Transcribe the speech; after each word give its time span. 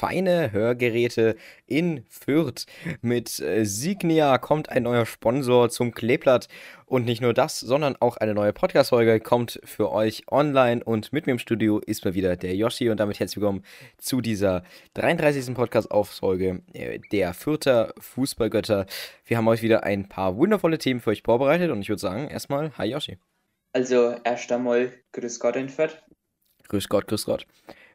feine 0.00 0.50
Hörgeräte 0.50 1.36
in 1.66 2.04
Fürth. 2.08 2.64
Mit 3.02 3.38
äh, 3.38 3.66
Signia 3.66 4.38
kommt 4.38 4.70
ein 4.70 4.84
neuer 4.84 5.04
Sponsor 5.04 5.68
zum 5.68 5.92
Kleeblatt. 5.92 6.48
Und 6.86 7.04
nicht 7.04 7.20
nur 7.20 7.34
das, 7.34 7.60
sondern 7.60 7.96
auch 8.00 8.16
eine 8.16 8.32
neue 8.32 8.54
Podcast-Folge 8.54 9.20
kommt 9.20 9.60
für 9.62 9.92
euch 9.92 10.24
online. 10.30 10.82
Und 10.82 11.12
mit 11.12 11.26
mir 11.26 11.32
im 11.32 11.38
Studio 11.38 11.80
ist 11.80 12.06
mal 12.06 12.14
wieder 12.14 12.34
der 12.36 12.56
Yoshi. 12.56 12.88
Und 12.88 12.98
damit 12.98 13.20
herzlich 13.20 13.36
willkommen 13.36 13.62
zu 13.98 14.22
dieser 14.22 14.64
33. 14.94 15.54
Podcast-Auffolge 15.54 16.62
äh, 16.72 17.00
der 17.12 17.34
Fürther 17.34 17.92
Fußballgötter. 17.98 18.86
Wir 19.26 19.36
haben 19.36 19.48
euch 19.48 19.60
wieder 19.60 19.84
ein 19.84 20.08
paar 20.08 20.34
wundervolle 20.38 20.78
Themen 20.78 21.00
für 21.00 21.10
euch 21.10 21.22
vorbereitet. 21.22 21.70
Und 21.70 21.82
ich 21.82 21.90
würde 21.90 22.00
sagen, 22.00 22.26
erstmal, 22.26 22.72
hi 22.78 22.86
Yoshi. 22.86 23.18
Also 23.74 24.16
erst 24.24 24.50
einmal 24.50 24.94
Grüß 25.12 25.38
Gott 25.40 25.56
in 25.56 25.68
Fürth. 25.68 26.02
Grüß 26.68 26.88
Gott, 26.88 27.06
grüß 27.06 27.26
Gott. 27.26 27.46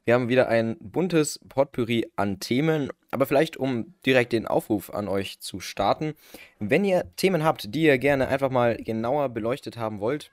Wir 0.06 0.14
haben 0.14 0.30
wieder 0.30 0.48
ein 0.50 0.78
buntes 0.80 1.40
Potpourri 1.50 2.12
an 2.16 2.40
Themen, 2.40 2.92
aber 3.10 3.26
vielleicht 3.26 3.58
um 3.58 3.96
direkt 4.06 4.34
den 4.34 4.46
Aufruf 4.46 4.94
an 4.94 5.08
euch 5.08 5.40
zu 5.40 5.60
starten. 5.60 6.14
Wenn 6.60 6.86
ihr 6.86 7.06
Themen 7.16 7.44
habt, 7.44 7.74
die 7.74 7.82
ihr 7.82 7.98
gerne 7.98 8.28
einfach 8.28 8.52
mal 8.52 8.78
genauer 8.78 9.30
beleuchtet 9.30 9.78
haben 9.78 10.00
wollt, 10.00 10.30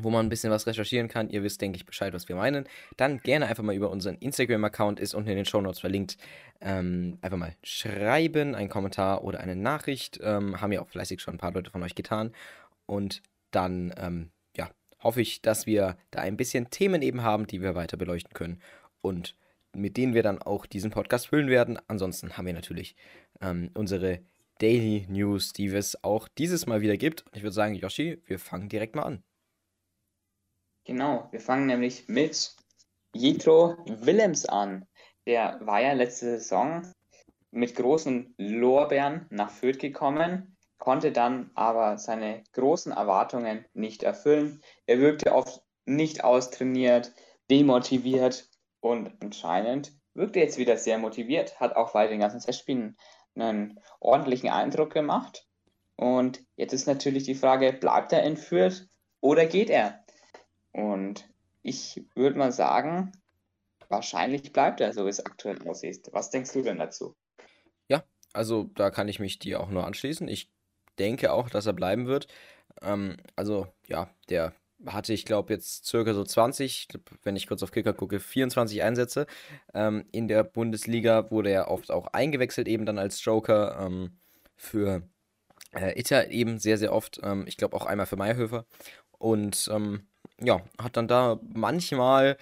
wo 0.00 0.08
man 0.08 0.24
ein 0.24 0.28
bisschen 0.30 0.50
was 0.50 0.66
recherchieren 0.66 1.08
kann, 1.08 1.28
ihr 1.28 1.42
wisst, 1.42 1.60
denke 1.60 1.76
ich, 1.76 1.84
Bescheid, 1.84 2.14
was 2.14 2.26
wir 2.30 2.36
meinen, 2.36 2.64
dann 2.96 3.18
gerne 3.18 3.48
einfach 3.48 3.62
mal 3.62 3.74
über 3.74 3.90
unseren 3.90 4.16
Instagram-Account, 4.16 4.98
ist 4.98 5.14
unten 5.14 5.28
in 5.28 5.36
den 5.36 5.44
Show 5.44 5.60
Notes 5.60 5.80
verlinkt, 5.80 6.16
ähm, 6.62 7.18
einfach 7.20 7.36
mal 7.36 7.54
schreiben, 7.62 8.54
einen 8.54 8.70
Kommentar 8.70 9.24
oder 9.24 9.40
eine 9.40 9.56
Nachricht. 9.56 10.20
Ähm, 10.22 10.58
haben 10.62 10.72
ja 10.72 10.80
auch 10.80 10.88
fleißig 10.88 11.20
schon 11.20 11.34
ein 11.34 11.38
paar 11.38 11.52
Leute 11.52 11.70
von 11.70 11.82
euch 11.82 11.94
getan. 11.94 12.32
Und 12.86 13.22
dann, 13.50 13.92
ähm, 13.98 14.30
ja, 14.56 14.70
hoffe 15.02 15.20
ich, 15.20 15.42
dass 15.42 15.66
wir 15.66 15.98
da 16.10 16.20
ein 16.20 16.38
bisschen 16.38 16.70
Themen 16.70 17.02
eben 17.02 17.22
haben, 17.22 17.46
die 17.46 17.60
wir 17.60 17.74
weiter 17.74 17.98
beleuchten 17.98 18.32
können 18.32 18.62
und 19.06 19.36
mit 19.72 19.96
denen 19.96 20.14
wir 20.14 20.22
dann 20.22 20.40
auch 20.40 20.66
diesen 20.66 20.90
Podcast 20.90 21.28
füllen 21.28 21.48
werden. 21.48 21.78
Ansonsten 21.86 22.36
haben 22.36 22.46
wir 22.46 22.54
natürlich 22.54 22.96
ähm, 23.40 23.70
unsere 23.74 24.20
Daily 24.58 25.06
News, 25.08 25.52
die 25.52 25.66
es 25.66 26.02
auch 26.02 26.28
dieses 26.28 26.66
Mal 26.66 26.80
wieder 26.80 26.96
gibt. 26.96 27.22
Und 27.26 27.36
ich 27.36 27.42
würde 27.42 27.54
sagen, 27.54 27.74
Yoshi, 27.74 28.22
wir 28.26 28.38
fangen 28.38 28.68
direkt 28.68 28.96
mal 28.96 29.02
an. 29.02 29.22
Genau, 30.84 31.28
wir 31.30 31.40
fangen 31.40 31.66
nämlich 31.66 32.08
mit 32.08 32.54
Jethro 33.12 33.76
Willems 33.86 34.46
an. 34.46 34.86
Der 35.26 35.58
war 35.62 35.82
ja 35.82 35.92
letzte 35.92 36.38
Saison 36.38 36.82
mit 37.50 37.74
großen 37.74 38.34
Lorbeeren 38.38 39.26
nach 39.30 39.50
Fürth 39.50 39.78
gekommen, 39.78 40.56
konnte 40.78 41.10
dann 41.10 41.50
aber 41.54 41.98
seine 41.98 42.44
großen 42.52 42.92
Erwartungen 42.92 43.64
nicht 43.74 44.02
erfüllen. 44.02 44.62
Er 44.86 45.00
wirkte 45.00 45.32
oft 45.32 45.62
nicht 45.86 46.22
austrainiert, 46.22 47.12
demotiviert 47.50 48.48
und 48.86 49.10
anscheinend 49.20 49.92
wirkt 50.14 50.36
er 50.36 50.44
jetzt 50.44 50.58
wieder 50.58 50.76
sehr 50.76 50.98
motiviert, 50.98 51.58
hat 51.58 51.74
auch 51.74 51.92
bei 51.92 52.06
den 52.06 52.20
ganzen 52.20 52.40
Testspielen 52.40 52.96
einen 53.34 53.80
ordentlichen 54.00 54.48
Eindruck 54.48 54.92
gemacht. 54.92 55.46
Und 55.96 56.44
jetzt 56.56 56.72
ist 56.72 56.86
natürlich 56.86 57.24
die 57.24 57.34
Frage, 57.34 57.72
bleibt 57.72 58.12
er 58.12 58.22
entführt 58.22 58.88
oder 59.20 59.46
geht 59.46 59.70
er? 59.70 60.04
Und 60.72 61.28
ich 61.62 62.04
würde 62.14 62.38
mal 62.38 62.52
sagen, 62.52 63.12
wahrscheinlich 63.88 64.52
bleibt 64.52 64.80
er, 64.80 64.92
so 64.92 65.04
wie 65.04 65.10
es 65.10 65.24
aktuell 65.24 65.66
aussieht. 65.68 66.08
Was 66.12 66.30
denkst 66.30 66.52
du 66.52 66.62
denn 66.62 66.78
dazu? 66.78 67.16
Ja, 67.88 68.04
also 68.32 68.64
da 68.74 68.90
kann 68.90 69.08
ich 69.08 69.18
mich 69.18 69.38
dir 69.38 69.60
auch 69.60 69.70
nur 69.70 69.86
anschließen. 69.86 70.28
Ich 70.28 70.50
denke 70.98 71.32
auch, 71.32 71.50
dass 71.50 71.66
er 71.66 71.72
bleiben 71.72 72.06
wird. 72.06 72.28
Ähm, 72.82 73.16
also 73.34 73.66
ja, 73.86 74.10
der 74.28 74.54
hatte 74.84 75.12
ich 75.12 75.24
glaube 75.24 75.52
jetzt 75.54 75.86
circa 75.86 76.12
so 76.12 76.24
20, 76.24 76.88
wenn 77.22 77.36
ich 77.36 77.46
kurz 77.46 77.62
auf 77.62 77.70
Kicker 77.70 77.94
gucke, 77.94 78.20
24 78.20 78.82
Einsätze. 78.82 79.26
Ähm, 79.74 80.04
in 80.12 80.28
der 80.28 80.44
Bundesliga 80.44 81.30
wurde 81.30 81.50
er 81.50 81.70
oft 81.70 81.90
auch 81.90 82.08
eingewechselt, 82.08 82.68
eben 82.68 82.84
dann 82.84 82.98
als 82.98 83.24
Joker 83.24 83.78
ähm, 83.80 84.18
für 84.56 85.02
äh, 85.72 85.98
Itter 85.98 86.30
eben 86.30 86.58
sehr, 86.58 86.78
sehr 86.78 86.92
oft. 86.92 87.20
Ähm, 87.22 87.44
ich 87.46 87.56
glaube 87.56 87.76
auch 87.76 87.86
einmal 87.86 88.06
für 88.06 88.16
Meyerhöfer. 88.16 88.66
Und 89.18 89.68
ähm, 89.72 90.06
ja, 90.40 90.60
hat 90.80 90.96
dann 90.96 91.08
da 91.08 91.40
manchmal, 91.54 92.36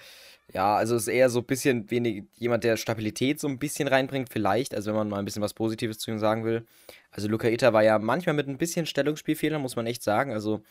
ja, 0.53 0.75
also 0.75 0.95
ist 0.95 1.07
eher 1.07 1.29
so 1.29 1.39
ein 1.39 1.45
bisschen 1.45 1.89
wenig 1.91 2.25
jemand, 2.35 2.63
der 2.63 2.77
Stabilität 2.77 3.39
so 3.39 3.47
ein 3.47 3.59
bisschen 3.59 3.87
reinbringt, 3.87 4.29
vielleicht, 4.29 4.75
also 4.75 4.89
wenn 4.89 4.97
man 4.97 5.09
mal 5.09 5.19
ein 5.19 5.25
bisschen 5.25 5.41
was 5.41 5.53
Positives 5.53 5.97
zu 5.99 6.11
ihm 6.11 6.19
sagen 6.19 6.43
will. 6.43 6.65
Also 7.11 7.27
Luca 7.27 7.47
Itter 7.47 7.73
war 7.73 7.83
ja 7.83 7.97
manchmal 7.99 8.35
mit 8.35 8.47
ein 8.47 8.57
bisschen 8.57 8.85
Stellungsspielfehlern, 8.85 9.61
muss 9.61 9.75
man 9.75 9.87
echt 9.87 10.03
sagen. 10.03 10.31
Also 10.33 10.61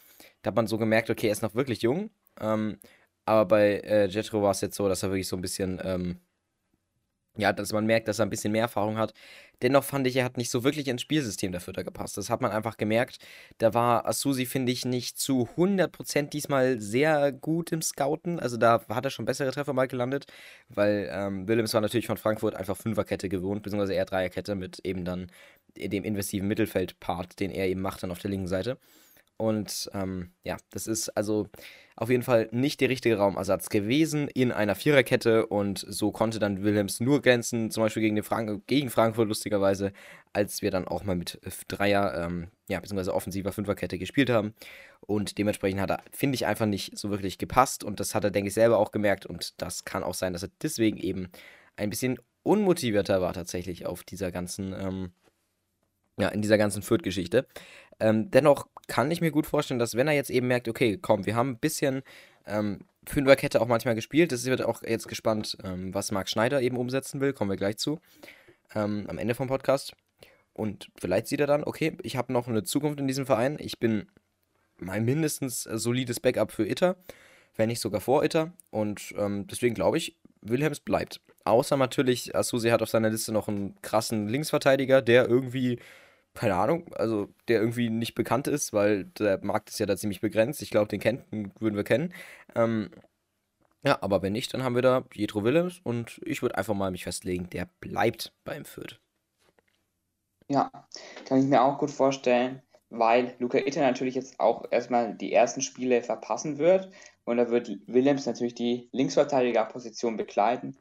da 0.43 0.49
hat 0.49 0.57
man 0.57 0.67
so 0.67 0.79
gemerkt, 0.79 1.11
okay, 1.11 1.29
er 1.29 1.33
ist 1.33 1.43
noch 1.43 1.55
wirklich 1.55 1.83
jung. 1.83 2.11
Ähm, 2.41 2.79
aber 3.25 3.47
bei 3.47 3.81
äh, 3.81 4.07
Jetro 4.07 4.43
war 4.43 4.51
es 4.51 4.61
jetzt 4.61 4.77
so, 4.77 4.89
dass 4.89 5.03
er 5.03 5.11
wirklich 5.11 5.29
so 5.29 5.37
ein 5.37 5.43
bisschen, 5.43 5.81
ähm, 5.83 6.21
ja, 7.37 7.53
dass 7.53 7.73
man 7.73 7.87
merkt, 7.87 8.09
dass 8.09 8.19
er 8.19 8.27
ein 8.27 8.31
bisschen 8.31 8.53
mehr 8.53 8.63
Erfahrung 8.63 8.97
hat. 8.97 9.13
Dennoch 9.63 9.85
fand 9.85 10.07
ich, 10.07 10.17
er 10.17 10.25
hat 10.25 10.37
nicht 10.37 10.51
so 10.51 10.63
wirklich 10.65 10.89
ins 10.89 11.03
Spielsystem 11.03 11.53
der 11.53 11.61
Fütter 11.61 11.85
gepasst. 11.85 12.17
Das 12.17 12.31
hat 12.31 12.41
man 12.41 12.53
einfach 12.53 12.77
gemerkt. 12.77 13.19
Da 13.59 13.75
war 13.75 14.07
Asusi, 14.07 14.47
finde 14.47 14.73
ich, 14.73 14.85
nicht 14.85 15.19
zu 15.19 15.49
100% 15.57 16.29
diesmal 16.31 16.81
sehr 16.81 17.33
gut 17.33 17.73
im 17.73 17.83
Scouten. 17.83 18.39
Also 18.39 18.57
da 18.57 18.85
hat 18.89 19.05
er 19.05 19.11
schon 19.11 19.25
bessere 19.25 19.51
Treffer 19.51 19.73
mal 19.73 19.89
gelandet, 19.89 20.27
weil 20.69 21.09
ähm, 21.13 21.49
Willems 21.49 21.75
war 21.75 21.81
natürlich 21.81 22.07
von 22.07 22.17
Frankfurt 22.17 22.55
einfach 22.55 22.77
Fünferkette 22.77 23.29
gewohnt, 23.29 23.63
beziehungsweise 23.63 23.95
eher 23.95 24.05
Dreierkette 24.05 24.55
mit 24.55 24.81
eben 24.85 25.05
dann 25.05 25.31
dem 25.77 26.05
investiven 26.05 26.47
Mittelfeld-Part, 26.49 27.41
den 27.41 27.51
er 27.51 27.67
eben 27.67 27.81
macht 27.81 28.03
dann 28.03 28.11
auf 28.11 28.19
der 28.19 28.31
linken 28.31 28.49
Seite. 28.49 28.79
Und 29.37 29.91
ähm, 29.95 30.31
ja, 30.45 30.57
das 30.71 30.87
ist 30.87 31.09
also 31.11 31.49
auf 31.97 32.11
jeden 32.11 32.23
Fall 32.23 32.49
nicht 32.51 32.81
der 32.81 32.89
richtige 32.89 33.17
Raumersatz 33.19 33.69
gewesen 33.69 34.29
in 34.29 34.53
einer 34.53 34.75
Viererkette. 34.75 35.47
Und 35.47 35.85
so 35.89 36.13
konnte 36.13 36.39
dann 36.39 36.63
Wilhelms 36.63 37.01
nur 37.01 37.23
glänzen, 37.23 37.71
zum 37.71 37.83
Beispiel 37.83 38.03
gegen, 38.03 38.23
Frank 38.23 38.67
gegen 38.67 38.91
Frankfurt 38.91 39.29
lustigerweise, 39.29 39.93
als 40.33 40.63
wir 40.63 40.71
dann 40.71 40.89
auch 40.89 41.05
mal 41.05 41.17
mit 41.17 41.41
Dreier, 41.69 42.25
ähm, 42.25 42.49
ja, 42.69 42.81
beziehungsweise 42.81 43.15
offensiver 43.15 43.53
Fünferkette 43.53 43.99
gespielt 43.99 44.31
haben. 44.31 44.55
Und 45.01 45.39
dementsprechend 45.39 45.81
hat 45.81 45.91
er, 45.91 46.03
finde 46.11 46.37
ich, 46.37 46.47
einfach 46.47 46.67
nicht 46.67 46.97
so 46.99 47.11
wirklich 47.11 47.39
gepasst. 47.39 47.85
Und 47.85 48.01
das 48.01 48.15
hat 48.15 48.25
er, 48.25 48.31
denke 48.31 48.49
ich, 48.49 48.55
selber 48.55 48.79
auch 48.79 48.91
gemerkt. 48.91 49.27
Und 49.27 49.61
das 49.61 49.85
kann 49.85 50.03
auch 50.03 50.15
sein, 50.15 50.33
dass 50.33 50.43
er 50.43 50.51
deswegen 50.63 50.97
eben 50.97 51.29
ein 51.77 51.91
bisschen 51.91 52.19
unmotivierter 52.43 53.21
war 53.21 53.33
tatsächlich 53.33 53.87
auf 53.87 54.05
dieser 54.05 54.31
ganzen, 54.31 54.73
ähm, 54.73 55.13
ja, 56.19 56.29
in 56.29 56.43
dieser 56.43 56.59
ganzen 56.59 56.83
Fürth-Geschichte. 56.83 57.47
Ähm, 58.01 58.31
dennoch 58.31 58.67
kann 58.87 59.11
ich 59.11 59.21
mir 59.21 59.31
gut 59.31 59.47
vorstellen, 59.47 59.79
dass 59.79 59.97
wenn 59.97 60.09
er 60.09 60.15
jetzt 60.15 60.31
eben 60.31 60.47
merkt, 60.47 60.69
okay, 60.69 60.99
komm, 61.01 61.27
wir 61.27 61.35
haben 61.35 61.51
ein 61.51 61.59
bisschen 61.59 62.03
ähm, 62.47 62.81
Fünferkette 63.07 63.61
auch 63.61 63.67
manchmal 63.67 63.95
gespielt. 63.95 64.33
Das 64.33 64.45
wird 64.45 64.63
auch 64.63 64.83
jetzt 64.83 65.09
gespannt, 65.09 65.57
ähm, 65.65 65.95
was 65.95 66.13
Marc 66.13 66.29
Schneider 66.29 66.61
eben 66.61 66.77
umsetzen 66.77 67.21
will. 67.21 67.33
Kommen 67.33 67.51
wir 67.51 67.57
gleich 67.57 67.77
zu. 67.77 68.01
Ähm, 68.75 69.07
am 69.09 69.19
Ende 69.19 69.35
vom 69.35 69.49
Podcast. 69.49 69.95
Und 70.53 70.91
vielleicht 70.99 71.27
sieht 71.27 71.41
er 71.41 71.47
dann, 71.47 71.65
okay, 71.65 71.97
ich 72.03 72.17
habe 72.17 72.33
noch 72.33 72.49
eine 72.49 72.63
Zukunft 72.63 73.01
in 73.01 73.09
diesem 73.09 73.27
Verein. 73.27 73.57
Ich 73.59 73.79
bin 73.79 74.09
mein 74.79 75.05
mindestens 75.05 75.63
solides 75.63 76.21
Backup 76.21 76.53
für 76.53 76.67
Itter, 76.67 76.97
wenn 77.57 77.69
nicht 77.69 77.81
sogar 77.81 78.01
vor 78.01 78.25
Itter. 78.25 78.53
Und 78.71 79.15
ähm, 79.19 79.47
deswegen 79.47 79.75
glaube 79.75 79.99
ich, 79.99 80.17
Wilhelms 80.43 80.81
bleibt. 80.81 81.21
Außer 81.45 81.77
natürlich, 81.77 82.35
Asusi 82.35 82.71
hat 82.71 82.83
auf 82.83 82.91
seiner 82.91 83.11
Liste 83.11 83.33
noch 83.33 83.49
einen 83.49 83.81
krassen 83.83 84.29
Linksverteidiger, 84.29 85.03
der 85.03 85.29
irgendwie 85.29 85.79
keine 86.35 86.57
Ahnung, 86.57 86.93
also 86.95 87.29
der 87.49 87.61
irgendwie 87.61 87.91
nicht 87.91 88.15
bekannt 88.15 88.49
ist, 88.49 88.73
weil 88.73 89.05
der 89.05 89.43
Markt 89.45 89.71
ist 89.71 89.79
ja 89.79 89.87
da 89.87 89.97
ziemlich 89.97 90.21
begrenzt. 90.21 90.63
Ich 90.63 90.71
glaube, 90.71 90.89
den 90.89 91.01
kennt, 91.01 91.25
würden 91.61 91.77
wir 91.77 91.85
kennen. 91.85 92.13
Ähm, 92.55 92.91
ja, 93.85 93.99
aber 94.01 94.23
wenn 94.23 94.33
nicht, 94.33 94.53
dann 94.53 94.65
haben 94.65 94.75
wir 94.75 94.83
da 94.83 95.01
Pietro 95.01 95.45
Willems 95.45 95.81
und 95.85 96.21
ich 96.25 96.43
würde 96.43 96.57
einfach 96.57 96.75
mal 96.75 96.91
mich 96.91 97.05
festlegen, 97.05 97.49
der 97.51 97.69
bleibt 97.81 98.33
beim 98.45 98.65
Fürth. 98.65 98.99
Ja, 100.49 100.71
kann 101.27 101.39
ich 101.39 101.47
mir 101.47 101.63
auch 101.63 101.79
gut 101.79 101.91
vorstellen, 101.91 102.63
weil 102.91 103.35
Luca 103.39 103.59
Itter 103.59 103.83
natürlich 103.83 104.15
jetzt 104.15 104.41
auch 104.41 104.65
erstmal 104.71 105.15
die 105.15 105.33
ersten 105.33 105.61
Spiele 105.61 106.03
verpassen 106.03 106.59
wird 106.59 106.91
und 107.25 107.37
da 107.37 107.51
wird 107.51 107.71
Willems 107.87 108.27
natürlich 108.27 108.55
die 108.55 108.89
Linksverteidigerposition 108.93 110.17
begleiten. 110.17 110.77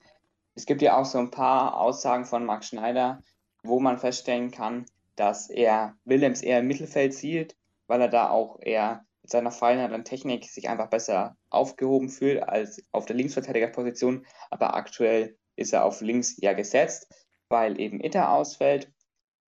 Es 0.55 0.65
gibt 0.65 0.81
ja 0.81 0.97
auch 0.97 1.05
so 1.05 1.17
ein 1.17 1.31
paar 1.31 1.77
Aussagen 1.77 2.25
von 2.25 2.45
Marc 2.45 2.63
Schneider, 2.63 3.21
wo 3.63 3.79
man 3.79 3.97
feststellen 3.97 4.51
kann, 4.51 4.85
dass 5.15 5.49
er 5.49 5.95
Willems 6.05 6.41
eher 6.41 6.59
im 6.59 6.67
Mittelfeld 6.67 7.13
sieht, 7.13 7.55
weil 7.87 8.01
er 8.01 8.09
da 8.09 8.29
auch 8.29 8.59
eher 8.61 9.05
mit 9.21 9.31
seiner 9.31 9.51
feineren 9.51 10.03
Technik 10.03 10.45
sich 10.45 10.69
einfach 10.69 10.89
besser 10.89 11.37
aufgehoben 11.49 12.09
fühlt 12.09 12.43
als 12.43 12.83
auf 12.91 13.05
der 13.05 13.15
Linksverteidigerposition. 13.15 14.25
Aber 14.49 14.75
aktuell 14.75 15.37
ist 15.55 15.73
er 15.73 15.85
auf 15.85 16.01
links 16.01 16.35
ja 16.41 16.53
gesetzt, 16.53 17.07
weil 17.49 17.79
eben 17.79 18.01
Itter 18.01 18.31
ausfällt 18.31 18.91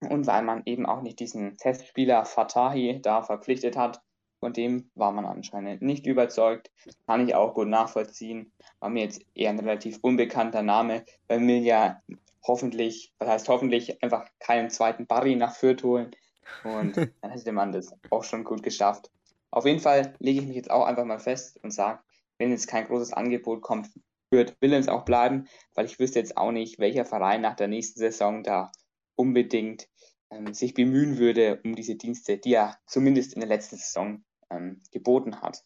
und 0.09 0.27
weil 0.27 0.43
man 0.43 0.63
eben 0.65 0.85
auch 0.85 1.01
nicht 1.01 1.19
diesen 1.19 1.57
Testspieler 1.57 2.25
Fatahi 2.25 2.99
da 3.01 3.23
verpflichtet 3.23 3.77
hat. 3.77 4.01
Von 4.39 4.53
dem 4.53 4.91
war 4.93 5.13
man 5.13 5.25
anscheinend 5.25 5.81
nicht 5.81 6.05
überzeugt. 6.05 6.69
Kann 7.07 7.25
ich 7.25 7.33
auch 7.33 7.53
gut 7.53 7.69
nachvollziehen. 7.69 8.51
War 8.79 8.89
mir 8.89 9.03
jetzt 9.03 9.21
eher 9.33 9.49
ein 9.49 9.59
relativ 9.59 9.99
unbekannter 10.01 10.61
Name, 10.61 11.05
weil 11.29 11.39
mir 11.39 11.59
ja 11.59 12.01
hoffentlich, 12.45 13.13
was 13.19 13.29
heißt 13.29 13.49
hoffentlich, 13.49 14.01
einfach 14.03 14.27
keinen 14.39 14.69
zweiten 14.69 15.07
Barry 15.07 15.35
nach 15.35 15.55
Fürth 15.55 15.83
holen. 15.83 16.11
Und 16.63 16.97
dann 17.21 17.31
hätte 17.31 17.51
man 17.51 17.71
das 17.71 17.93
auch 18.09 18.23
schon 18.23 18.43
gut 18.43 18.63
geschafft. 18.63 19.11
Auf 19.51 19.65
jeden 19.65 19.79
Fall 19.79 20.15
lege 20.19 20.41
ich 20.41 20.47
mich 20.47 20.55
jetzt 20.55 20.71
auch 20.71 20.85
einfach 20.85 21.05
mal 21.05 21.19
fest 21.19 21.59
und 21.63 21.71
sage, 21.71 21.99
wenn 22.37 22.51
jetzt 22.51 22.67
kein 22.67 22.87
großes 22.87 23.13
Angebot 23.13 23.61
kommt, 23.61 23.89
wird 24.31 24.57
Willems 24.61 24.87
auch 24.87 25.05
bleiben, 25.05 25.47
weil 25.75 25.85
ich 25.85 25.99
wüsste 25.99 26.19
jetzt 26.19 26.37
auch 26.37 26.51
nicht, 26.51 26.79
welcher 26.79 27.05
Verein 27.05 27.41
nach 27.41 27.55
der 27.55 27.67
nächsten 27.67 27.99
Saison 27.99 28.43
da 28.43 28.71
unbedingt 29.15 29.87
ähm, 30.31 30.53
sich 30.53 30.73
bemühen 30.73 31.17
würde 31.19 31.61
um 31.63 31.75
diese 31.75 31.95
Dienste, 31.95 32.37
die 32.37 32.53
er 32.53 32.77
zumindest 32.87 33.33
in 33.33 33.41
der 33.41 33.49
letzten 33.49 33.77
Saison 33.77 34.23
ähm, 34.49 34.81
geboten 34.91 35.41
hat. 35.41 35.63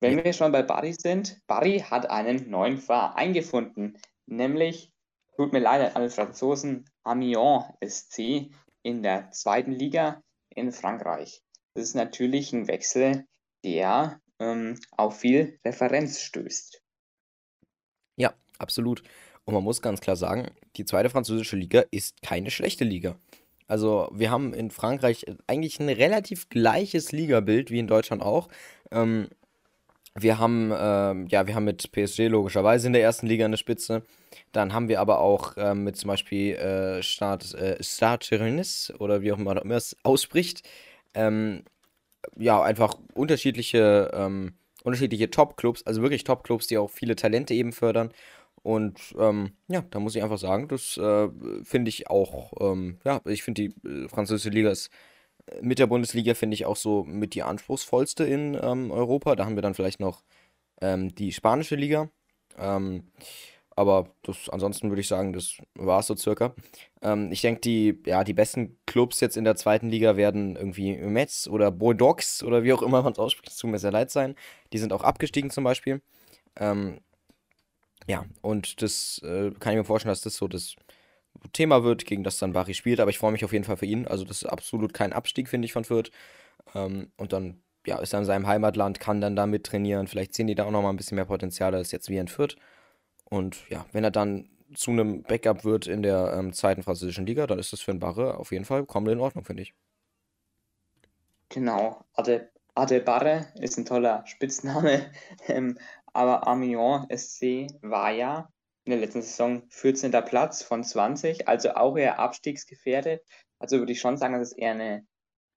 Wenn 0.00 0.22
wir 0.22 0.32
schon 0.32 0.52
bei 0.52 0.62
Barry 0.62 0.92
sind, 0.92 1.40
Barry 1.46 1.78
hat 1.80 2.10
einen 2.10 2.50
neuen 2.50 2.78
Verein 2.78 3.32
gefunden, 3.32 3.98
nämlich, 4.26 4.92
tut 5.36 5.52
mir 5.52 5.60
leid 5.60 5.80
an 5.82 5.94
alle 5.94 6.10
Franzosen, 6.10 6.84
Amiens 7.04 7.64
SC 7.84 8.50
in 8.82 9.02
der 9.02 9.30
zweiten 9.30 9.72
Liga 9.72 10.22
in 10.50 10.72
Frankreich. 10.72 11.42
Das 11.74 11.84
ist 11.84 11.94
natürlich 11.94 12.52
ein 12.52 12.68
Wechsel, 12.68 13.26
der 13.64 14.20
ähm, 14.38 14.78
auf 14.92 15.20
viel 15.20 15.58
Referenz 15.64 16.20
stößt. 16.20 16.82
Ja, 18.16 18.34
absolut. 18.58 19.02
Und 19.44 19.54
man 19.54 19.62
muss 19.62 19.82
ganz 19.82 20.00
klar 20.00 20.16
sagen, 20.16 20.50
die 20.76 20.84
zweite 20.84 21.10
französische 21.10 21.56
Liga 21.56 21.84
ist 21.90 22.22
keine 22.22 22.50
schlechte 22.50 22.84
Liga. 22.84 23.16
Also 23.68 24.08
wir 24.12 24.30
haben 24.30 24.54
in 24.54 24.70
Frankreich 24.70 25.26
eigentlich 25.46 25.80
ein 25.80 25.88
relativ 25.88 26.48
gleiches 26.48 27.12
Ligabild 27.12 27.70
wie 27.70 27.78
in 27.78 27.88
Deutschland 27.88 28.22
auch. 28.22 28.48
Ähm, 28.90 29.28
wir 30.18 30.38
haben, 30.38 30.72
ähm, 30.76 31.26
ja, 31.28 31.46
wir 31.46 31.54
haben 31.54 31.64
mit 31.64 31.90
PSG 31.92 32.28
logischerweise 32.28 32.86
in 32.86 32.92
der 32.92 33.02
ersten 33.02 33.26
Liga 33.26 33.44
eine 33.44 33.56
Spitze. 33.56 34.02
Dann 34.52 34.72
haben 34.72 34.88
wir 34.88 35.00
aber 35.00 35.20
auch 35.20 35.54
ähm, 35.56 35.84
mit 35.84 35.96
zum 35.96 36.08
Beispiel 36.08 36.54
äh, 36.54 37.02
Stade, 37.02 37.46
äh, 37.56 37.82
Stade 37.82 38.26
oder 38.98 39.22
wie 39.22 39.32
auch 39.32 39.38
immer 39.38 39.54
man 39.54 39.70
es 39.72 39.96
ausspricht, 40.02 40.68
ähm, 41.14 41.64
ja, 42.36 42.62
einfach 42.62 42.94
unterschiedliche, 43.14 44.10
ähm, 44.14 44.54
unterschiedliche 44.82 45.30
Top-Clubs, 45.30 45.84
also 45.86 46.02
wirklich 46.02 46.24
Top-Clubs, 46.24 46.66
die 46.66 46.78
auch 46.78 46.90
viele 46.90 47.16
Talente 47.16 47.54
eben 47.54 47.72
fördern. 47.72 48.10
Und 48.62 49.14
ähm, 49.18 49.52
ja, 49.68 49.84
da 49.90 50.00
muss 50.00 50.16
ich 50.16 50.22
einfach 50.22 50.38
sagen, 50.38 50.68
das 50.68 50.96
äh, 50.96 51.28
finde 51.62 51.88
ich 51.88 52.10
auch, 52.10 52.52
ähm, 52.60 52.98
ja, 53.04 53.20
ich 53.24 53.42
finde 53.42 53.68
die 53.68 53.88
äh, 53.88 54.08
französische 54.08 54.50
Liga 54.50 54.70
ist 54.70 54.90
mit 55.60 55.78
der 55.78 55.86
Bundesliga, 55.86 56.34
finde 56.34 56.54
ich 56.54 56.66
auch 56.66 56.76
so 56.76 57.04
mit 57.04 57.34
die 57.34 57.42
anspruchsvollste 57.42 58.24
in 58.24 58.58
ähm, 58.60 58.90
Europa. 58.90 59.36
Da 59.36 59.44
haben 59.44 59.56
wir 59.56 59.62
dann 59.62 59.74
vielleicht 59.74 60.00
noch 60.00 60.22
ähm, 60.80 61.14
die 61.14 61.32
spanische 61.32 61.76
Liga. 61.76 62.10
Ähm, 62.58 63.04
aber 63.76 64.08
das, 64.22 64.48
ansonsten 64.48 64.88
würde 64.88 65.02
ich 65.02 65.08
sagen, 65.08 65.34
das 65.34 65.58
war 65.74 66.00
es 66.00 66.06
so 66.06 66.16
circa. 66.16 66.54
Ähm, 67.02 67.30
ich 67.30 67.42
denke, 67.42 67.60
die, 67.60 68.02
ja, 68.06 68.24
die 68.24 68.32
besten 68.32 68.78
Clubs 68.86 69.20
jetzt 69.20 69.36
in 69.36 69.44
der 69.44 69.54
zweiten 69.54 69.90
Liga 69.90 70.16
werden 70.16 70.56
irgendwie 70.56 70.96
Metz 70.96 71.46
oder 71.46 71.70
Bordeaux 71.70 72.42
oder 72.42 72.64
wie 72.64 72.72
auch 72.72 72.82
immer 72.82 73.02
man 73.02 73.12
es 73.12 73.18
ausspricht. 73.18 73.50
Es 73.50 73.58
tut 73.58 73.70
mir 73.70 73.78
sehr 73.78 73.92
leid 73.92 74.10
sein. 74.10 74.34
Die 74.72 74.78
sind 74.78 74.94
auch 74.94 75.04
abgestiegen 75.04 75.50
zum 75.50 75.64
Beispiel. 75.64 76.00
Ähm, 76.56 77.00
ja, 78.08 78.24
und 78.40 78.80
das 78.82 79.20
äh, 79.24 79.50
kann 79.58 79.72
ich 79.72 79.78
mir 79.78 79.84
vorstellen, 79.84 80.12
dass 80.12 80.22
das 80.22 80.36
so 80.36 80.48
das 80.48 80.76
Thema 81.52 81.84
wird, 81.84 82.04
gegen 82.04 82.24
das 82.24 82.38
dann 82.38 82.52
Bari 82.52 82.74
spielt. 82.74 83.00
Aber 83.00 83.10
ich 83.10 83.18
freue 83.18 83.32
mich 83.32 83.44
auf 83.44 83.52
jeden 83.52 83.64
Fall 83.64 83.76
für 83.76 83.86
ihn. 83.86 84.06
Also, 84.06 84.24
das 84.24 84.42
ist 84.42 84.48
absolut 84.48 84.94
kein 84.94 85.12
Abstieg, 85.12 85.48
finde 85.48 85.66
ich, 85.66 85.72
von 85.72 85.84
Fürth. 85.84 86.10
Ähm, 86.74 87.10
und 87.16 87.32
dann 87.32 87.62
ja, 87.86 87.98
ist 87.98 88.12
er 88.12 88.20
in 88.20 88.24
seinem 88.24 88.46
Heimatland, 88.46 89.00
kann 89.00 89.20
dann 89.20 89.36
da 89.36 89.46
mit 89.46 89.64
trainieren. 89.64 90.08
Vielleicht 90.08 90.34
sehen 90.34 90.48
die 90.48 90.54
da 90.54 90.64
auch 90.64 90.70
nochmal 90.70 90.92
ein 90.92 90.96
bisschen 90.96 91.16
mehr 91.16 91.24
Potenzial 91.24 91.74
als 91.74 91.92
jetzt 91.92 92.08
wie 92.08 92.16
in 92.18 92.28
Fürth. 92.28 92.56
Und 93.24 93.68
ja, 93.70 93.86
wenn 93.92 94.04
er 94.04 94.10
dann 94.10 94.48
zu 94.74 94.90
einem 94.90 95.22
Backup 95.22 95.64
wird 95.64 95.86
in 95.86 96.02
der 96.02 96.34
ähm, 96.36 96.52
zweiten 96.52 96.82
französischen 96.82 97.26
Liga, 97.26 97.46
dann 97.46 97.58
ist 97.58 97.72
das 97.72 97.80
für 97.80 97.92
einen 97.92 98.00
Barre 98.00 98.38
auf 98.38 98.50
jeden 98.52 98.64
Fall 98.64 98.84
komplett 98.84 99.14
in 99.14 99.20
Ordnung, 99.20 99.44
finde 99.44 99.62
ich. 99.62 99.74
Genau, 101.48 102.04
Ade, 102.14 102.50
Ade 102.74 103.00
Barre 103.00 103.46
ist 103.60 103.78
ein 103.78 103.84
toller 103.84 104.26
Spitzname, 104.26 105.10
ähm, 105.48 105.78
aber 106.12 106.46
Amiens 106.48 107.06
SC 107.14 107.68
war 107.82 108.10
ja 108.10 108.48
in 108.86 108.92
der 108.92 109.00
letzten 109.00 109.20
Saison 109.20 109.62
14. 109.68 110.12
Platz 110.12 110.62
von 110.62 110.84
20, 110.84 111.48
also 111.48 111.70
auch 111.70 111.96
eher 111.96 112.20
abstiegsgefährdet. 112.20 113.20
Also 113.58 113.78
würde 113.78 113.92
ich 113.92 114.00
schon 114.00 114.16
sagen, 114.16 114.34
dass 114.34 114.52
es 114.52 114.56
eher, 114.56 114.70
eine, 114.70 115.06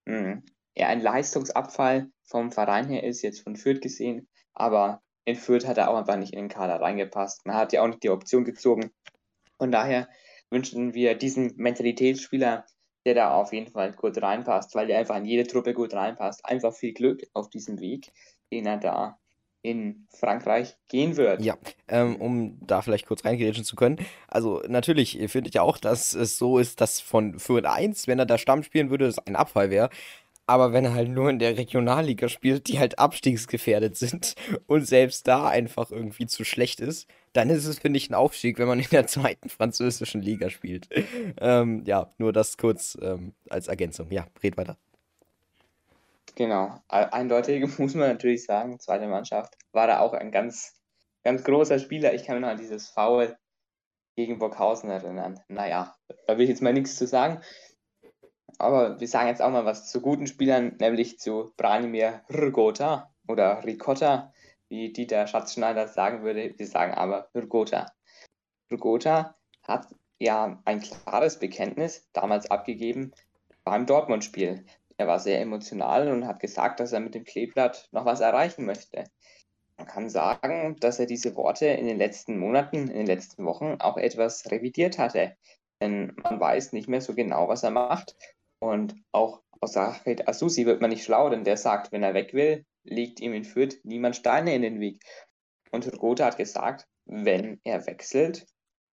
hm, 0.08 0.44
eher 0.74 0.88
ein 0.88 1.02
Leistungsabfall 1.02 2.10
vom 2.24 2.52
Verein 2.52 2.90
her 2.90 3.04
ist, 3.04 3.22
jetzt 3.22 3.42
von 3.42 3.56
Fürth 3.56 3.82
gesehen. 3.82 4.28
Aber 4.54 5.04
in 5.26 5.36
Fürth 5.36 5.68
hat 5.68 5.78
er 5.78 5.92
auch 5.92 5.98
einfach 5.98 6.18
nicht 6.18 6.34
in 6.34 6.40
den 6.40 6.50
Kader 6.50 6.82
reingepasst. 6.82 7.46
Man 7.46 7.56
hat 7.56 7.72
ja 7.72 7.84
auch 7.84 7.88
nicht 7.88 8.02
die 8.02 8.10
Option 8.10 8.46
gezogen. 8.46 8.90
Von 9.60 9.72
daher 9.72 10.10
wünschen 10.50 10.96
wir 10.96 11.14
diesen 11.14 11.54
Mentalitätsspieler, 11.56 12.66
der 13.06 13.14
da 13.14 13.36
auf 13.36 13.54
jeden 13.54 13.72
Fall 13.72 13.92
gut 13.94 14.20
reinpasst, 14.20 14.74
weil 14.74 14.88
der 14.88 14.98
einfach 14.98 15.18
in 15.18 15.26
jede 15.26 15.46
Truppe 15.46 15.76
gut 15.76 15.94
reinpasst, 15.94 16.44
einfach 16.46 16.74
viel 16.74 16.94
Glück 16.94 17.22
auf 17.34 17.50
diesem 17.50 17.80
Weg, 17.80 18.12
den 18.52 18.66
er 18.66 18.78
da 18.78 19.20
in 19.62 20.08
Frankreich 20.10 20.76
gehen 20.88 21.18
wird. 21.18 21.42
Ja, 21.42 21.58
ähm, 21.88 22.16
um 22.16 22.58
da 22.66 22.82
vielleicht 22.82 23.08
kurz 23.08 23.26
reingerätschen 23.26 23.66
zu 23.66 23.76
können. 23.76 23.98
Also 24.28 24.62
natürlich 24.68 25.20
finde 25.28 25.50
ich 25.50 25.56
ja 25.56 25.62
auch, 25.62 25.78
dass 25.78 26.14
es 26.14 26.38
so 26.38 26.60
ist, 26.60 26.82
dass 26.82 27.02
von 27.02 27.40
Fürth 27.40 27.66
1, 27.66 28.08
wenn 28.08 28.20
er 28.20 28.26
da 28.26 28.38
Stamm 28.38 28.64
spielen 28.64 28.90
würde, 28.90 29.06
es 29.06 29.20
ein 29.20 29.36
Abfall 29.36 29.70
wäre. 29.70 29.90
Aber 30.50 30.74
wenn 30.74 30.84
er 30.84 30.96
halt 30.96 31.10
nur 31.10 31.30
in 31.30 31.38
der 31.38 31.58
Regionalliga 31.58 32.28
spielt, 32.28 32.70
die 32.70 32.80
halt 32.80 32.98
abstiegsgefährdet 32.98 33.98
sind 33.98 34.34
und 34.68 34.88
selbst 34.88 35.28
da 35.28 35.48
einfach 35.48 35.92
irgendwie 35.92 36.26
zu 36.26 36.44
schlecht 36.44 36.80
ist, 36.80 37.08
dann 37.34 37.52
ist 37.52 37.66
es, 37.66 37.78
finde 37.78 37.98
ich, 37.98 38.10
ein 38.10 38.16
Aufstieg, 38.16 38.58
wenn 38.58 38.68
man 38.68 38.80
in 38.80 38.88
der 38.92 39.06
zweiten 39.06 39.50
französischen 39.50 40.24
Liga 40.24 40.50
spielt. 40.50 40.90
ähm, 41.40 41.84
ja, 41.86 42.12
nur 42.18 42.34
das 42.34 42.58
kurz 42.58 42.98
ähm, 43.00 43.34
als 43.50 43.68
Ergänzung. 43.68 44.10
Ja, 44.10 44.26
red 44.42 44.58
weiter. 44.58 44.78
Genau, 46.36 46.80
eindeutig 46.88 47.62
muss 47.80 47.96
man 47.96 48.10
natürlich 48.10 48.46
sagen, 48.46 48.80
zweite 48.80 49.08
Mannschaft 49.08 49.56
war 49.72 49.88
da 49.88 50.00
auch 50.00 50.14
ein 50.14 50.32
ganz, 50.32 50.80
ganz 51.24 51.44
großer 51.44 51.80
Spieler. 51.80 52.14
Ich 52.14 52.26
kann 52.26 52.36
mich 52.36 52.42
noch 52.42 52.50
an 52.50 52.58
dieses 52.58 52.90
Foul 52.90 53.38
gegen 54.16 54.40
Burghausen 54.40 54.90
erinnern. 54.90 55.40
Naja, 55.48 55.96
da 56.28 56.38
will 56.38 56.44
ich 56.44 56.50
jetzt 56.50 56.62
mal 56.62 56.74
nichts 56.74 56.96
zu 56.96 57.08
sagen. 57.08 57.42
Aber 58.58 59.00
wir 59.00 59.08
sagen 59.08 59.30
jetzt 59.30 59.42
auch 59.42 59.52
mal 59.52 59.66
was 59.66 59.90
zu 59.90 60.02
guten 60.02 60.28
Spielern, 60.28 60.76
nämlich 60.80 61.20
zu 61.20 61.54
Branimir 61.56 62.22
Rgota 62.30 63.14
oder 63.28 63.64
Ricotta, 63.64 64.34
wie 64.68 64.92
Dieter 64.92 65.28
Schatzschneider 65.28 65.88
sagen 65.88 66.24
würde. 66.24 66.54
Wir 66.58 66.68
sagen 66.68 66.94
aber 66.94 67.30
Rgota. 67.34 67.94
Rgota 68.72 69.36
hat 69.64 69.88
ja 70.20 70.62
ein 70.66 70.82
klares 70.82 71.40
Bekenntnis 71.40 72.10
damals 72.12 72.52
abgegeben 72.52 73.14
beim 73.64 73.86
Dortmund-Spiel. 73.86 74.66
Er 75.00 75.08
war 75.08 75.20
sehr 75.20 75.40
emotional 75.40 76.10
und 76.10 76.28
hat 76.28 76.42
gesagt, 76.42 76.82
dass 76.82 76.92
er 76.92 77.00
mit 77.00 77.16
dem 77.16 77.24
Kleeblatt 77.24 77.88
noch 77.94 78.04
was 78.04 78.20
erreichen 78.20 78.66
möchte. 78.66 79.06
Man 79.78 79.88
kann 79.88 80.10
sagen, 80.10 80.76
dass 80.82 81.00
er 81.00 81.06
diese 81.06 81.38
Worte 81.38 81.68
in 81.68 81.88
den 81.88 81.98
letzten 81.98 82.38
Monaten, 82.38 82.90
in 82.90 82.98
den 82.98 83.08
letzten 83.08 83.46
Wochen 83.46 83.78
auch 83.80 83.96
etwas 83.96 84.52
revidiert 84.52 84.98
hatte. 85.00 85.38
Denn 85.82 86.18
man 86.22 86.42
weiß 86.42 86.74
nicht 86.74 86.90
mehr 86.90 87.00
so 87.00 87.16
genau, 87.16 87.48
was 87.48 87.64
er 87.64 87.72
macht. 87.72 88.18
Und 88.60 88.94
auch 89.14 89.42
aus 89.62 89.78
Rachid 89.78 90.28
Asusi 90.28 90.66
wird 90.66 90.82
man 90.82 90.90
nicht 90.90 91.06
schlau, 91.06 91.30
denn 91.30 91.46
der 91.46 91.56
sagt, 91.56 91.94
wenn 91.94 92.04
er 92.04 92.14
weg 92.14 92.34
will, 92.34 92.66
legt 92.84 93.22
ihm 93.22 93.34
in 93.34 93.46
Fürth 93.46 93.80
niemand 93.84 94.18
Steine 94.18 94.54
in 94.54 94.64
den 94.64 94.82
Weg. 94.82 95.02
Und 95.72 95.90
Gotha 95.98 96.26
hat 96.26 96.36
gesagt, 96.36 96.90
wenn 97.06 97.62
er 97.64 97.88
wechselt, 97.88 98.48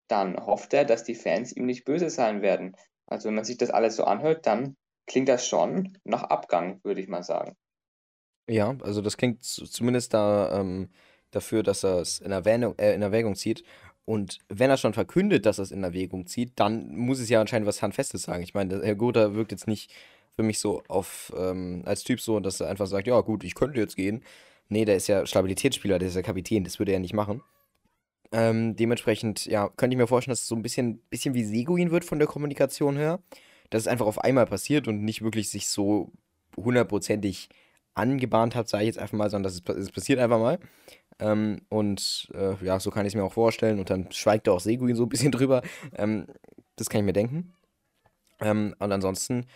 dann 0.06 0.36
hofft 0.46 0.72
er, 0.72 0.84
dass 0.84 1.02
die 1.02 1.16
Fans 1.16 1.50
ihm 1.50 1.66
nicht 1.66 1.84
böse 1.84 2.10
sein 2.10 2.42
werden. 2.42 2.76
Also 3.06 3.26
wenn 3.26 3.34
man 3.34 3.44
sich 3.44 3.58
das 3.58 3.70
alles 3.70 3.96
so 3.96 4.04
anhört, 4.04 4.46
dann 4.46 4.76
klingt 5.06 5.28
das 5.28 5.46
schon 5.46 5.98
nach 6.04 6.24
Abgang, 6.24 6.80
würde 6.82 7.00
ich 7.00 7.08
mal 7.08 7.22
sagen. 7.22 7.56
Ja, 8.48 8.76
also 8.82 9.02
das 9.02 9.16
klingt 9.16 9.42
zumindest 9.42 10.14
da 10.14 10.60
ähm, 10.60 10.90
dafür, 11.30 11.62
dass 11.62 11.84
er 11.84 12.00
es 12.00 12.20
in 12.20 12.30
Erwähnung, 12.30 12.78
äh, 12.78 12.94
in 12.94 13.02
Erwägung 13.02 13.34
zieht. 13.34 13.64
Und 14.04 14.38
wenn 14.48 14.70
er 14.70 14.76
schon 14.76 14.94
verkündet, 14.94 15.46
dass 15.46 15.58
er 15.58 15.64
es 15.64 15.72
in 15.72 15.82
Erwägung 15.82 16.26
zieht, 16.26 16.52
dann 16.56 16.94
muss 16.96 17.18
es 17.18 17.28
ja 17.28 17.40
anscheinend 17.40 17.66
was 17.66 17.82
Handfestes 17.82 18.22
sagen. 18.22 18.42
Ich 18.42 18.54
meine, 18.54 18.80
Herr 18.82 18.94
Gotha 18.94 19.34
wirkt 19.34 19.50
jetzt 19.50 19.66
nicht 19.66 19.92
für 20.36 20.44
mich 20.44 20.60
so 20.60 20.82
auf, 20.86 21.32
ähm, 21.36 21.82
als 21.86 22.04
Typ 22.04 22.20
so, 22.20 22.38
dass 22.38 22.60
er 22.60 22.68
einfach 22.68 22.86
sagt, 22.86 23.08
ja 23.08 23.20
gut, 23.20 23.42
ich 23.42 23.54
könnte 23.56 23.80
jetzt 23.80 23.96
gehen. 23.96 24.22
Nee, 24.68 24.84
der 24.84 24.96
ist 24.96 25.08
ja 25.08 25.26
Stabilitätsspieler, 25.26 25.98
der 25.98 26.08
ist 26.08 26.14
ja 26.14 26.22
Kapitän, 26.22 26.64
das 26.64 26.78
würde 26.78 26.92
er 26.92 27.00
nicht 27.00 27.14
machen. 27.14 27.42
Ähm, 28.32 28.76
dementsprechend, 28.76 29.46
ja, 29.46 29.68
könnte 29.76 29.94
ich 29.94 29.98
mir 29.98 30.06
vorstellen, 30.06 30.32
dass 30.32 30.42
es 30.42 30.48
so 30.48 30.56
ein 30.56 30.62
bisschen, 30.62 30.98
bisschen 31.10 31.34
wie 31.34 31.44
Seguin 31.44 31.90
wird 31.90 32.04
von 32.04 32.18
der 32.18 32.28
Kommunikation 32.28 32.96
her. 32.96 33.20
Dass 33.70 33.82
es 33.82 33.88
einfach 33.88 34.06
auf 34.06 34.18
einmal 34.18 34.46
passiert 34.46 34.88
und 34.88 35.04
nicht 35.04 35.22
wirklich 35.22 35.50
sich 35.50 35.68
so 35.68 36.12
hundertprozentig 36.56 37.48
angebahnt 37.94 38.54
hat, 38.54 38.68
sage 38.68 38.84
ich 38.84 38.88
jetzt 38.88 38.98
einfach 38.98 39.16
mal, 39.16 39.30
sondern 39.30 39.52
dass 39.52 39.62
es, 39.62 39.76
es 39.76 39.90
passiert 39.90 40.18
einfach 40.18 40.38
mal. 40.38 40.58
Ähm, 41.18 41.62
und 41.68 42.30
äh, 42.34 42.62
ja, 42.64 42.78
so 42.78 42.90
kann 42.90 43.06
ich 43.06 43.12
es 43.12 43.16
mir 43.16 43.24
auch 43.24 43.32
vorstellen. 43.32 43.78
Und 43.78 43.90
dann 43.90 44.12
schweigt 44.12 44.48
auch 44.48 44.60
Seguin 44.60 44.94
so 44.94 45.04
ein 45.04 45.08
bisschen 45.08 45.32
drüber. 45.32 45.62
Ähm, 45.94 46.26
das 46.76 46.88
kann 46.88 47.00
ich 47.00 47.06
mir 47.06 47.12
denken. 47.12 47.54
Ähm, 48.40 48.74
und 48.78 48.92
ansonsten, 48.92 49.46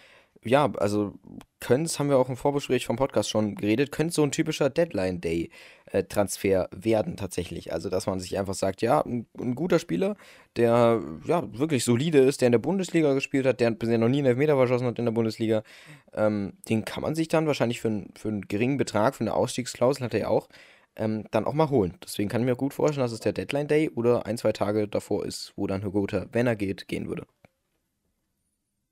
ja, 0.45 0.73
also 0.77 1.15
könnte 1.61 1.99
haben 1.99 2.09
wir 2.09 2.19
auch 2.19 2.31
im 2.31 2.37
Vorbesprich 2.37 2.87
vom 2.87 2.97
Podcast 2.97 3.29
schon 3.29 3.55
geredet, 3.57 3.93
könnte 3.93 4.15
so 4.15 4.23
ein 4.23 4.33
typischer 4.33 4.71
Deadline-Day-Transfer 4.71 6.69
werden 6.73 7.17
tatsächlich. 7.19 7.73
Also, 7.75 7.91
dass 7.91 8.07
man 8.07 8.21
sich 8.21 8.39
einfach 8.39 8.55
sagt, 8.55 8.81
ja, 8.81 9.03
ein, 9.03 9.27
ein, 9.39 9.55
guter 9.55 9.79
Spieler, 9.79 10.17
der 10.57 11.03
ja 11.27 11.59
wirklich 11.59 11.85
solide 11.85 12.21
ist, 12.21 12.41
der 12.41 12.47
in 12.47 12.53
der 12.53 12.59
Bundesliga 12.59 13.13
gespielt 13.13 13.45
hat, 13.45 13.61
der 13.61 13.71
bisher 13.73 13.99
noch 13.99 14.09
nie 14.09 14.19
einen 14.19 14.29
Elfmeter 14.29 14.57
verschossen 14.57 14.87
hat 14.87 14.99
in 14.99 15.05
der 15.05 15.13
Bundesliga, 15.13 15.63
ähm, 16.15 16.55
den 16.69 16.87
kann 16.87 17.03
man 17.03 17.15
sich 17.15 17.29
dann 17.29 17.47
wahrscheinlich 17.47 17.81
für, 17.81 18.07
für 18.17 18.29
einen 18.29 18.49
geringen 18.49 18.79
Betrag, 18.79 19.15
für 19.15 19.25
eine 19.25 19.35
Ausstiegsklausel 19.35 20.05
hat 20.05 20.15
er 20.15 20.21
ja 20.21 20.29
auch, 20.29 20.49
ähm, 20.97 21.25
dann 21.31 21.45
auch 21.45 21.55
mal 21.55 21.69
holen. 21.69 21.99
Deswegen 22.03 22.31
kann 22.31 22.41
ich 22.41 22.47
mir 22.47 22.57
gut 22.57 22.73
vorstellen, 22.73 23.05
dass 23.05 23.13
es 23.13 23.21
der 23.21 23.35
Deadline 23.35 23.69
Day 23.69 23.91
oder 23.91 24.25
ein, 24.25 24.39
zwei 24.39 24.53
Tage 24.53 24.89
davor 24.89 25.27
ist, 25.27 25.53
wo 25.57 25.67
dann 25.67 25.85
Hugota, 25.85 26.27
wenn 26.33 26.47
er 26.47 26.57
geht, 26.57 26.89
gehen 26.89 27.09
würde. 27.09 27.27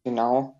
Genau, 0.04 0.57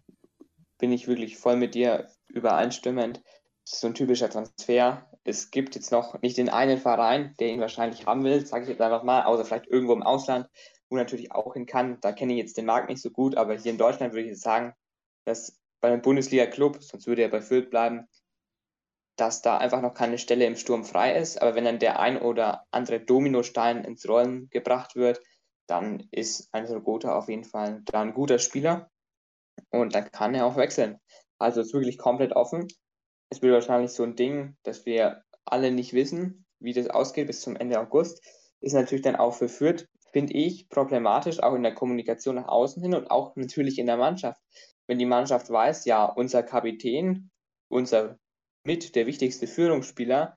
bin 0.78 0.92
ich 0.92 1.08
wirklich 1.08 1.37
voll 1.37 1.56
mit 1.56 1.75
dir 1.75 2.08
übereinstimmend. 2.28 3.23
So 3.64 3.87
ein 3.87 3.94
typischer 3.94 4.30
Transfer. 4.30 5.06
Es 5.25 5.50
gibt 5.50 5.75
jetzt 5.75 5.92
noch 5.92 6.20
nicht 6.23 6.38
den 6.38 6.49
einen 6.49 6.78
Verein, 6.78 7.35
der 7.38 7.49
ihn 7.49 7.61
wahrscheinlich 7.61 8.06
haben 8.06 8.25
will, 8.25 8.47
sage 8.47 8.64
ich 8.64 8.70
jetzt 8.70 8.80
einfach 8.80 9.02
mal, 9.02 9.25
außer 9.25 9.44
vielleicht 9.44 9.66
irgendwo 9.66 9.92
im 9.92 10.02
Ausland, 10.02 10.49
wo 10.88 10.97
natürlich 10.97 11.32
auch 11.32 11.52
hin 11.52 11.66
kann. 11.66 12.00
Da 12.00 12.12
kenne 12.12 12.32
ich 12.32 12.38
jetzt 12.38 12.56
den 12.56 12.64
Markt 12.64 12.88
nicht 12.88 13.02
so 13.02 13.11
gut, 13.11 13.37
aber 13.37 13.54
hier 13.58 13.73
in 13.73 13.78
Deutschland 13.78 14.14
würde 14.14 14.25
ich 14.25 14.30
jetzt 14.30 14.42
sagen, 14.42 14.73
dass 15.26 15.58
bei 15.80 15.88
einem 15.88 16.00
Bundesliga-Club, 16.00 16.82
sonst 16.82 17.06
würde 17.06 17.23
er 17.23 17.28
bei 17.28 17.42
Fürth 17.42 17.68
bleiben, 17.68 18.08
dass 19.16 19.42
da 19.42 19.58
einfach 19.58 19.82
noch 19.82 19.94
keine 19.94 20.16
Stelle 20.16 20.47
im 20.47 20.56
Sturm 20.56 20.85
frei 20.85 21.16
ist. 21.16 21.42
Aber 21.42 21.54
wenn 21.54 21.64
dann 21.64 21.78
der 21.78 22.00
ein 22.00 22.18
oder 22.20 22.64
andere 22.70 23.00
Dominostein 23.00 23.85
ins 23.85 24.08
Rollen 24.08 24.49
gebracht 24.50 24.97
wird, 24.97 25.20
dann 25.66 26.08
ist 26.11 26.49
ein 26.54 26.66
Gotha 26.82 27.14
auf 27.14 27.28
jeden 27.28 27.44
Fall 27.44 27.82
da 27.85 28.00
ein 28.00 28.14
guter 28.14 28.38
Spieler 28.38 28.90
und 29.71 29.95
dann 29.95 30.11
kann 30.11 30.35
er 30.35 30.47
auch 30.47 30.57
wechseln. 30.57 30.99
Also 31.38 31.61
ist 31.61 31.73
wirklich 31.73 31.99
komplett 31.99 32.33
offen. 32.33 32.67
Es 33.31 33.43
wird 33.43 33.55
wahrscheinlich 33.55 33.93
so 33.93 34.03
ein 34.03 34.17
Ding, 34.17 34.57
dass 34.62 34.87
wir 34.87 35.23
alle 35.45 35.71
nicht 35.71 35.93
wissen, 35.93 36.47
wie 36.61 36.73
das 36.73 36.88
ausgeht 36.88 37.27
bis 37.27 37.41
zum 37.41 37.57
Ende 37.57 37.79
August. 37.81 38.25
Ist 38.61 38.75
natürlich 38.75 39.03
dann 39.03 39.17
auch 39.17 39.35
für 39.35 39.49
Fürth, 39.49 39.87
finde 40.12 40.33
ich, 40.33 40.69
problematisch, 40.69 41.41
auch 41.41 41.55
in 41.55 41.62
der 41.62 41.75
Kommunikation 41.75 42.37
nach 42.37 42.49
außen 42.49 42.83
hin 42.83 42.95
und 42.95 43.11
auch 43.11 43.37
natürlich 43.37 43.79
in 43.79 43.87
der 43.87 43.97
Mannschaft. 43.97 44.41
Wenn 44.87 44.99
die 44.99 45.07
Mannschaft 45.07 45.50
weiß, 45.50 45.85
ja, 45.85 46.07
unser 46.07 46.43
Kapitän, 46.43 47.31
unser 47.69 48.19
mit 48.65 48.95
der 48.97 49.07
wichtigste 49.07 49.47
Führungsspieler, 49.47 50.37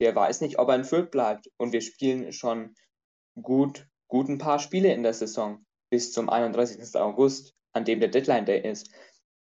der 0.00 0.14
weiß 0.14 0.40
nicht, 0.40 0.58
ob 0.58 0.68
er 0.68 0.76
in 0.76 0.84
Fürth 0.84 1.10
bleibt. 1.10 1.48
Und 1.56 1.72
wir 1.72 1.80
spielen 1.80 2.32
schon 2.32 2.74
gut, 3.40 3.86
gut 4.08 4.28
ein 4.28 4.38
paar 4.38 4.58
Spiele 4.58 4.92
in 4.92 5.02
der 5.02 5.14
Saison 5.14 5.64
bis 5.90 6.12
zum 6.12 6.28
31. 6.28 6.94
August, 6.96 7.54
an 7.72 7.84
dem 7.84 8.00
der 8.00 8.08
Deadline 8.08 8.46
Day 8.46 8.68
ist. 8.68 8.90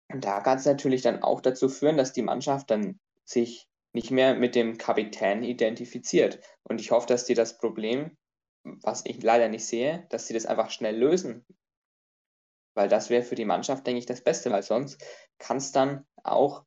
Und 0.09 0.25
da 0.25 0.41
kann 0.41 0.59
es 0.59 0.65
natürlich 0.65 1.03
dann 1.03 1.23
auch 1.23 1.41
dazu 1.41 1.69
führen, 1.69 1.97
dass 1.97 2.13
die 2.13 2.23
Mannschaft 2.23 2.71
dann 2.71 3.01
sich 3.25 3.69
nicht 3.93 4.11
mehr 4.11 4.35
mit 4.35 4.55
dem 4.55 4.79
Kapitän 4.79 5.43
identifiziert. 5.43 6.41
Und 6.63 6.81
ich 6.81 6.91
hoffe, 6.91 7.07
dass 7.07 7.25
die 7.25 7.35
das 7.35 7.59
Problem, 7.59 8.17
was 8.63 9.05
ich 9.05 9.23
leider 9.23 9.49
nicht 9.49 9.67
sehe, 9.67 10.07
dass 10.11 10.27
sie 10.27 10.35
das 10.35 10.47
einfach 10.47 10.71
schnell 10.71 10.97
lösen. 10.97 11.45
Weil 12.75 12.89
das 12.89 13.09
wäre 13.09 13.23
für 13.23 13.35
die 13.35 13.47
Mannschaft, 13.47 13.87
denke 13.87 13.99
ich, 13.99 14.07
das 14.07 14.23
Beste, 14.23 14.51
weil 14.51 14.63
sonst 14.63 15.03
kann 15.39 15.57
es 15.57 15.73
dann 15.73 16.07
auch, 16.23 16.65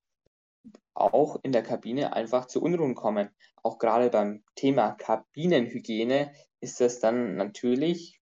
auch 0.96 1.38
in 1.44 1.52
der 1.52 1.64
Kabine 1.64 2.14
einfach 2.14 2.46
zu 2.48 2.62
Unruhen 2.62 2.96
kommen. 2.96 3.30
Auch 3.62 3.78
gerade 3.78 4.10
beim 4.10 4.44
Thema 4.56 4.94
Kabinenhygiene 4.94 6.34
ist 6.62 6.82
das 6.82 7.00
dann 7.00 7.36
natürlich 7.36 8.20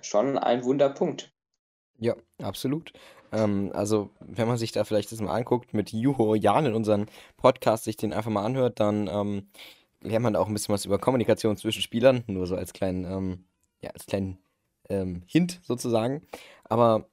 schon 0.00 0.38
ein 0.38 0.64
Wunderpunkt. 0.64 1.34
Ja, 1.98 2.14
absolut. 2.42 2.92
Ähm, 3.32 3.70
also, 3.74 4.10
wenn 4.20 4.48
man 4.48 4.56
sich 4.56 4.72
da 4.72 4.84
vielleicht 4.84 5.12
das 5.12 5.20
mal 5.20 5.34
anguckt, 5.34 5.74
mit 5.74 5.92
Juho 5.92 6.34
Jan 6.34 6.66
in 6.66 6.74
unserem 6.74 7.06
Podcast, 7.36 7.84
sich 7.84 7.96
den 7.96 8.12
einfach 8.12 8.30
mal 8.30 8.44
anhört, 8.44 8.80
dann 8.80 9.08
ähm, 9.08 9.48
lernt 10.00 10.22
man 10.22 10.36
auch 10.36 10.46
ein 10.46 10.54
bisschen 10.54 10.72
was 10.72 10.84
über 10.84 10.98
Kommunikation 10.98 11.56
zwischen 11.56 11.82
Spielern, 11.82 12.24
nur 12.26 12.46
so 12.46 12.56
als 12.56 12.72
kleinen, 12.72 13.04
ähm, 13.04 13.44
ja, 13.82 13.90
als 13.90 14.06
kleinen 14.06 14.38
ähm, 14.88 15.22
Hint 15.26 15.60
sozusagen. 15.62 16.22
Aber 16.64 17.06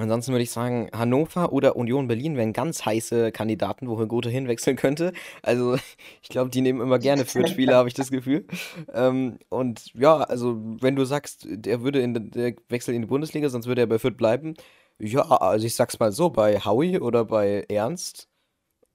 Ansonsten 0.00 0.32
würde 0.32 0.42
ich 0.42 0.50
sagen, 0.50 0.88
Hannover 0.92 1.52
oder 1.52 1.76
Union 1.76 2.08
Berlin 2.08 2.36
wären 2.36 2.52
ganz 2.52 2.84
heiße 2.84 3.32
Kandidaten, 3.32 3.88
wo 3.88 3.96
Gotha 4.06 4.30
hinwechseln 4.30 4.76
könnte. 4.76 5.12
Also, 5.42 5.74
ich 6.22 6.28
glaube, 6.28 6.50
die 6.50 6.60
nehmen 6.60 6.80
immer 6.80 6.98
gerne 6.98 7.24
Fürth-Spieler, 7.26 7.76
habe 7.76 7.88
ich 7.88 7.94
das 7.94 8.10
Gefühl. 8.10 8.46
Ähm, 8.92 9.38
und 9.48 9.92
ja, 9.94 10.18
also, 10.18 10.58
wenn 10.80 10.96
du 10.96 11.04
sagst, 11.04 11.46
der 11.48 11.82
würde 11.82 12.00
in 12.00 12.30
der 12.32 12.54
Wechsel 12.68 12.94
in 12.94 13.02
die 13.02 13.08
Bundesliga, 13.08 13.48
sonst 13.48 13.66
würde 13.66 13.82
er 13.82 13.86
bei 13.86 13.98
Fürth 13.98 14.16
bleiben. 14.16 14.54
Ja, 14.98 15.22
also 15.22 15.66
ich 15.66 15.74
sag's 15.74 15.98
mal 15.98 16.12
so, 16.12 16.30
bei 16.30 16.60
Howie 16.60 16.98
oder 16.98 17.24
bei 17.24 17.64
Ernst 17.68 18.28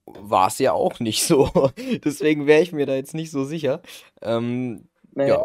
war 0.06 0.48
es 0.48 0.58
ja 0.58 0.72
auch 0.72 1.00
nicht 1.00 1.24
so. 1.24 1.70
Deswegen 2.04 2.46
wäre 2.46 2.62
ich 2.62 2.72
mir 2.72 2.86
da 2.86 2.94
jetzt 2.94 3.14
nicht 3.14 3.30
so 3.30 3.44
sicher. 3.44 3.82
Ähm, 4.22 4.88
naja. 5.12 5.44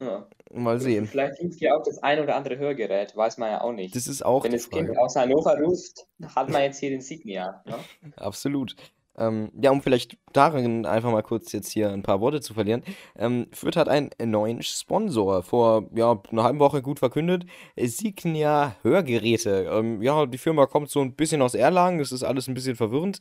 ja. 0.00 0.06
ja. 0.06 0.28
Mal 0.62 0.80
sehen. 0.80 1.06
Vielleicht 1.06 1.40
ruft 1.40 1.60
ja 1.60 1.76
auch 1.76 1.82
das 1.82 2.02
ein 2.02 2.20
oder 2.20 2.36
andere 2.36 2.58
Hörgerät, 2.58 3.16
weiß 3.16 3.38
man 3.38 3.50
ja 3.50 3.60
auch 3.62 3.72
nicht. 3.72 3.94
Das 3.94 4.06
ist 4.06 4.24
auch 4.24 4.44
Wenn 4.44 4.52
das 4.52 4.68
Kind 4.70 4.96
aus 4.98 5.16
Hannover 5.16 5.58
ruft, 5.58 6.06
hat 6.34 6.50
man 6.50 6.62
jetzt 6.62 6.78
hier 6.78 6.90
den 6.90 7.00
Signia. 7.00 7.62
Ne? 7.66 7.74
Absolut. 8.16 8.76
Ähm, 9.18 9.50
ja, 9.60 9.70
um 9.70 9.80
vielleicht 9.80 10.18
darin 10.32 10.84
einfach 10.84 11.10
mal 11.10 11.22
kurz 11.22 11.52
jetzt 11.52 11.70
hier 11.70 11.90
ein 11.90 12.02
paar 12.02 12.20
Worte 12.20 12.40
zu 12.40 12.52
verlieren. 12.54 12.82
Ähm, 13.18 13.46
Fürth 13.52 13.76
hat 13.76 13.88
einen 13.88 14.10
neuen 14.24 14.62
Sponsor 14.62 15.42
vor 15.42 15.88
ja, 15.94 16.20
einer 16.30 16.44
halben 16.44 16.58
Woche 16.58 16.82
gut 16.82 16.98
verkündet. 16.98 17.46
Signia 17.76 18.76
Hörgeräte. 18.82 19.70
Ähm, 19.72 20.02
ja, 20.02 20.26
die 20.26 20.38
Firma 20.38 20.66
kommt 20.66 20.90
so 20.90 21.00
ein 21.00 21.14
bisschen 21.14 21.40
aus 21.40 21.54
Erlangen. 21.54 21.98
Das 21.98 22.12
ist 22.12 22.24
alles 22.24 22.46
ein 22.46 22.54
bisschen 22.54 22.76
verwirrend. 22.76 23.20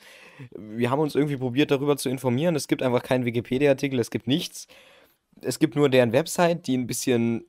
Wir 0.51 0.91
haben 0.91 0.99
uns 0.99 1.15
irgendwie 1.15 1.37
probiert, 1.37 1.71
darüber 1.71 1.95
zu 1.95 2.09
informieren. 2.09 2.55
Es 2.55 2.67
gibt 2.67 2.83
einfach 2.83 3.03
keinen 3.03 3.25
Wikipedia-Artikel, 3.25 3.99
es 3.99 4.11
gibt 4.11 4.27
nichts 4.27 4.67
es 5.45 5.59
gibt 5.59 5.75
nur 5.75 5.89
deren 5.89 6.11
Website, 6.11 6.67
die 6.67 6.77
ein 6.77 6.87
bisschen, 6.87 7.45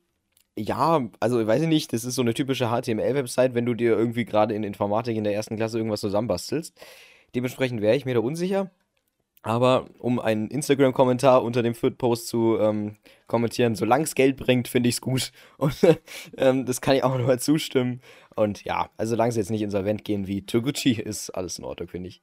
ja, 0.57 1.07
also 1.19 1.39
ich 1.41 1.47
weiß 1.47 1.61
nicht, 1.63 1.93
das 1.93 2.05
ist 2.05 2.15
so 2.15 2.21
eine 2.21 2.33
typische 2.33 2.69
HTML-Website, 2.69 3.53
wenn 3.53 3.65
du 3.65 3.73
dir 3.73 3.97
irgendwie 3.97 4.25
gerade 4.25 4.53
in 4.53 4.63
Informatik 4.63 5.17
in 5.17 5.23
der 5.23 5.33
ersten 5.33 5.55
Klasse 5.55 5.77
irgendwas 5.77 6.01
zusammenbastelst. 6.01 6.79
Dementsprechend 7.35 7.81
wäre 7.81 7.95
ich 7.95 8.05
mir 8.05 8.13
da 8.15 8.21
unsicher. 8.21 8.71
Aber 9.43 9.85
um 9.99 10.19
einen 10.19 10.49
Instagram-Kommentar 10.49 11.43
unter 11.43 11.63
dem 11.63 11.75
Foot-Post 11.75 12.27
zu 12.27 12.57
ähm, 12.59 12.97
kommentieren, 13.27 13.75
solange 13.75 14.03
es 14.03 14.15
Geld 14.15 14.35
bringt, 14.35 14.67
finde 14.67 14.89
ich 14.89 14.95
es 14.95 15.01
gut. 15.01 15.31
Und 15.57 15.75
ähm, 16.37 16.65
das 16.65 16.81
kann 16.81 16.95
ich 16.95 17.03
auch 17.03 17.17
nochmal 17.17 17.39
zustimmen. 17.39 18.01
Und 18.35 18.63
ja, 18.63 18.89
also 18.97 19.11
solange 19.11 19.31
sie 19.31 19.39
jetzt 19.39 19.51
nicht 19.51 19.61
insolvent 19.61 20.03
gehen 20.03 20.27
wie 20.27 20.45
Toguchi, 20.45 20.93
ist 20.93 21.29
alles 21.29 21.59
in 21.59 21.65
Ordnung, 21.65 21.87
finde 21.87 22.09
ich. 22.09 22.21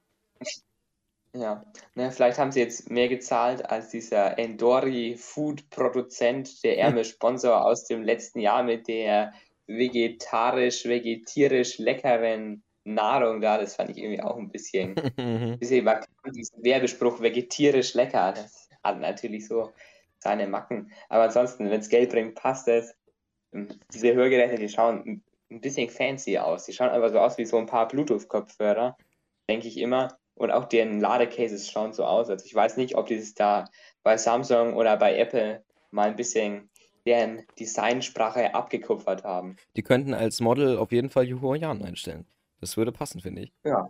Ja, 1.35 1.65
ne, 1.95 2.11
vielleicht 2.11 2.39
haben 2.39 2.51
sie 2.51 2.61
jetzt 2.61 2.89
mehr 2.89 3.09
gezahlt 3.09 3.69
als 3.69 3.89
dieser 3.89 4.39
Endori 4.39 5.17
Food 5.17 5.69
Produzent, 5.69 6.63
der 6.63 6.77
ärme 6.77 7.03
Sponsor 7.03 7.65
aus 7.65 7.85
dem 7.85 8.03
letzten 8.03 8.39
Jahr 8.39 8.63
mit 8.63 8.87
der 8.87 9.33
vegetarisch, 9.67 10.85
vegetierisch 10.85 11.77
leckeren 11.77 12.63
Nahrung 12.85 13.41
da. 13.41 13.57
Das 13.57 13.75
fand 13.75 13.89
ich 13.89 13.97
irgendwie 13.97 14.21
auch 14.21 14.37
ein 14.37 14.49
bisschen, 14.49 14.95
bisschen 15.59 15.83
markant, 15.83 16.09
diesen 16.33 16.63
Werbespruch 16.63 17.19
vegetarisch 17.19 17.95
lecker. 17.95 18.31
Das 18.33 18.69
hat 18.81 19.01
natürlich 19.01 19.45
so 19.47 19.73
seine 20.19 20.47
Macken. 20.47 20.93
Aber 21.09 21.23
ansonsten, 21.23 21.69
wenn 21.69 21.81
es 21.81 21.89
Geld 21.89 22.11
bringt, 22.11 22.35
passt 22.35 22.69
es. 22.69 22.95
Diese 23.93 24.13
Hörgeräte, 24.13 24.55
die 24.55 24.69
schauen 24.69 25.21
ein 25.51 25.61
bisschen 25.61 25.89
fancy 25.89 26.37
aus. 26.37 26.65
Die 26.65 26.73
schauen 26.73 26.89
einfach 26.89 27.09
so 27.09 27.19
aus 27.19 27.37
wie 27.37 27.45
so 27.45 27.57
ein 27.57 27.65
paar 27.65 27.87
Bluetooth-Kopfhörer, 27.89 28.97
denke 29.49 29.67
ich 29.67 29.77
immer. 29.77 30.17
Und 30.35 30.51
auch 30.51 30.65
deren 30.65 30.99
Ladecases 30.99 31.71
schauen 31.71 31.93
so 31.93 32.03
aus. 32.05 32.29
Also 32.29 32.45
ich 32.45 32.53
weiß 32.53 32.77
nicht, 32.77 32.95
ob 32.95 33.07
die 33.07 33.15
es 33.15 33.33
da 33.33 33.65
bei 34.03 34.17
Samsung 34.17 34.75
oder 34.75 34.97
bei 34.97 35.17
Apple 35.17 35.63
mal 35.91 36.09
ein 36.09 36.15
bisschen 36.15 36.69
deren 37.05 37.45
Designsprache 37.59 38.53
abgekupfert 38.53 39.23
haben. 39.23 39.55
Die 39.75 39.83
könnten 39.83 40.13
als 40.13 40.41
Model 40.41 40.77
auf 40.77 40.91
jeden 40.91 41.09
Fall 41.09 41.23
Yuho 41.25 41.55
Yan 41.55 41.83
einstellen. 41.83 42.25
Das 42.59 42.77
würde 42.77 42.91
passen, 42.91 43.21
finde 43.21 43.43
ich. 43.43 43.53
Ja, 43.63 43.89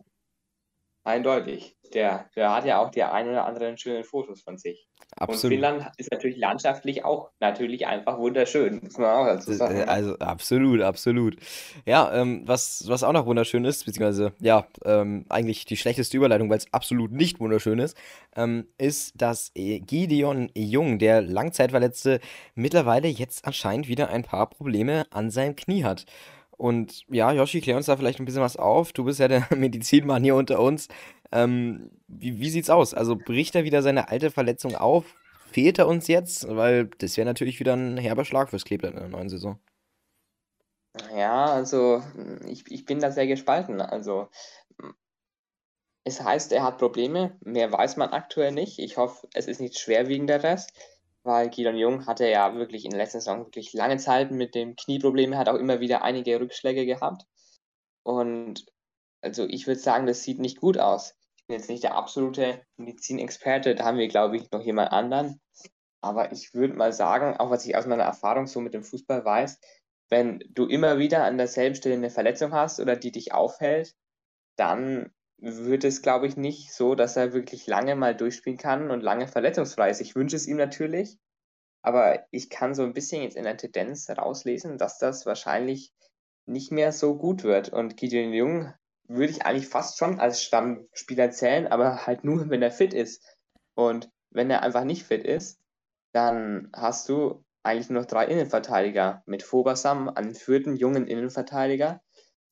eindeutig. 1.06 1.78
Der, 1.94 2.30
der 2.36 2.54
hat 2.54 2.66
ja 2.66 2.80
auch 2.80 2.90
die 2.90 3.04
ein 3.04 3.30
oder 3.30 3.46
anderen 3.46 3.78
schönen 3.78 4.04
Fotos 4.04 4.42
von 4.42 4.58
sich. 4.58 4.90
Absolut. 5.18 5.44
Und 5.44 5.50
Finnland 5.50 5.92
ist 5.98 6.12
natürlich 6.12 6.38
landschaftlich 6.38 7.06
auch 7.06 7.30
natürlich 7.40 7.86
einfach 7.86 8.18
wunderschön, 8.18 8.82
muss 8.84 8.98
man 8.98 9.12
auch 9.12 9.26
dazu 9.26 9.54
sagen. 9.54 9.78
Äh, 9.78 9.84
also 9.84 10.18
absolut, 10.18 10.82
absolut. 10.82 11.38
Ja, 11.86 12.14
ähm, 12.14 12.42
was, 12.46 12.84
was 12.88 13.04
auch 13.04 13.14
noch 13.14 13.28
wunderschön 13.28 13.64
ist, 13.66 13.86
beziehungsweise 13.86 14.34
ja, 14.40 14.68
ähm, 14.84 15.26
eigentlich 15.30 15.66
die 15.66 15.78
schlechteste 15.78 16.18
Überleitung, 16.18 16.50
weil 16.50 16.58
es 16.58 16.74
absolut 16.74 17.12
nicht 17.12 17.40
wunderschön 17.40 17.80
ist, 17.80 17.96
ähm, 18.36 18.68
ist, 18.78 19.14
dass 19.22 19.52
Gideon 19.54 20.50
Jung, 20.56 21.00
der 21.00 21.22
Langzeitverletzte, 21.22 22.20
mittlerweile 22.56 23.08
jetzt 23.08 23.46
anscheinend 23.46 23.88
wieder 23.88 24.10
ein 24.10 24.24
paar 24.24 24.50
Probleme 24.50 25.06
an 25.12 25.30
seinem 25.30 25.56
Knie 25.56 25.84
hat. 25.84 26.06
Und 26.58 27.04
ja, 27.10 27.32
Yoshi, 27.32 27.62
klär 27.62 27.78
uns 27.78 27.88
da 27.88 27.98
vielleicht 27.98 28.20
ein 28.20 28.26
bisschen 28.26 28.42
was 28.42 28.58
auf. 28.58 28.94
Du 28.94 29.04
bist 29.04 29.20
ja 29.20 29.28
der 29.28 29.48
Medizinmann 29.56 30.24
hier 30.24 30.36
unter 30.36 30.60
uns. 30.60 30.88
Ähm, 31.32 31.92
wie, 32.08 32.40
wie 32.40 32.50
sieht's 32.50 32.70
aus? 32.70 32.94
Also 32.94 33.16
bricht 33.16 33.56
er 33.56 33.64
wieder 33.64 33.82
seine 33.82 34.10
alte 34.10 34.32
Verletzung 34.32 34.76
auf? 34.76 35.06
Fehlt 35.52 35.80
er 35.80 35.88
uns 35.88 36.08
jetzt? 36.08 36.48
Weil 36.48 36.88
das 36.98 37.18
wäre 37.18 37.26
natürlich 37.26 37.60
wieder 37.60 37.76
ein 37.76 37.98
herber 37.98 38.26
Schlag 38.26 38.50
fürs 38.50 38.66
Kleeblatt 38.66 38.94
in 38.94 39.00
der 39.00 39.10
neuen 39.10 39.30
Saison. 39.30 39.60
Ja, 41.16 41.46
also 41.46 42.02
ich, 42.48 42.70
ich 42.72 42.86
bin 42.86 43.00
da 43.00 43.12
sehr 43.12 43.28
gespalten. 43.28 43.82
Also 43.82 44.30
es 46.06 46.22
heißt, 46.22 46.52
er 46.52 46.64
hat 46.64 46.78
Probleme. 46.78 47.38
Mehr 47.42 47.72
weiß 47.72 47.98
man 47.98 48.10
aktuell 48.10 48.52
nicht. 48.52 48.80
Ich 48.80 48.98
hoffe, 48.98 49.28
es 49.34 49.48
ist 49.48 49.60
nicht 49.60 49.78
schwerwiegender 49.78 50.44
Rest, 50.44 50.72
weil 51.26 51.50
Gideon 51.50 51.78
Jung 51.78 52.06
hatte 52.06 52.28
ja 52.30 52.56
wirklich 52.56 52.86
in 52.86 52.92
der 52.92 53.00
letzten 53.00 53.20
Saison 53.20 53.46
wirklich 53.46 53.74
lange 53.74 53.98
Zeit 53.98 54.32
mit 54.32 54.56
dem 54.56 54.76
Knieproblem, 54.76 55.38
hat 55.38 55.50
auch 55.50 55.56
immer 55.56 55.80
wieder 55.80 56.04
einige 56.04 56.40
Rückschläge 56.40 56.86
gehabt. 56.86 57.24
Und 58.04 58.66
also 59.22 59.46
ich 59.46 59.68
würde 59.68 59.80
sagen, 59.80 60.06
das 60.06 60.24
sieht 60.24 60.40
nicht 60.40 60.62
gut 60.62 60.78
aus 60.78 61.16
bin 61.48 61.58
jetzt 61.58 61.70
nicht 61.70 61.84
der 61.84 61.96
absolute 61.96 62.66
Medizinexperte, 62.78 63.76
da 63.76 63.86
haben 63.86 63.98
wir, 63.98 64.08
glaube 64.08 64.38
ich, 64.38 64.50
noch 64.52 64.62
jemand 64.62 64.92
anderen. 64.92 65.42
Aber 66.02 66.32
ich 66.32 66.54
würde 66.54 66.76
mal 66.76 66.94
sagen, 66.94 67.38
auch 67.38 67.50
was 67.50 67.66
ich 67.66 67.76
aus 67.76 67.86
meiner 67.86 68.04
Erfahrung 68.04 68.48
so 68.48 68.60
mit 68.62 68.74
dem 68.74 68.84
Fußball 68.84 69.24
weiß, 69.24 69.60
wenn 70.10 70.44
du 70.50 70.68
immer 70.68 71.00
wieder 71.00 71.24
an 71.24 71.38
derselben 71.38 71.76
Stelle 71.76 71.96
eine 71.96 72.10
Verletzung 72.10 72.54
hast 72.54 72.80
oder 72.80 72.96
die 72.96 73.12
dich 73.12 73.34
aufhält, 73.34 73.96
dann 74.56 75.12
wird 75.38 75.84
es, 75.84 76.02
glaube 76.02 76.28
ich, 76.28 76.38
nicht 76.38 76.74
so, 76.74 76.96
dass 76.96 77.18
er 77.18 77.34
wirklich 77.34 77.68
lange 77.68 77.96
mal 77.96 78.16
durchspielen 78.16 78.58
kann 78.58 78.90
und 78.90 79.02
lange 79.02 79.28
verletzungsfrei 79.28 79.90
ist. 79.90 80.02
Ich 80.02 80.16
wünsche 80.16 80.36
es 80.36 80.48
ihm 80.48 80.58
natürlich, 80.58 81.18
aber 81.82 82.26
ich 82.32 82.50
kann 82.50 82.74
so 82.74 82.84
ein 82.84 82.94
bisschen 82.94 83.22
jetzt 83.22 83.36
in 83.36 83.44
der 83.44 83.58
Tendenz 83.58 84.10
rauslesen, 84.10 84.78
dass 84.78 84.98
das 84.98 85.26
wahrscheinlich 85.26 85.94
nicht 86.46 86.72
mehr 86.72 86.92
so 86.92 87.18
gut 87.18 87.44
wird. 87.44 87.70
Und 87.70 87.98
Gideon 87.98 88.34
Jung 88.34 88.74
würde 89.08 89.32
ich 89.32 89.46
eigentlich 89.46 89.68
fast 89.68 89.98
schon 89.98 90.20
als 90.20 90.42
Stammspieler 90.42 91.32
zählen, 91.32 91.68
aber 91.68 92.06
halt 92.06 92.24
nur, 92.24 92.50
wenn 92.50 92.62
er 92.62 92.72
fit 92.72 92.94
ist. 92.94 93.24
Und 93.76 94.10
wenn 94.32 94.50
er 94.50 94.64
einfach 94.64 94.84
nicht 94.84 95.04
fit 95.04 95.24
ist, 95.24 95.60
dann 96.14 96.70
hast 96.74 97.10
du 97.10 97.44
eigentlich 97.64 97.90
nur 97.90 98.02
noch 98.02 98.08
drei 98.08 98.26
Innenverteidiger 98.28 99.24
mit 99.26 99.44
Fobersam, 99.44 100.10
einen 100.10 100.36
vierten 100.36 100.76
jungen 100.76 101.08
Innenverteidiger, 101.08 102.02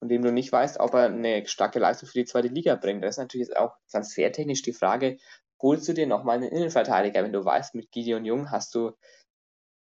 von 0.03 0.09
dem 0.09 0.21
du 0.21 0.33
nicht 0.33 0.51
weißt, 0.51 0.81
ob 0.81 0.95
er 0.95 1.05
eine 1.05 1.47
starke 1.47 1.79
Leistung 1.79 2.09
für 2.09 2.19
die 2.19 2.25
zweite 2.25 2.49
Liga 2.49 2.75
bringt. 2.75 3.01
Das 3.05 3.11
ist 3.11 3.19
natürlich 3.19 3.55
auch 3.55 3.77
transfertechnisch 3.89 4.61
die 4.61 4.73
Frage, 4.73 5.17
holst 5.61 5.87
du 5.87 5.93
dir 5.93 6.07
nochmal 6.07 6.35
einen 6.35 6.49
Innenverteidiger, 6.49 7.23
wenn 7.23 7.31
du 7.31 7.45
weißt, 7.45 7.73
mit 7.73 7.89
Gideon 7.89 8.25
Jung 8.25 8.51
hast 8.51 8.75
du 8.75 8.91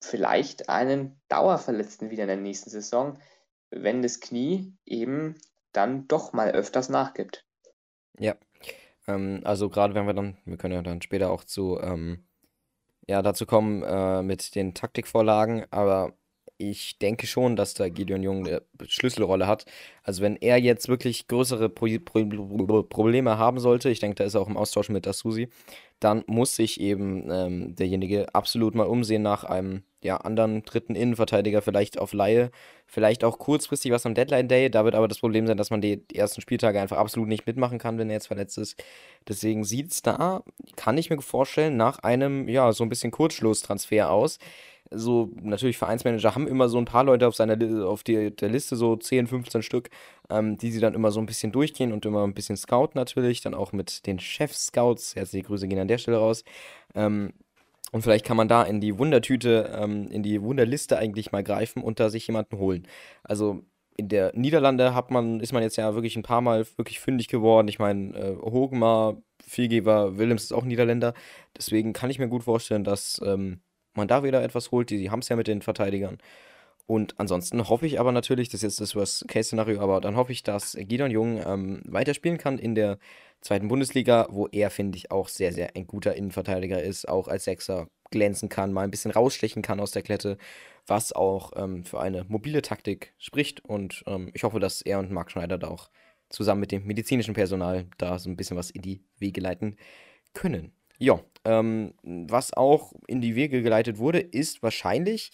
vielleicht 0.01 0.69
einen 0.69 1.21
Dauerverletzten 1.27 2.11
wieder 2.11 2.23
in 2.23 2.29
der 2.29 2.37
nächsten 2.37 2.71
Saison, 2.71 3.19
wenn 3.71 4.03
das 4.03 4.21
Knie 4.21 4.73
eben 4.87 5.35
dann 5.73 6.07
doch 6.07 6.33
mal 6.33 6.53
öfters 6.53 6.91
nachgibt. 6.91 7.45
Ja, 8.17 8.37
ähm, 9.09 9.41
also 9.43 9.69
gerade 9.69 9.97
wenn 9.97 10.07
wir 10.07 10.15
dann, 10.15 10.37
wir 10.45 10.59
können 10.59 10.75
ja 10.75 10.83
dann 10.83 11.03
später 11.03 11.33
auch 11.33 11.43
zu, 11.43 11.81
ähm, 11.81 12.25
ja, 13.09 13.21
dazu 13.21 13.47
kommen 13.47 13.83
äh, 13.83 14.23
mit 14.23 14.55
den 14.55 14.75
Taktikvorlagen, 14.75 15.67
aber 15.73 16.17
ich 16.57 16.99
denke 16.99 17.27
schon, 17.27 17.57
dass 17.57 17.75
da 17.75 17.89
Gideon 17.89 18.23
Jung 18.23 18.47
eine 18.47 18.63
Schlüsselrolle 18.87 19.47
hat. 19.47 19.65
Also 20.03 20.23
wenn 20.23 20.37
er 20.37 20.59
jetzt 20.59 20.89
wirklich 20.89 21.27
größere 21.27 21.69
Pro 21.69 21.87
Pro 22.05 22.83
Probleme 22.83 23.39
haben 23.39 23.59
sollte, 23.59 23.91
ich 23.91 24.01
denke, 24.01 24.17
da 24.17 24.25
ist 24.25 24.35
er 24.35 24.41
auch 24.41 24.49
im 24.49 24.57
Austausch 24.57 24.89
mit 24.89 25.07
Asusi, 25.07 25.49
dann 26.01 26.23
muss 26.27 26.57
sich 26.57 26.81
eben 26.81 27.31
ähm, 27.31 27.75
derjenige 27.75 28.35
absolut 28.35 28.75
mal 28.75 28.87
umsehen 28.87 29.23
nach 29.23 29.45
einem 29.45 29.83
ja, 30.05 30.19
anderen 30.19 30.63
dritten 30.65 30.95
Innenverteidiger, 30.95 31.63
vielleicht 31.63 31.99
auf 31.99 32.13
Laie, 32.13 32.51
vielleicht 32.87 33.25
auch 33.25 33.39
kurzfristig 33.39 33.91
was 33.91 34.05
am 34.05 34.15
Deadline 34.15 34.49
Day. 34.49 34.71
Da 34.71 34.85
wird 34.85 34.95
aber 34.95 35.09
das 35.09 35.19
Problem 35.19 35.47
sein, 35.47 35.57
dass 35.57 35.71
man 35.71 35.81
die 35.81 36.03
ersten 36.13 36.43
Spieltage 36.43 36.79
einfach 36.79 36.99
absolut 36.99 37.29
nicht 37.29 37.47
mitmachen 37.47 37.79
kann, 37.79 37.97
wenn 37.97 38.11
er 38.11 38.17
jetzt 38.17 38.27
verletzt 38.27 38.59
ist. 38.59 38.83
Deswegen 39.27 39.65
sieht 39.65 39.93
es 39.93 40.03
da, 40.03 40.43
kann 40.77 40.99
ich 40.99 41.09
mir 41.09 41.21
vorstellen, 41.23 41.79
nach 41.79 42.01
einem, 42.01 42.49
ja, 42.49 42.71
so 42.73 42.85
ein 42.85 42.91
bisschen 42.91 43.11
Kurzschlusstransfer 43.11 44.11
aus. 44.11 44.39
So, 44.91 45.31
natürlich 45.41 45.79
Vereinsmanager 45.79 46.35
haben 46.35 46.47
immer 46.47 46.69
so 46.69 46.77
ein 46.77 46.85
paar 46.85 47.05
Leute 47.05 47.27
auf 47.27 47.35
seiner 47.35 47.57
auf 47.87 48.03
die, 48.05 48.31
der 48.31 48.51
Liste, 48.51 48.77
so 48.77 48.97
10, 48.97 49.27
15 49.27 49.63
Stück, 49.63 49.89
ähm, 50.29 50.59
die 50.59 50.71
sie 50.71 50.81
dann 50.81 50.93
immer 50.93 51.11
so 51.11 51.21
ein 51.21 51.27
bisschen 51.27 51.51
durchgehen 51.51 51.95
und 51.95 52.05
immer 52.05 52.27
ein 52.27 52.35
bisschen 52.35 52.59
scouten 52.59 52.99
natürlich, 52.99 53.41
dann 53.41 53.55
auch 53.55 53.73
mit 53.73 54.07
den 54.07 54.21
Chef-Scouts. 54.21 55.17
Herzliche 55.17 55.47
Grüße 55.47 55.67
gehen 55.67 55.79
an 55.79 55.89
der 55.89 55.99
Stelle 55.99 56.19
raus. 56.19 56.45
Ähm, 56.95 57.33
und 57.93 58.03
vielleicht 58.03 58.25
kann 58.25 58.37
man 58.37 58.49
da 58.49 58.63
in 58.63 58.81
die 58.81 58.99
Wundertüte, 58.99 59.73
ähm, 59.77 60.09
in 60.09 60.23
die 60.23 60.43
Wunderliste 60.43 60.99
eigentlich 60.99 61.33
mal 61.33 61.45
greifen 61.45 61.83
und 61.83 62.01
da 62.01 62.11
sich 62.11 62.27
jemanden 62.27 62.59
holen. 62.59 62.87
Also 63.23 63.63
in 63.97 64.09
der 64.09 64.33
Niederlande 64.35 64.95
hat 64.95 65.11
man, 65.11 65.41
ist 65.41 65.53
man 65.53 65.63
jetzt 65.63 65.77
ja 65.77 65.95
wirklich 65.95 66.17
ein 66.17 66.23
paar 66.23 66.41
Mal 66.41 66.67
wirklich 66.77 66.99
fündig 66.99 67.29
geworden. 67.29 67.69
Ich 67.69 67.79
meine, 67.79 68.17
äh, 68.17 68.37
Hogmar, 68.37 69.17
Vielgeber, 69.47 70.19
Willems 70.19 70.45
ist 70.45 70.53
auch 70.53 70.65
Niederländer. 70.65 71.15
Deswegen 71.57 71.93
kann 71.93 72.11
ich 72.11 72.19
mir 72.19 72.29
gut 72.29 72.45
vorstellen, 72.45 72.83
dass 72.83 73.21
ähm, 73.25 73.61
man 73.95 74.09
da 74.09 74.25
wieder 74.25 74.43
etwas 74.43 74.73
holt. 74.73 74.91
Die, 74.91 74.99
die 74.99 75.11
haben 75.11 75.21
es 75.21 75.29
ja 75.29 75.37
mit 75.37 75.47
den 75.47 75.63
Verteidigern. 75.63 76.19
Und 76.87 77.19
ansonsten 77.19 77.69
hoffe 77.69 77.87
ich 77.87 77.99
aber 77.99 78.13
natürlich, 78.13 78.49
das 78.49 78.63
ist 78.63 78.63
jetzt 78.63 78.81
das 78.81 78.95
Worst-Case-Szenario, 78.95 79.81
aber 79.81 80.01
dann 80.01 80.17
hoffe 80.17 80.33
ich, 80.33 80.43
dass 80.43 80.77
Gideon 80.79 81.11
Jung 81.11 81.41
ähm, 81.47 81.81
weiterspielen 81.87 82.37
kann 82.37 82.59
in 82.59 82.75
der 82.75 82.99
zweiten 83.45 83.69
Bundesliga, 83.69 84.27
wo 84.31 84.49
er, 84.49 84.71
finde 84.71 84.97
ich, 84.99 85.11
auch 85.11 85.29
sehr, 85.29 85.53
sehr 85.53 85.77
ein 85.77 85.87
guter 85.87 86.17
Innenverteidiger 86.17 86.83
ist, 86.83 87.07
auch 87.09 87.29
als 87.29 87.45
Sechser 87.45 87.89
glänzen 88.11 88.49
kann, 88.49 88.73
mal 88.73 88.83
ein 88.83 88.91
bisschen 88.91 89.11
rausstechen 89.11 89.63
kann 89.63 89.81
aus 89.81 89.91
der 89.91 90.03
Klette, 90.03 90.39
was 90.87 91.13
auch 91.13 91.53
ähm, 91.57 91.85
für 91.85 92.01
eine 92.01 92.25
mobile 92.29 92.63
Taktik 92.63 93.13
spricht. 93.19 93.65
Und 93.65 94.03
ähm, 94.07 94.31
ich 94.33 94.45
hoffe, 94.45 94.61
dass 94.61 94.83
er 94.83 94.99
und 94.99 95.11
Marc 95.11 95.31
Schneider 95.31 95.59
da 95.59 95.69
auch 95.69 95.91
zusammen 96.31 96.61
mit 96.61 96.73
dem 96.73 96.87
medizinischen 96.87 97.35
Personal 97.35 97.87
da 97.99 98.19
so 98.19 98.31
ein 98.31 98.37
bisschen 98.37 98.57
was 98.57 98.71
in 98.71 98.83
die 98.83 99.05
Wege 99.19 99.41
leiten 99.41 99.77
können. 100.33 100.73
Ja, 100.99 101.21
ähm, 101.45 101.93
was 102.03 102.55
auch 102.55 102.93
in 103.07 103.21
die 103.21 103.35
Wege 103.35 103.63
geleitet 103.63 103.99
wurde, 103.99 104.21
ist 104.21 104.63
wahrscheinlich, 104.63 105.33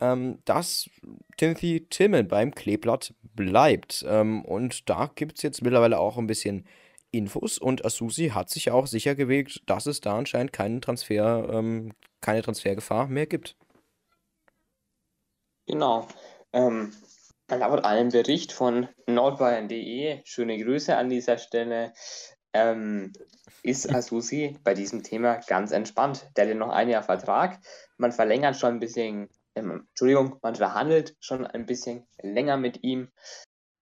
ähm, 0.00 0.38
dass 0.44 0.90
Timothy 1.36 1.86
Tillman 1.88 2.26
beim 2.26 2.54
Kleeblatt 2.54 3.14
bleibt. 3.22 4.04
Ähm, 4.08 4.44
und 4.44 4.88
da 4.88 5.10
gibt 5.14 5.36
es 5.36 5.42
jetzt 5.42 5.62
mittlerweile 5.62 5.98
auch 5.98 6.18
ein 6.18 6.26
bisschen 6.26 6.66
Infos 7.12 7.58
und 7.58 7.84
Asusi 7.84 8.30
hat 8.30 8.50
sich 8.50 8.70
auch 8.70 8.86
sicher 8.86 9.14
gewegt, 9.14 9.62
dass 9.66 9.86
es 9.86 10.00
da 10.00 10.16
anscheinend 10.16 10.52
keinen 10.52 10.80
Transfer, 10.80 11.48
ähm, 11.52 11.92
keine 12.20 12.42
Transfergefahr 12.42 13.06
mehr 13.06 13.26
gibt. 13.26 13.56
Genau. 15.66 16.08
Ähm, 16.52 16.92
laut 17.48 17.84
einem 17.84 18.08
Bericht 18.08 18.52
von 18.52 18.88
nordbayern.de, 19.06 20.22
schöne 20.24 20.58
Grüße 20.58 20.96
an 20.96 21.10
dieser 21.10 21.38
Stelle, 21.38 21.92
ähm, 22.54 23.12
ist 23.62 23.92
Asusi 23.92 24.58
bei 24.64 24.74
diesem 24.74 25.02
Thema 25.02 25.36
ganz 25.46 25.70
entspannt. 25.70 26.28
Der 26.36 26.44
hat 26.44 26.48
ja 26.50 26.54
noch 26.54 26.70
ein 26.70 26.88
Jahr 26.88 27.02
Vertrag. 27.02 27.60
Man 27.98 28.12
verlängert 28.12 28.56
schon 28.56 28.74
ein 28.74 28.80
bisschen, 28.80 29.28
ähm, 29.54 29.86
Entschuldigung, 29.90 30.38
man 30.42 30.54
verhandelt 30.54 31.16
schon 31.20 31.46
ein 31.46 31.66
bisschen 31.66 32.06
länger 32.22 32.56
mit 32.56 32.82
ihm, 32.82 33.10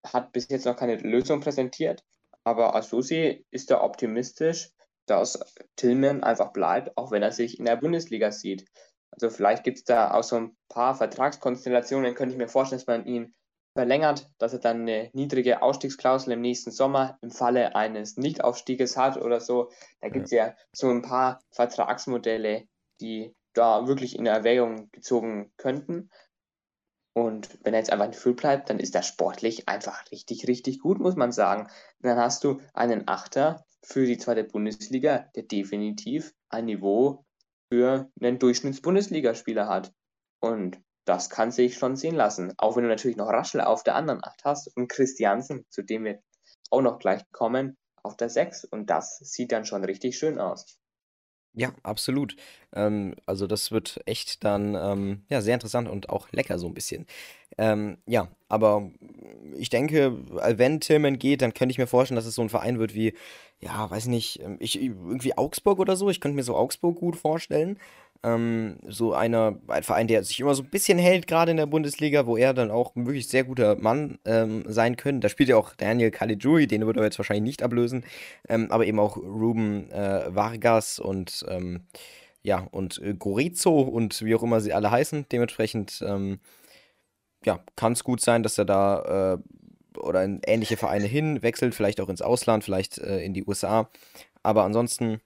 hat 0.04 0.32
bis 0.32 0.48
jetzt 0.48 0.66
noch 0.66 0.76
keine 0.76 0.96
Lösung 0.96 1.40
präsentiert. 1.40 2.04
Aber 2.44 2.74
Asusi 2.74 3.44
ist 3.50 3.70
da 3.70 3.82
optimistisch, 3.82 4.70
dass 5.06 5.40
Tillman 5.76 6.22
einfach 6.22 6.52
bleibt, 6.52 6.96
auch 6.96 7.10
wenn 7.10 7.22
er 7.22 7.32
sich 7.32 7.58
in 7.58 7.64
der 7.64 7.76
Bundesliga 7.76 8.30
sieht. 8.30 8.66
Also 9.10 9.28
vielleicht 9.28 9.64
gibt 9.64 9.78
es 9.78 9.84
da 9.84 10.12
auch 10.12 10.22
so 10.22 10.36
ein 10.36 10.56
paar 10.68 10.94
Vertragskonstellationen, 10.94 12.14
könnte 12.14 12.32
ich 12.32 12.38
mir 12.38 12.48
vorstellen, 12.48 12.80
dass 12.80 12.86
man 12.86 13.06
ihn 13.06 13.34
verlängert, 13.74 14.30
dass 14.38 14.52
er 14.52 14.58
dann 14.58 14.82
eine 14.82 15.10
niedrige 15.12 15.62
Ausstiegsklausel 15.62 16.32
im 16.32 16.40
nächsten 16.40 16.70
Sommer 16.70 17.18
im 17.22 17.30
Falle 17.30 17.74
eines 17.74 18.16
Nichtaufstieges 18.16 18.96
hat 18.96 19.16
oder 19.16 19.40
so. 19.40 19.70
Da 20.00 20.08
gibt 20.08 20.26
es 20.26 20.32
ja. 20.32 20.48
ja 20.48 20.54
so 20.72 20.88
ein 20.90 21.02
paar 21.02 21.40
Vertragsmodelle, 21.50 22.64
die 23.00 23.34
da 23.52 23.86
wirklich 23.86 24.16
in 24.16 24.26
Erwägung 24.26 24.90
gezogen 24.92 25.52
könnten. 25.56 26.10
Und 27.12 27.58
wenn 27.62 27.74
er 27.74 27.80
jetzt 27.80 27.92
einfach 27.92 28.06
in 28.06 28.12
Füll 28.12 28.34
bleibt, 28.34 28.70
dann 28.70 28.78
ist 28.78 28.94
er 28.94 29.02
sportlich 29.02 29.68
einfach 29.68 30.10
richtig, 30.12 30.46
richtig 30.46 30.78
gut, 30.78 31.00
muss 31.00 31.16
man 31.16 31.32
sagen. 31.32 31.68
dann 32.00 32.18
hast 32.18 32.44
du 32.44 32.60
einen 32.72 33.08
Achter 33.08 33.64
für 33.82 34.06
die 34.06 34.18
zweite 34.18 34.44
Bundesliga, 34.44 35.28
der 35.34 35.44
definitiv 35.44 36.32
ein 36.48 36.66
Niveau 36.66 37.24
für 37.72 38.10
einen 38.20 38.38
Durchschnitts-Bundesligaspieler 38.38 39.68
hat. 39.68 39.92
Und 40.40 40.80
das 41.04 41.30
kann 41.30 41.50
sich 41.50 41.76
schon 41.76 41.96
sehen 41.96 42.14
lassen. 42.14 42.52
Auch 42.58 42.76
wenn 42.76 42.84
du 42.84 42.88
natürlich 42.88 43.16
noch 43.16 43.28
Raschel 43.28 43.60
auf 43.60 43.82
der 43.82 43.96
anderen 43.96 44.22
Acht 44.22 44.44
hast 44.44 44.74
und 44.76 44.88
Christiansen, 44.88 45.66
zu 45.70 45.82
dem 45.82 46.04
wir 46.04 46.22
auch 46.70 46.82
noch 46.82 46.98
gleich 46.98 47.22
kommen, 47.32 47.76
auf 48.02 48.16
der 48.16 48.28
6. 48.28 48.64
Und 48.64 48.90
das 48.90 49.18
sieht 49.18 49.52
dann 49.52 49.64
schon 49.64 49.84
richtig 49.84 50.16
schön 50.18 50.38
aus. 50.38 50.79
Ja, 51.54 51.72
absolut. 51.82 52.36
Ähm, 52.72 53.14
also 53.26 53.46
das 53.48 53.72
wird 53.72 54.00
echt 54.06 54.44
dann 54.44 54.76
ähm, 54.76 55.22
ja, 55.28 55.40
sehr 55.40 55.54
interessant 55.54 55.88
und 55.88 56.08
auch 56.08 56.30
lecker 56.30 56.58
so 56.60 56.68
ein 56.68 56.74
bisschen. 56.74 57.06
Ähm, 57.58 57.98
ja, 58.06 58.28
aber 58.48 58.88
ich 59.58 59.68
denke, 59.68 60.16
wenn 60.56 60.80
Tillman 60.80 61.18
geht, 61.18 61.42
dann 61.42 61.52
könnte 61.52 61.72
ich 61.72 61.78
mir 61.78 61.88
vorstellen, 61.88 62.16
dass 62.16 62.26
es 62.26 62.36
so 62.36 62.42
ein 62.42 62.48
Verein 62.50 62.78
wird 62.78 62.94
wie, 62.94 63.14
ja, 63.60 63.90
weiß 63.90 64.06
nicht, 64.06 64.40
ähm, 64.42 64.58
ich, 64.60 64.80
irgendwie 64.80 65.36
Augsburg 65.36 65.80
oder 65.80 65.96
so. 65.96 66.08
Ich 66.08 66.20
könnte 66.20 66.36
mir 66.36 66.44
so 66.44 66.56
Augsburg 66.56 66.96
gut 66.98 67.16
vorstellen. 67.16 67.78
Ähm, 68.22 68.78
so 68.86 69.14
einer, 69.14 69.58
ein 69.68 69.82
Verein, 69.82 70.06
der 70.06 70.22
sich 70.24 70.40
immer 70.40 70.54
so 70.54 70.62
ein 70.62 70.70
bisschen 70.70 70.98
hält, 70.98 71.26
gerade 71.26 71.52
in 71.52 71.56
der 71.56 71.66
Bundesliga, 71.66 72.26
wo 72.26 72.36
er 72.36 72.52
dann 72.52 72.70
auch 72.70 72.94
ein 72.94 73.06
wirklich 73.06 73.28
sehr 73.28 73.44
guter 73.44 73.76
Mann 73.76 74.18
ähm, 74.26 74.64
sein 74.66 74.96
könnte. 74.96 75.20
Da 75.20 75.28
spielt 75.30 75.48
ja 75.48 75.56
auch 75.56 75.74
Daniel 75.74 76.10
Caligiuri, 76.10 76.66
den 76.66 76.84
würde 76.84 77.00
er 77.00 77.04
jetzt 77.04 77.18
wahrscheinlich 77.18 77.44
nicht 77.44 77.62
ablösen, 77.62 78.04
ähm, 78.48 78.70
aber 78.70 78.86
eben 78.86 78.98
auch 78.98 79.16
Ruben 79.16 79.90
äh, 79.90 80.34
Vargas 80.34 80.98
und 80.98 81.46
ähm, 81.48 81.86
ja, 82.42 82.66
und 82.70 83.00
äh, 83.02 83.14
Gorizo 83.14 83.80
und 83.80 84.22
wie 84.22 84.34
auch 84.34 84.42
immer 84.42 84.60
sie 84.60 84.72
alle 84.72 84.90
heißen. 84.90 85.26
Dementsprechend, 85.30 86.02
ähm, 86.06 86.40
ja, 87.44 87.64
kann 87.76 87.92
es 87.92 88.04
gut 88.04 88.20
sein, 88.20 88.42
dass 88.42 88.58
er 88.58 88.64
da 88.64 89.34
äh, 89.34 89.98
oder 89.98 90.24
in 90.24 90.40
ähnliche 90.46 90.76
Vereine 90.76 91.06
hinwechselt, 91.06 91.74
vielleicht 91.74 92.00
auch 92.00 92.08
ins 92.08 92.22
Ausland, 92.22 92.64
vielleicht 92.64 92.98
äh, 92.98 93.22
in 93.22 93.34
die 93.34 93.44
USA. 93.44 93.90
Aber 94.42 94.64
ansonsten 94.64 95.20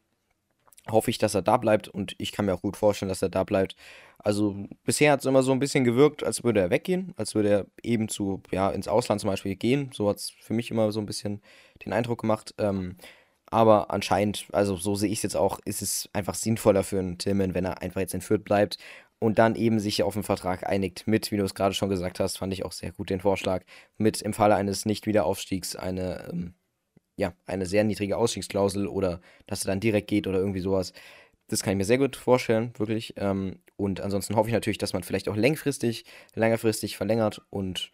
hoffe 0.90 1.10
ich, 1.10 1.18
dass 1.18 1.34
er 1.34 1.42
da 1.42 1.56
bleibt 1.56 1.88
und 1.88 2.14
ich 2.18 2.32
kann 2.32 2.46
mir 2.46 2.54
auch 2.54 2.62
gut 2.62 2.76
vorstellen, 2.76 3.08
dass 3.08 3.22
er 3.22 3.30
da 3.30 3.44
bleibt. 3.44 3.76
Also 4.18 4.56
bisher 4.84 5.12
hat 5.12 5.20
es 5.20 5.26
immer 5.26 5.42
so 5.42 5.52
ein 5.52 5.58
bisschen 5.58 5.84
gewirkt, 5.84 6.24
als 6.24 6.44
würde 6.44 6.60
er 6.60 6.70
weggehen, 6.70 7.14
als 7.16 7.34
würde 7.34 7.48
er 7.50 7.66
eben 7.82 8.08
zu, 8.08 8.42
ja, 8.50 8.70
ins 8.70 8.88
Ausland 8.88 9.20
zum 9.20 9.30
Beispiel 9.30 9.56
gehen. 9.56 9.90
So 9.92 10.08
hat 10.08 10.18
es 10.18 10.30
für 10.30 10.54
mich 10.54 10.70
immer 10.70 10.92
so 10.92 11.00
ein 11.00 11.06
bisschen 11.06 11.42
den 11.84 11.92
Eindruck 11.92 12.20
gemacht. 12.20 12.54
Ähm, 12.58 12.96
Aber 13.50 13.90
anscheinend, 13.92 14.46
also 14.52 14.76
so 14.76 14.94
sehe 14.96 15.10
ich 15.10 15.18
es 15.18 15.22
jetzt 15.22 15.36
auch, 15.36 15.60
ist 15.64 15.82
es 15.82 16.08
einfach 16.12 16.34
sinnvoller 16.34 16.82
für 16.82 16.98
einen 16.98 17.18
Tillman, 17.18 17.54
wenn 17.54 17.64
er 17.66 17.82
einfach 17.82 18.00
jetzt 18.00 18.14
in 18.14 18.20
Fürth 18.22 18.44
bleibt 18.44 18.78
und 19.20 19.38
dann 19.38 19.54
eben 19.54 19.78
sich 19.78 20.02
auf 20.02 20.16
einen 20.16 20.24
Vertrag 20.24 20.66
einigt 20.68 21.06
mit, 21.06 21.30
wie 21.30 21.36
du 21.36 21.44
es 21.44 21.54
gerade 21.54 21.74
schon 21.74 21.88
gesagt 21.88 22.18
hast, 22.20 22.38
fand 22.38 22.52
ich 22.52 22.64
auch 22.64 22.72
sehr 22.72 22.92
gut 22.92 23.10
den 23.10 23.20
Vorschlag, 23.20 23.62
mit 23.96 24.22
im 24.22 24.32
Falle 24.32 24.56
eines 24.56 24.86
Nicht-Wiederaufstiegs 24.86 25.76
eine, 25.76 26.28
ähm, 26.30 26.54
ja, 27.16 27.32
eine 27.46 27.66
sehr 27.66 27.84
niedrige 27.84 28.16
Ausstiegsklausel 28.16 28.86
oder 28.86 29.20
dass 29.46 29.64
er 29.64 29.68
dann 29.68 29.80
direkt 29.80 30.08
geht 30.08 30.26
oder 30.26 30.38
irgendwie 30.38 30.60
sowas. 30.60 30.92
Das 31.48 31.62
kann 31.62 31.72
ich 31.72 31.78
mir 31.78 31.84
sehr 31.84 31.98
gut 31.98 32.16
vorstellen, 32.16 32.72
wirklich. 32.78 33.14
Ähm, 33.16 33.60
und 33.76 34.00
ansonsten 34.00 34.36
hoffe 34.36 34.48
ich 34.48 34.54
natürlich, 34.54 34.78
dass 34.78 34.92
man 34.92 35.02
vielleicht 35.02 35.28
auch 35.28 35.36
längfristig, 35.36 36.04
längerfristig 36.34 36.96
verlängert 36.96 37.42
und 37.50 37.92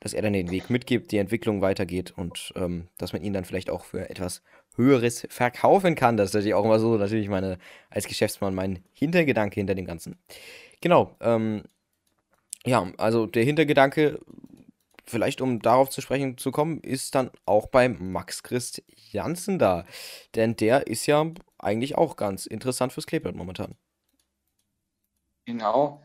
dass 0.00 0.12
er 0.12 0.22
dann 0.22 0.34
den 0.34 0.50
Weg 0.50 0.68
mitgibt, 0.68 1.10
die 1.10 1.18
Entwicklung 1.18 1.62
weitergeht 1.62 2.12
und 2.16 2.52
ähm, 2.56 2.88
dass 2.98 3.12
man 3.12 3.22
ihn 3.22 3.32
dann 3.32 3.44
vielleicht 3.44 3.70
auch 3.70 3.84
für 3.84 4.10
etwas 4.10 4.42
Höheres 4.76 5.26
verkaufen 5.30 5.94
kann. 5.94 6.16
Das 6.16 6.30
ist 6.30 6.34
natürlich 6.34 6.54
auch 6.54 6.64
immer 6.64 6.78
so, 6.78 6.96
natürlich 6.96 7.28
meine, 7.28 7.58
als 7.88 8.06
Geschäftsmann 8.06 8.54
mein 8.54 8.80
Hintergedanke 8.92 9.54
hinter 9.54 9.74
dem 9.74 9.86
Ganzen. 9.86 10.18
Genau, 10.82 11.16
ähm, 11.20 11.62
ja, 12.66 12.92
also 12.98 13.26
der 13.26 13.44
Hintergedanke, 13.44 14.18
vielleicht 15.06 15.40
um 15.40 15.60
darauf 15.60 15.90
zu 15.90 16.00
sprechen 16.00 16.38
zu 16.38 16.50
kommen, 16.50 16.80
ist 16.80 17.14
dann 17.14 17.30
auch 17.44 17.66
bei 17.68 17.88
Max 17.88 18.42
Christ 18.42 18.82
Janssen 19.12 19.58
da. 19.58 19.84
Denn 20.34 20.56
der 20.56 20.86
ist 20.86 21.06
ja 21.06 21.24
eigentlich 21.58 21.96
auch 21.96 22.16
ganz 22.16 22.46
interessant 22.46 22.92
fürs 22.92 23.06
Kleeblatt 23.06 23.34
momentan. 23.34 23.76
Genau. 25.46 26.02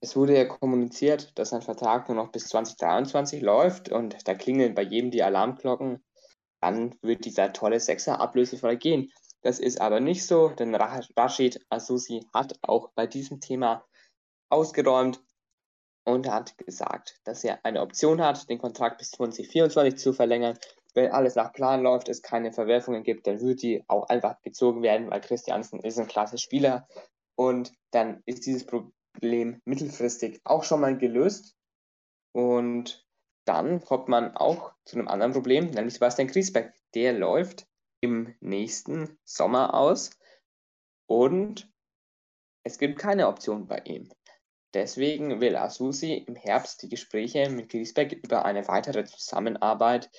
Es 0.00 0.16
wurde 0.16 0.36
ja 0.36 0.44
kommuniziert, 0.44 1.36
dass 1.38 1.50
sein 1.50 1.62
Vertrag 1.62 2.08
nur 2.08 2.16
noch 2.16 2.30
bis 2.30 2.46
2023 2.48 3.42
läuft 3.42 3.90
und 3.90 4.16
da 4.26 4.34
klingeln 4.34 4.74
bei 4.74 4.82
jedem 4.82 5.10
die 5.10 5.22
Alarmglocken. 5.22 6.02
Dann 6.60 6.94
wird 7.02 7.24
dieser 7.24 7.52
tolle 7.52 7.80
Sechser 7.80 8.20
ablösefrei 8.20 8.76
gehen. 8.76 9.12
Das 9.42 9.58
ist 9.58 9.80
aber 9.80 10.00
nicht 10.00 10.26
so, 10.26 10.48
denn 10.48 10.74
Rashid 10.74 11.64
Asusi 11.68 12.26
hat 12.32 12.58
auch 12.62 12.90
bei 12.94 13.06
diesem 13.06 13.40
Thema 13.40 13.84
ausgeräumt 14.50 15.20
und 16.08 16.26
hat 16.26 16.56
gesagt, 16.56 17.20
dass 17.24 17.44
er 17.44 17.62
eine 17.66 17.82
Option 17.82 18.22
hat, 18.22 18.48
den 18.48 18.58
Kontrakt 18.58 18.96
bis 18.96 19.10
2024 19.10 19.98
zu 19.98 20.14
verlängern. 20.14 20.58
Wenn 20.94 21.12
alles 21.12 21.34
nach 21.34 21.52
Plan 21.52 21.82
läuft, 21.82 22.08
es 22.08 22.22
keine 22.22 22.50
Verwerfungen 22.50 23.02
gibt, 23.02 23.26
dann 23.26 23.42
wird 23.42 23.60
die 23.60 23.84
auch 23.88 24.08
einfach 24.08 24.40
gezogen 24.40 24.80
werden, 24.80 25.10
weil 25.10 25.20
Christiansen 25.20 25.80
ist 25.80 25.98
ein 25.98 26.08
klasse 26.08 26.38
Spieler 26.38 26.88
und 27.34 27.74
dann 27.90 28.22
ist 28.24 28.46
dieses 28.46 28.64
Problem 28.64 29.60
mittelfristig 29.66 30.40
auch 30.44 30.64
schon 30.64 30.80
mal 30.80 30.96
gelöst. 30.96 31.54
Und 32.32 33.06
dann 33.44 33.84
kommt 33.84 34.08
man 34.08 34.34
auch 34.34 34.72
zu 34.86 34.96
einem 34.96 35.08
anderen 35.08 35.34
Problem, 35.34 35.66
nämlich 35.66 35.94
Sebastian 35.94 36.28
Griesbeck. 36.28 36.72
Der 36.94 37.12
läuft 37.12 37.66
im 38.00 38.34
nächsten 38.40 39.18
Sommer 39.24 39.74
aus 39.74 40.12
und 41.06 41.70
es 42.64 42.78
gibt 42.78 42.98
keine 42.98 43.28
Option 43.28 43.66
bei 43.66 43.80
ihm. 43.84 44.08
Deswegen 44.74 45.40
will 45.40 45.56
Asusi 45.56 46.14
im 46.14 46.36
Herbst 46.36 46.82
die 46.82 46.88
Gespräche 46.88 47.48
mit 47.48 47.70
Griesbeck 47.70 48.12
über 48.12 48.44
eine 48.44 48.68
weitere 48.68 49.04
Zusammenarbeit 49.04 50.10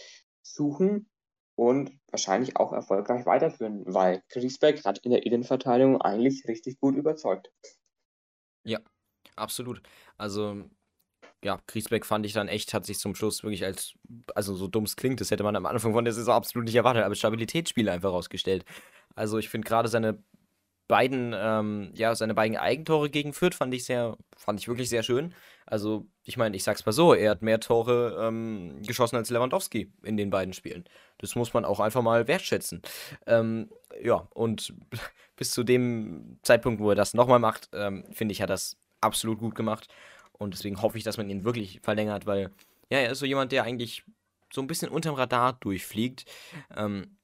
suchen 0.42 1.10
und 1.56 1.92
wahrscheinlich 2.10 2.58
auch 2.58 2.74
erfolgreich 2.74 3.26
weiterführen, 3.26 3.84
weil 3.86 4.24
Griesbeck 4.30 4.86
hat 4.86 5.00
in 5.00 5.12
der 5.12 5.26
Innenverteidigung 5.26 6.02
eigentlich 6.02 6.46
richtig 6.48 6.80
gut 6.80 6.96
überzeugt. 6.96 7.52
Ja, 8.64 8.80
absolut. 9.36 9.82
Also, 10.18 10.64
ja, 11.44 11.62
Griesbeck 11.68 12.06
fand 12.06 12.26
ich 12.26 12.34
dann 12.34 12.48
echt, 12.48 12.74
hat 12.74 12.86
sich 12.86 12.98
zum 12.98 13.14
Schluss 13.14 13.44
wirklich 13.44 13.64
als, 13.64 13.94
also 14.36 14.56
so 14.56 14.68
dumm 14.68 14.86
es 14.86 14.96
klingt, 14.96 15.22
das 15.22 15.32
hätte 15.32 15.44
man 15.44 15.56
am 15.56 15.66
Anfang 15.66 15.94
von 15.94 16.06
der 16.06 16.14
Saison 16.14 16.36
absolut 16.36 16.66
nicht 16.66 16.76
erwartet, 16.76 17.04
aber 17.04 17.16
Stabilitätsspiel 17.16 17.88
einfach 17.90 18.12
rausgestellt. 18.12 18.66
Also 19.16 19.38
ich 19.38 19.50
finde 19.50 19.68
gerade 19.68 19.90
seine 19.90 20.24
beiden, 20.89 21.34
ähm, 21.38 21.91
ja, 21.93 22.13
seine 22.15 22.34
beiden 22.34 22.58
Eigentore 22.58 23.10
gegen 23.10 23.32
Fürth 23.32 23.54
fand 23.54 23.73
ich 23.73 23.86
sehr, 23.86 24.17
fand 24.36 24.60
ich 24.60 24.67
wirklich 24.67 24.89
sehr 24.89 25.04
schön. 25.04 25.34
Also, 25.65 26.08
ich 26.23 26.36
meine, 26.36 26.58
ich 26.58 26.63
sag's 26.63 26.86
mal 26.86 26.91
so, 26.91 27.13
er 27.13 27.30
hat 27.30 27.43
mehr 27.43 27.60
Tore 27.60 28.17
ähm, 28.28 28.82
geschossen 28.82 29.15
als 29.15 29.30
Lewandowski 29.30 29.93
in 30.04 30.17
den 30.17 30.32
beiden 30.32 30.54
Spielen. 30.54 30.84
Das 31.19 31.36
muss 31.36 31.54
man 31.54 31.63
auch 31.63 31.80
einfach 31.80 32.02
mal 32.02 32.28
wertschätzen. 32.28 32.82
Ähm, 33.28 33.69
ja, 34.02 34.28
und 34.34 34.73
bis 35.38 35.52
zu 35.52 35.63
dem 35.63 36.39
Zeitpunkt, 36.41 36.82
wo 36.82 36.89
er 36.89 36.95
das 36.95 37.13
nochmal 37.13 37.39
macht, 37.39 37.69
ähm, 37.71 38.04
finde 38.12 38.32
ich, 38.32 38.41
hat 38.41 38.49
das 38.49 38.75
absolut 38.99 39.39
gut 39.39 39.54
gemacht. 39.54 39.88
Und 40.34 40.56
deswegen 40.56 40.82
hoffe 40.82 40.97
ich, 40.97 41.04
dass 41.04 41.17
man 41.17 41.30
ihn 41.30 41.43
wirklich 41.43 41.82
verlängert, 41.84 42.25
weil, 42.25 42.49
ja, 42.89 42.97
er 42.97 43.12
ist 43.12 43.19
so 43.19 43.28
jemand, 43.28 43.52
der 43.52 43.63
eigentlich 43.63 44.04
so 44.52 44.62
ein 44.62 44.67
bisschen 44.67 44.89
unterm 44.89 45.13
Radar 45.13 45.54
durchfliegt. 45.54 46.25
Ähm, 46.75 47.15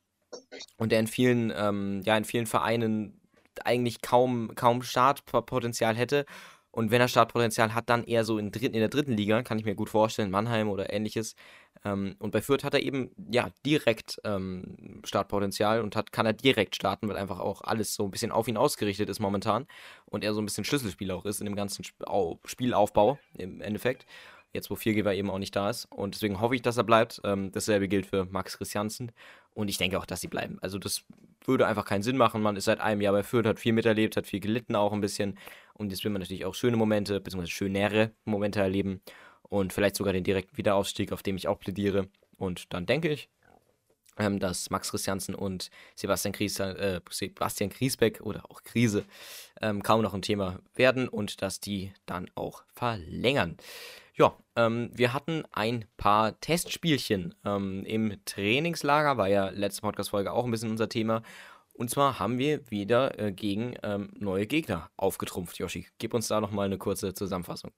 und 0.78 0.92
der 0.92 1.00
in 1.00 1.08
vielen, 1.08 1.52
ähm, 1.56 2.02
ja, 2.06 2.16
in 2.16 2.26
vielen 2.26 2.46
Vereinen 2.46 3.20
eigentlich 3.66 4.02
kaum, 4.02 4.52
kaum 4.56 4.82
Startpotenzial 4.82 5.96
hätte. 5.96 6.26
Und 6.72 6.92
wenn 6.92 7.00
er 7.00 7.08
Startpotenzial 7.08 7.74
hat, 7.74 7.90
dann 7.90 8.04
eher 8.04 8.26
so 8.26 8.38
in, 8.38 8.52
dritten, 8.52 8.74
in 8.74 8.82
der 8.82 8.90
dritten 8.90 9.14
Liga, 9.14 9.44
kann 9.44 9.58
ich 9.58 9.64
mir 9.64 9.76
gut 9.76 9.90
vorstellen, 9.90 10.30
Mannheim 10.30 10.70
oder 10.70 10.92
ähnliches. 10.92 11.36
Ähm, 11.86 12.16
und 12.20 12.32
bei 12.32 12.42
Fürth 12.42 12.66
hat 12.66 12.74
er 12.74 12.82
eben 12.82 13.12
ja 13.32 13.50
direkt 13.66 14.20
ähm, 14.26 15.02
Startpotenzial 15.06 15.82
und 15.82 15.96
hat, 15.96 16.12
kann 16.12 16.26
er 16.26 16.34
direkt 16.34 16.76
starten, 16.76 17.08
weil 17.08 17.16
einfach 17.16 17.40
auch 17.40 17.62
alles 17.62 17.94
so 17.94 18.04
ein 18.04 18.12
bisschen 18.12 18.32
auf 18.32 18.50
ihn 18.50 18.58
ausgerichtet 18.58 19.08
ist 19.08 19.20
momentan 19.20 19.68
und 20.06 20.24
er 20.26 20.34
so 20.34 20.42
ein 20.42 20.46
bisschen 20.46 20.66
Schlüsselspieler 20.66 21.16
auch 21.16 21.26
ist 21.26 21.40
in 21.40 21.46
dem 21.46 21.56
ganzen 21.56 21.86
Spielaufbau 21.86 23.20
im 23.38 23.62
Endeffekt. 23.62 24.06
Jetzt, 24.56 24.70
wo 24.70 24.76
Viergeber 24.76 25.14
eben 25.14 25.30
auch 25.30 25.38
nicht 25.38 25.56
da 25.56 25.70
ist. 25.70 25.86
Und 25.92 26.16
deswegen 26.16 26.40
hoffe 26.40 26.56
ich, 26.56 26.62
dass 26.62 26.78
er 26.78 26.84
bleibt. 26.84 27.22
Ähm, 27.24 27.52
dasselbe 27.52 27.88
gilt 27.88 28.06
für 28.06 28.26
Max 28.26 28.58
Christiansen. 28.58 29.12
Und 29.54 29.68
ich 29.68 29.78
denke 29.78 30.00
auch, 30.00 30.06
dass 30.06 30.22
sie 30.22 30.28
bleiben. 30.28 30.58
Also, 30.62 30.80
das 30.80 31.04
würde 31.46 31.68
einfach 31.68 31.86
keinen 31.86 32.04
Sinn 32.04 32.18
machen. 32.18 32.42
Man 32.42 32.56
ist 32.56 32.66
seit 32.66 32.80
einem 32.80 33.02
Jahr 33.02 33.14
bei 33.14 33.24
Fürth, 33.24 33.46
hat 33.46 33.60
viel 33.60 33.74
miterlebt, 33.74 34.18
hat 34.18 34.28
viel 34.28 34.40
gelitten 34.40 34.76
auch 34.76 34.94
ein 34.94 35.02
bisschen. 35.02 35.38
Und 35.74 35.92
jetzt 35.92 36.04
will 36.04 36.12
man 36.12 36.22
natürlich 36.22 36.46
auch 36.46 36.56
schöne 36.56 36.78
Momente, 36.78 37.20
beziehungsweise 37.20 37.52
schönere 37.52 38.12
Momente 38.24 38.62
erleben. 38.62 39.02
Und 39.44 39.74
vielleicht 39.74 39.96
sogar 39.96 40.14
den 40.14 40.24
direkten 40.24 40.58
Wiederaufstieg, 40.58 41.12
auf 41.12 41.22
dem 41.22 41.36
ich 41.36 41.48
auch 41.48 41.60
plädiere. 41.60 42.08
Und 42.38 42.74
dann 42.74 42.86
denke 42.86 43.10
ich, 43.10 43.30
ähm, 44.18 44.40
dass 44.40 44.70
Max 44.70 44.92
Christiansen 44.92 45.36
und 45.36 45.70
Sebastian, 45.96 46.34
Gries, 46.34 46.60
äh, 46.60 47.02
Sebastian 47.10 47.70
Griesbeck 47.70 48.22
oder 48.22 48.50
auch 48.50 48.64
Krise 48.64 49.06
ähm, 49.62 49.84
kaum 49.84 50.02
noch 50.02 50.14
ein 50.14 50.22
Thema 50.22 50.60
werden 50.76 51.08
und 51.08 51.42
dass 51.42 51.60
die 51.60 51.92
dann 52.06 52.30
auch 52.36 52.64
verlängern. 52.74 53.58
Ja, 54.18 54.34
ähm, 54.56 54.92
wir 54.94 55.14
hatten 55.14 55.44
ein 55.52 55.84
paar 55.98 56.40
Testspielchen 56.40 57.36
ähm, 57.44 57.84
im 57.86 58.18
Trainingslager, 58.24 59.18
war 59.18 59.28
ja 59.28 59.50
letzte 59.50 59.82
Podcast-Folge 59.82 60.32
auch 60.32 60.46
ein 60.46 60.52
bisschen 60.52 60.72
unser 60.72 60.88
Thema. 60.88 61.22
Und 61.74 61.90
zwar 61.90 62.18
haben 62.18 62.38
wir 62.38 62.72
wieder 62.72 63.20
äh, 63.20 63.34
gegen 63.34 63.76
ähm, 63.84 64.14
neue 64.18 64.48
Gegner 64.48 64.90
aufgetrumpft. 64.96 65.58
Yoshi, 65.58 65.88
gib 65.98 66.14
uns 66.14 66.30
da 66.30 66.40
nochmal 66.40 66.68
eine 66.68 66.78
kurze 66.78 67.14
Zusammenfassung. 67.14 67.72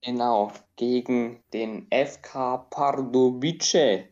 Genau, 0.00 0.50
gegen 0.74 1.44
den 1.52 1.86
FK 1.92 2.66
Pardubice. 2.68 4.08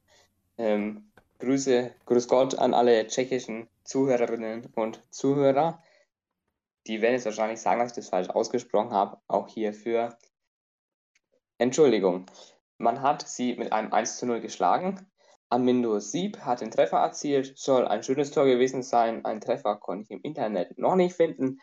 Ähm, 0.58 1.10
Grüße, 1.40 1.92
Grüß 2.06 2.28
Gott 2.28 2.54
an 2.54 2.72
alle 2.72 3.08
tschechischen 3.08 3.66
Zuhörerinnen 3.82 4.66
und 4.76 5.02
Zuhörer. 5.10 5.82
Die 6.86 7.02
werden 7.02 7.14
jetzt 7.14 7.24
wahrscheinlich 7.24 7.60
sagen, 7.60 7.80
dass 7.80 7.90
ich 7.90 7.96
das 7.96 8.10
falsch 8.10 8.30
ausgesprochen 8.30 8.92
habe. 8.92 9.18
Auch 9.26 9.48
hierfür 9.48 10.16
Entschuldigung, 11.60 12.24
man 12.78 13.02
hat 13.02 13.28
sie 13.28 13.54
mit 13.54 13.70
einem 13.70 13.92
1 13.92 14.16
zu 14.16 14.24
0 14.24 14.40
geschlagen. 14.40 15.06
Amindo 15.50 15.98
Sieb 15.98 16.38
hat 16.38 16.62
den 16.62 16.70
Treffer 16.70 16.96
erzielt, 16.96 17.58
soll 17.58 17.86
ein 17.86 18.02
schönes 18.02 18.30
Tor 18.30 18.46
gewesen 18.46 18.82
sein. 18.82 19.26
Ein 19.26 19.42
Treffer 19.42 19.76
konnte 19.76 20.04
ich 20.04 20.10
im 20.10 20.22
Internet 20.22 20.78
noch 20.78 20.94
nicht 20.94 21.14
finden. 21.14 21.60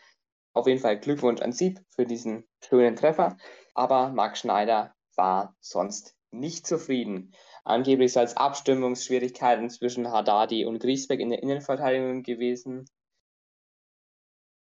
Auf 0.52 0.68
jeden 0.68 0.80
Fall 0.80 1.00
Glückwunsch 1.00 1.42
an 1.42 1.50
Sieb 1.50 1.80
für 1.88 2.06
diesen 2.06 2.46
schönen 2.64 2.94
Treffer. 2.94 3.38
Aber 3.74 4.10
Marc 4.10 4.36
Schneider 4.36 4.94
war 5.16 5.56
sonst 5.58 6.14
nicht 6.30 6.64
zufrieden. 6.64 7.34
Angeblich 7.64 8.12
soll 8.12 8.22
es 8.22 8.36
Abstimmungsschwierigkeiten 8.36 9.68
zwischen 9.68 10.12
Haddadi 10.12 10.64
und 10.64 10.78
Griesbeck 10.78 11.18
in 11.18 11.30
der 11.30 11.42
Innenverteidigung 11.42 12.22
gewesen. 12.22 12.84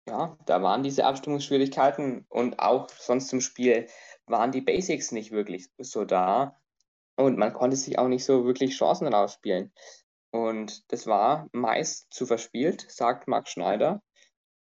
Ja, 0.09 0.39
da 0.47 0.63
waren 0.63 0.81
diese 0.81 1.05
Abstimmungsschwierigkeiten 1.05 2.25
und 2.29 2.57
auch 2.57 2.89
sonst 2.89 3.27
zum 3.27 3.41
Spiel 3.41 3.87
waren 4.29 4.51
die 4.51 4.61
Basics 4.61 5.11
nicht 5.11 5.31
wirklich 5.31 5.69
so 5.77 6.05
da 6.05 6.59
und 7.15 7.37
man 7.37 7.53
konnte 7.53 7.75
sich 7.75 7.99
auch 7.99 8.07
nicht 8.07 8.23
so 8.23 8.45
wirklich 8.45 8.77
Chancen 8.77 9.07
rausspielen. 9.07 9.73
Und 10.31 10.91
das 10.91 11.07
war 11.07 11.49
meist 11.51 12.13
zu 12.13 12.25
verspielt, 12.25 12.85
sagt 12.89 13.27
Marc 13.27 13.47
Schneider. 13.47 14.01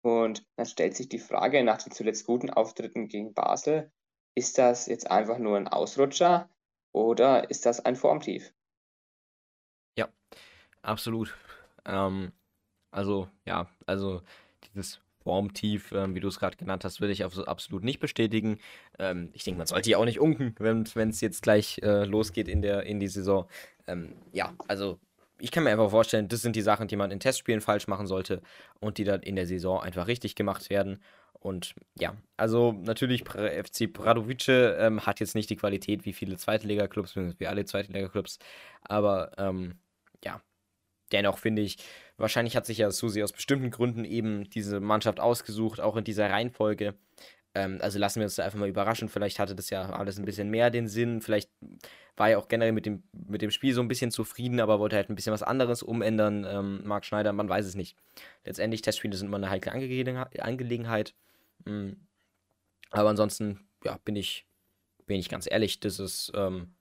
Und 0.01 0.45
dann 0.55 0.65
stellt 0.65 0.95
sich 0.95 1.09
die 1.09 1.19
Frage 1.19 1.63
nach 1.63 1.81
den 1.81 1.91
zuletzt 1.91 2.25
guten 2.25 2.49
Auftritten 2.49 3.07
gegen 3.07 3.33
Basel, 3.33 3.91
ist 4.35 4.57
das 4.57 4.87
jetzt 4.87 5.11
einfach 5.11 5.37
nur 5.37 5.57
ein 5.57 5.67
Ausrutscher 5.67 6.49
oder 6.93 7.49
ist 7.49 7.65
das 7.65 7.83
ein 7.83 7.95
Formtief? 7.95 8.53
Ja, 9.97 10.07
absolut. 10.81 11.35
Ähm, 11.85 12.31
also, 12.91 13.27
ja, 13.45 13.69
also 13.85 14.21
dieses 14.73 15.01
Formtief, 15.23 15.91
ähm, 15.91 16.15
wie 16.15 16.19
du 16.19 16.27
es 16.27 16.39
gerade 16.39 16.57
genannt 16.57 16.85
hast, 16.85 17.01
würde 17.01 17.13
ich 17.13 17.23
absolut 17.23 17.83
nicht 17.83 17.99
bestätigen. 17.99 18.59
Ähm, 18.97 19.29
ich 19.33 19.43
denke, 19.43 19.57
man 19.57 19.67
sollte 19.67 19.89
ja 19.89 19.97
auch 19.97 20.05
nicht 20.05 20.19
unken, 20.19 20.55
wenn 20.59 21.09
es 21.09 21.21
jetzt 21.21 21.41
gleich 21.41 21.79
äh, 21.83 22.05
losgeht 22.05 22.47
in, 22.47 22.61
der, 22.61 22.83
in 22.83 22.99
die 22.99 23.07
Saison. 23.07 23.47
Ähm, 23.87 24.15
ja, 24.31 24.53
also 24.67 24.99
ich 25.39 25.51
kann 25.51 25.63
mir 25.63 25.71
einfach 25.71 25.89
vorstellen, 25.89 26.27
das 26.27 26.41
sind 26.41 26.55
die 26.55 26.61
Sachen, 26.61 26.87
die 26.87 26.95
man 26.95 27.11
in 27.11 27.19
Testspielen 27.19 27.61
falsch 27.61 27.87
machen 27.87 28.07
sollte 28.07 28.41
und 28.79 28.97
die 28.97 29.03
dann 29.03 29.21
in 29.21 29.35
der 29.35 29.47
Saison 29.47 29.81
einfach 29.81 30.07
richtig 30.07 30.35
gemacht 30.35 30.69
werden. 30.69 30.99
Und 31.33 31.75
ja, 31.97 32.17
also 32.35 32.73
natürlich 32.73 33.23
FC 33.23 33.91
Pradovice 33.91 34.49
ähm, 34.49 35.05
hat 35.05 35.21
jetzt 35.21 35.35
nicht 35.35 35.49
die 35.49 35.55
Qualität 35.55 36.05
wie 36.05 36.11
viele 36.11 36.35
Zweitliga-Clubs, 36.35 37.15
wie 37.15 37.47
alle 37.47 37.63
Zweitliga-Clubs, 37.63 38.39
aber 38.81 39.31
ähm, 39.37 39.75
ja, 40.23 40.41
dennoch 41.13 41.37
finde 41.37 41.61
ich, 41.61 41.77
wahrscheinlich 42.19 42.55
hat 42.55 42.65
sich 42.65 42.79
ja 42.79 42.91
Susi 42.91 43.23
aus 43.23 43.31
bestimmten 43.31 43.71
Gründen 43.71 44.05
eben 44.05 44.49
diese 44.49 44.79
Mannschaft 44.79 45.19
ausgesucht, 45.19 45.79
auch 45.79 45.95
in 45.97 46.03
dieser 46.03 46.29
Reihenfolge. 46.29 46.95
Ähm, 47.55 47.79
also 47.81 47.99
lassen 47.99 48.19
wir 48.19 48.25
uns 48.25 48.35
da 48.35 48.43
einfach 48.45 48.59
mal 48.59 48.69
überraschen. 48.69 49.09
Vielleicht 49.09 49.39
hatte 49.39 49.55
das 49.55 49.69
ja 49.69 49.89
alles 49.89 50.19
ein 50.19 50.25
bisschen 50.25 50.49
mehr 50.49 50.69
den 50.69 50.87
Sinn. 50.87 51.21
Vielleicht 51.21 51.49
war 52.15 52.29
er 52.29 52.39
auch 52.39 52.47
generell 52.47 52.73
mit 52.73 52.85
dem, 52.85 53.03
mit 53.13 53.41
dem 53.41 53.51
Spiel 53.51 53.73
so 53.73 53.81
ein 53.81 53.87
bisschen 53.87 54.11
zufrieden, 54.11 54.59
aber 54.59 54.79
wollte 54.79 54.95
halt 54.95 55.09
ein 55.09 55.15
bisschen 55.15 55.33
was 55.33 55.43
anderes 55.43 55.81
umändern. 55.81 56.45
Ähm, 56.47 56.81
Marc 56.85 57.05
Schneider, 57.05 57.33
man 57.33 57.49
weiß 57.49 57.65
es 57.65 57.75
nicht. 57.75 57.97
Letztendlich, 58.43 58.81
Testspiele 58.81 59.15
sind 59.15 59.27
immer 59.27 59.37
eine 59.37 59.49
heikle 59.49 59.71
Angelegenheit. 59.71 61.15
Mhm. 61.65 62.07
Aber 62.91 63.09
ansonsten, 63.09 63.67
ja, 63.83 63.97
bin 64.03 64.15
ich, 64.15 64.45
bin 65.05 65.17
ich 65.17 65.29
ganz 65.29 65.47
ehrlich, 65.49 65.79
das 65.79 65.99
ist 65.99 66.31
ähm, 66.35 66.73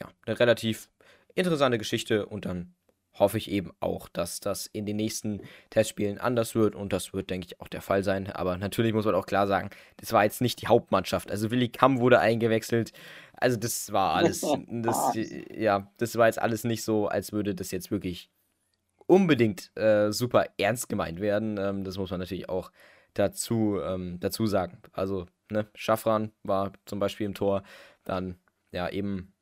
ja, 0.00 0.08
eine 0.26 0.38
relativ 0.38 0.88
interessante 1.34 1.78
Geschichte 1.78 2.26
und 2.26 2.44
dann 2.46 2.74
hoffe 3.18 3.38
ich 3.38 3.50
eben 3.50 3.72
auch, 3.80 4.08
dass 4.08 4.40
das 4.40 4.66
in 4.66 4.86
den 4.86 4.96
nächsten 4.96 5.40
Testspielen 5.70 6.18
anders 6.18 6.54
wird 6.54 6.74
und 6.74 6.92
das 6.92 7.12
wird, 7.12 7.30
denke 7.30 7.46
ich, 7.46 7.60
auch 7.60 7.68
der 7.68 7.82
Fall 7.82 8.02
sein. 8.04 8.30
Aber 8.30 8.56
natürlich 8.56 8.92
muss 8.92 9.04
man 9.04 9.14
auch 9.14 9.26
klar 9.26 9.46
sagen, 9.46 9.70
das 9.96 10.12
war 10.12 10.24
jetzt 10.24 10.40
nicht 10.40 10.60
die 10.62 10.68
Hauptmannschaft. 10.68 11.30
Also 11.30 11.50
Willi 11.50 11.68
Kamm 11.68 12.00
wurde 12.00 12.20
eingewechselt. 12.20 12.92
Also 13.34 13.56
das 13.56 13.92
war 13.92 14.14
alles, 14.14 14.40
das, 14.68 15.16
ja, 15.54 15.90
das 15.98 16.16
war 16.16 16.26
jetzt 16.26 16.40
alles 16.40 16.64
nicht 16.64 16.84
so, 16.84 17.08
als 17.08 17.32
würde 17.32 17.54
das 17.54 17.70
jetzt 17.70 17.90
wirklich 17.90 18.30
unbedingt 19.06 19.76
äh, 19.76 20.12
super 20.12 20.46
ernst 20.58 20.88
gemeint 20.88 21.20
werden. 21.20 21.56
Ähm, 21.58 21.84
das 21.84 21.98
muss 21.98 22.10
man 22.10 22.20
natürlich 22.20 22.48
auch 22.48 22.70
dazu, 23.14 23.80
ähm, 23.82 24.18
dazu 24.20 24.46
sagen. 24.46 24.78
Also, 24.92 25.26
ne, 25.50 25.66
Schaffran 25.74 26.32
war 26.42 26.72
zum 26.84 26.98
Beispiel 26.98 27.26
im 27.26 27.34
Tor, 27.34 27.62
dann 28.04 28.36
ja 28.70 28.88
eben 28.88 29.32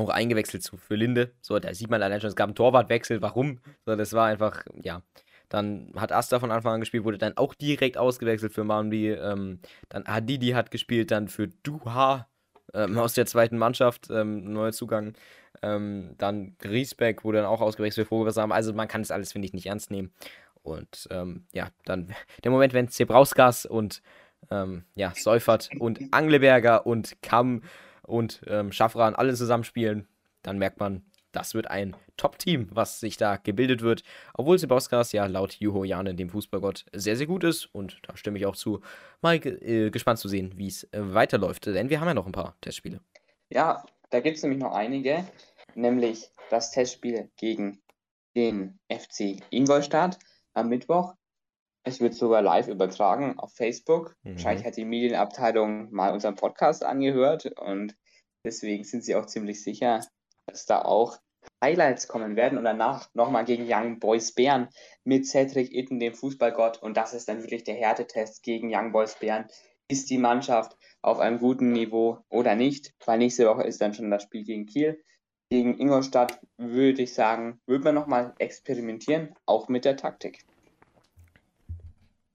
auch 0.00 0.10
eingewechselt 0.10 0.70
für 0.76 0.94
Linde. 0.94 1.32
So, 1.40 1.58
da 1.58 1.72
sieht 1.74 1.90
man 1.90 2.02
allein 2.02 2.20
schon, 2.20 2.28
es 2.28 2.36
gab 2.36 2.48
einen 2.48 2.54
Torwartwechsel. 2.54 3.22
Warum? 3.22 3.60
So, 3.84 3.96
das 3.96 4.12
war 4.12 4.26
einfach, 4.26 4.64
ja. 4.82 5.02
Dann 5.48 5.92
hat 5.96 6.12
Asta 6.12 6.38
von 6.38 6.52
Anfang 6.52 6.74
an 6.74 6.80
gespielt, 6.80 7.02
wurde 7.02 7.18
dann 7.18 7.36
auch 7.36 7.54
direkt 7.54 7.98
ausgewechselt 7.98 8.52
für 8.52 8.62
Mandy. 8.62 9.08
Ähm, 9.10 9.58
dann 9.88 10.04
Hadidi 10.06 10.50
hat 10.50 10.70
gespielt, 10.70 11.10
dann 11.10 11.26
für 11.26 11.48
Duha 11.48 12.28
ähm, 12.72 12.96
aus 12.98 13.14
der 13.14 13.26
zweiten 13.26 13.58
Mannschaft, 13.58 14.08
ähm, 14.10 14.52
neuer 14.52 14.72
Zugang. 14.72 15.14
Ähm, 15.62 16.14
dann 16.18 16.54
Griesbeck 16.58 17.24
wurde 17.24 17.38
dann 17.38 17.46
auch 17.46 17.60
ausgewechselt 17.60 18.06
für 18.06 18.08
Vogelwasser. 18.08 18.48
Also 18.52 18.72
man 18.72 18.86
kann 18.86 19.02
das 19.02 19.10
alles, 19.10 19.32
finde 19.32 19.46
ich, 19.46 19.52
nicht 19.52 19.66
ernst 19.66 19.90
nehmen. 19.90 20.12
Und 20.62 21.08
ähm, 21.10 21.44
ja, 21.52 21.68
dann 21.84 22.14
der 22.44 22.50
Moment, 22.50 22.72
wenn 22.72 22.88
Zebrauskas 22.88 23.66
und 23.66 24.02
ähm, 24.50 24.84
ja, 24.94 25.12
Seufert 25.14 25.70
und 25.78 26.00
Angleberger 26.12 26.86
und 26.86 27.20
Kamm 27.22 27.62
und 28.10 28.42
ähm, 28.46 28.72
Schaffran 28.72 29.14
alle 29.14 29.34
zusammenspielen, 29.34 30.08
dann 30.42 30.58
merkt 30.58 30.80
man, 30.80 31.04
das 31.32 31.54
wird 31.54 31.68
ein 31.70 31.96
Top-Team, 32.16 32.68
was 32.72 33.00
sich 33.00 33.16
da 33.16 33.36
gebildet 33.36 33.82
wird. 33.82 34.02
Obwohl 34.34 34.58
Sebauskas 34.58 35.12
ja 35.12 35.26
laut 35.26 35.54
Juho 35.54 35.84
Janen, 35.84 36.16
dem 36.16 36.30
Fußballgott, 36.30 36.86
sehr, 36.92 37.16
sehr 37.16 37.26
gut 37.26 37.44
ist. 37.44 37.66
Und 37.66 38.00
da 38.06 38.16
stimme 38.16 38.38
ich 38.38 38.46
auch 38.46 38.56
zu. 38.56 38.80
Mal 39.22 39.36
äh, 39.36 39.90
gespannt 39.90 40.18
zu 40.18 40.28
sehen, 40.28 40.52
wie 40.56 40.66
es 40.66 40.84
äh, 40.92 41.14
weiterläuft. 41.14 41.66
Denn 41.66 41.88
wir 41.88 42.00
haben 42.00 42.08
ja 42.08 42.14
noch 42.14 42.26
ein 42.26 42.32
paar 42.32 42.56
Testspiele. 42.60 43.00
Ja, 43.48 43.84
da 44.10 44.20
gibt 44.20 44.36
es 44.36 44.42
nämlich 44.42 44.60
noch 44.60 44.74
einige. 44.74 45.24
Nämlich 45.74 46.30
das 46.50 46.72
Testspiel 46.72 47.30
gegen 47.36 47.80
den 48.36 48.78
FC 48.90 49.40
Ingolstadt 49.50 50.18
am 50.54 50.68
Mittwoch. 50.68 51.14
Es 51.82 52.00
wird 52.00 52.14
sogar 52.14 52.42
live 52.42 52.68
übertragen 52.68 53.38
auf 53.38 53.54
Facebook. 53.54 54.14
Mhm. 54.22 54.32
Wahrscheinlich 54.32 54.66
hat 54.66 54.76
die 54.76 54.84
Medienabteilung 54.84 55.92
mal 55.92 56.12
unseren 56.12 56.34
Podcast 56.34 56.84
angehört 56.84 57.46
und 57.58 57.96
deswegen 58.44 58.84
sind 58.84 59.04
sie 59.04 59.14
auch 59.14 59.26
ziemlich 59.26 59.62
sicher, 59.62 60.00
dass 60.46 60.66
da 60.66 60.82
auch 60.82 61.18
Highlights 61.62 62.08
kommen 62.08 62.36
werden 62.36 62.58
und 62.58 62.64
danach 62.64 63.08
nochmal 63.14 63.44
gegen 63.44 63.66
Young 63.68 63.98
Boys 63.98 64.32
Bern 64.32 64.68
mit 65.04 65.26
Cedric 65.26 65.72
Itten, 65.72 65.98
dem 65.98 66.14
Fußballgott. 66.14 66.82
Und 66.82 66.96
das 66.96 67.14
ist 67.14 67.28
dann 67.28 67.42
wirklich 67.42 67.64
der 67.64 67.74
Härtetest 67.74 68.42
gegen 68.42 68.74
Young 68.74 68.92
Boys 68.92 69.18
Bern. 69.18 69.46
Ist 69.88 70.10
die 70.10 70.18
Mannschaft 70.18 70.76
auf 71.02 71.18
einem 71.18 71.38
guten 71.38 71.72
Niveau 71.72 72.18
oder 72.28 72.54
nicht? 72.54 72.94
Weil 73.04 73.18
nächste 73.18 73.46
Woche 73.46 73.64
ist 73.64 73.80
dann 73.80 73.94
schon 73.94 74.10
das 74.10 74.22
Spiel 74.22 74.44
gegen 74.44 74.66
Kiel. 74.66 75.02
Gegen 75.50 75.78
Ingolstadt 75.78 76.40
würde 76.58 77.02
ich 77.02 77.12
sagen, 77.12 77.60
würde 77.66 77.84
man 77.84 77.94
nochmal 77.94 78.34
experimentieren, 78.38 79.34
auch 79.46 79.68
mit 79.68 79.84
der 79.84 79.96
Taktik. 79.96 80.44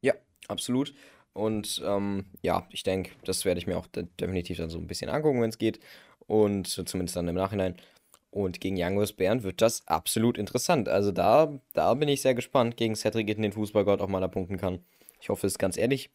Ja, 0.02 0.14
absolut. 0.48 0.94
Und 1.36 1.84
ähm, 1.86 2.24
ja, 2.42 2.66
ich 2.70 2.84
denke, 2.84 3.12
das 3.26 3.44
werde 3.44 3.60
ich 3.60 3.68
mir 3.68 3.78
auch 3.78 3.88
definitiv 3.88 4.58
dann 4.58 4.70
so 4.70 4.78
ein 4.78 4.88
bisschen 4.88 5.10
angucken, 5.10 5.42
wenn 5.42 5.50
es 5.50 5.58
geht. 5.58 5.82
Und 6.28 6.68
zumindest 6.68 7.18
dann 7.18 7.28
im 7.28 7.36
Nachhinein. 7.36 7.76
Und 8.32 8.62
gegen 8.62 8.78
Youngers 8.80 9.12
Bern 9.12 9.44
wird 9.44 9.62
das 9.62 9.86
absolut 9.86 10.38
interessant. 10.38 10.88
Also 10.88 11.12
da, 11.12 11.60
da 11.74 11.94
bin 11.94 12.08
ich 12.08 12.22
sehr 12.22 12.36
gespannt, 12.36 12.78
gegen 12.78 12.96
Cedric 12.96 13.28
den 13.28 13.52
Fußballgott 13.52 14.00
auch 14.02 14.08
mal 14.08 14.22
da 14.22 14.30
punkten 14.30 14.56
kann. 14.58 14.80
Ich 15.20 15.28
hoffe 15.28 15.46
es 15.46 15.54
ist 15.54 15.60
ganz 15.60 15.78
ehrlich. 15.78 16.10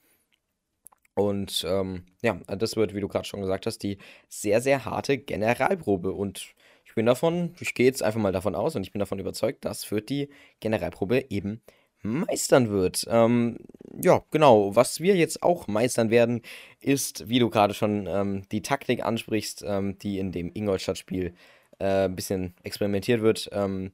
Und 1.14 1.66
ähm, 1.68 2.06
ja, 2.22 2.40
das 2.46 2.76
wird, 2.76 2.94
wie 2.94 3.00
du 3.00 3.08
gerade 3.08 3.26
schon 3.26 3.42
gesagt 3.42 3.66
hast, 3.66 3.82
die 3.82 3.98
sehr, 4.30 4.62
sehr 4.62 4.86
harte 4.86 5.18
Generalprobe. 5.18 6.12
Und 6.12 6.54
ich 6.86 6.94
bin 6.94 7.04
davon, 7.04 7.54
ich 7.60 7.74
gehe 7.74 7.86
jetzt 7.86 8.02
einfach 8.02 8.20
mal 8.20 8.32
davon 8.32 8.54
aus 8.54 8.74
und 8.74 8.84
ich 8.84 8.92
bin 8.92 9.00
davon 9.00 9.18
überzeugt, 9.18 9.66
dass 9.66 9.84
Fürth 9.84 10.08
die 10.08 10.30
Generalprobe 10.60 11.26
eben 11.28 11.60
meistern 12.02 12.70
wird. 12.70 13.06
Ähm, 13.08 13.58
ja, 14.02 14.22
genau. 14.30 14.74
Was 14.74 15.00
wir 15.00 15.16
jetzt 15.16 15.42
auch 15.42 15.66
meistern 15.66 16.10
werden, 16.10 16.42
ist, 16.80 17.28
wie 17.28 17.38
du 17.38 17.50
gerade 17.50 17.74
schon 17.74 18.06
ähm, 18.06 18.42
die 18.50 18.62
Taktik 18.62 19.04
ansprichst, 19.04 19.64
ähm, 19.66 19.98
die 19.98 20.18
in 20.18 20.32
dem 20.32 20.50
Ingolstadt-Spiel 20.52 21.34
äh, 21.78 22.04
ein 22.04 22.16
bisschen 22.16 22.54
experimentiert 22.62 23.22
wird. 23.22 23.50
Ähm, 23.52 23.92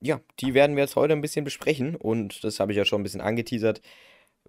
ja, 0.00 0.20
die 0.40 0.54
werden 0.54 0.76
wir 0.76 0.84
jetzt 0.84 0.96
heute 0.96 1.12
ein 1.12 1.20
bisschen 1.20 1.44
besprechen 1.44 1.96
und 1.96 2.44
das 2.44 2.60
habe 2.60 2.72
ich 2.72 2.78
ja 2.78 2.84
schon 2.84 3.00
ein 3.00 3.04
bisschen 3.04 3.20
angeteasert. 3.20 3.80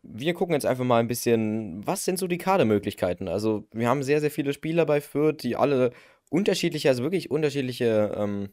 Wir 0.03 0.33
gucken 0.33 0.53
jetzt 0.53 0.65
einfach 0.65 0.85
mal 0.85 0.99
ein 0.99 1.07
bisschen, 1.07 1.85
was 1.85 2.05
sind 2.05 2.19
so 2.19 2.27
die 2.27 2.37
Kadermöglichkeiten? 2.37 3.27
Also, 3.27 3.67
wir 3.73 3.89
haben 3.89 4.03
sehr, 4.03 4.21
sehr 4.21 4.31
viele 4.31 4.53
Spieler 4.53 4.85
bei 4.85 5.01
Fürth, 5.01 5.43
die 5.43 5.55
alle 5.55 5.91
unterschiedliche, 6.29 6.89
also 6.89 7.03
wirklich 7.03 7.31
unterschiedliche, 7.31 8.15
ähm, 8.15 8.49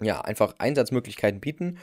ja, 0.00 0.20
einfach 0.20 0.56
Einsatzmöglichkeiten 0.58 1.40
bieten. 1.40 1.78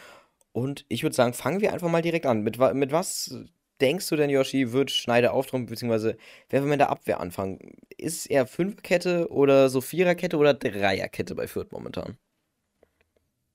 Und 0.52 0.86
ich 0.90 1.04
würde 1.04 1.16
sagen, 1.16 1.34
fangen 1.34 1.62
wir 1.62 1.74
einfach 1.74 1.90
mal 1.90 2.02
direkt 2.02 2.26
an. 2.26 2.42
Mit, 2.42 2.58
mit 2.74 2.92
was 2.92 3.34
denkst 3.80 4.08
du 4.10 4.16
denn, 4.16 4.30
Yoshi, 4.30 4.72
wird 4.72 4.92
Schneider 4.92 5.34
auftrumpfen, 5.34 5.70
beziehungsweise 5.70 6.18
wer 6.50 6.62
will 6.62 6.70
mit 6.70 6.80
der 6.80 6.90
Abwehr 6.90 7.20
anfangen? 7.20 7.78
Ist 7.98 8.20
es 8.20 8.26
eher 8.26 8.48
Fünferkette 8.48 9.30
oder 9.30 9.70
so 9.70 9.82
Viererkette 9.82 10.38
oder 10.38 10.54
Dreierkette 10.54 11.36
bei 11.36 11.48
Fürth 11.48 11.72
momentan? 11.72 12.18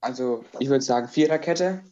Also, 0.00 0.44
ich 0.58 0.68
würde 0.68 0.84
sagen 0.84 1.08
Viererkette. 1.08 1.82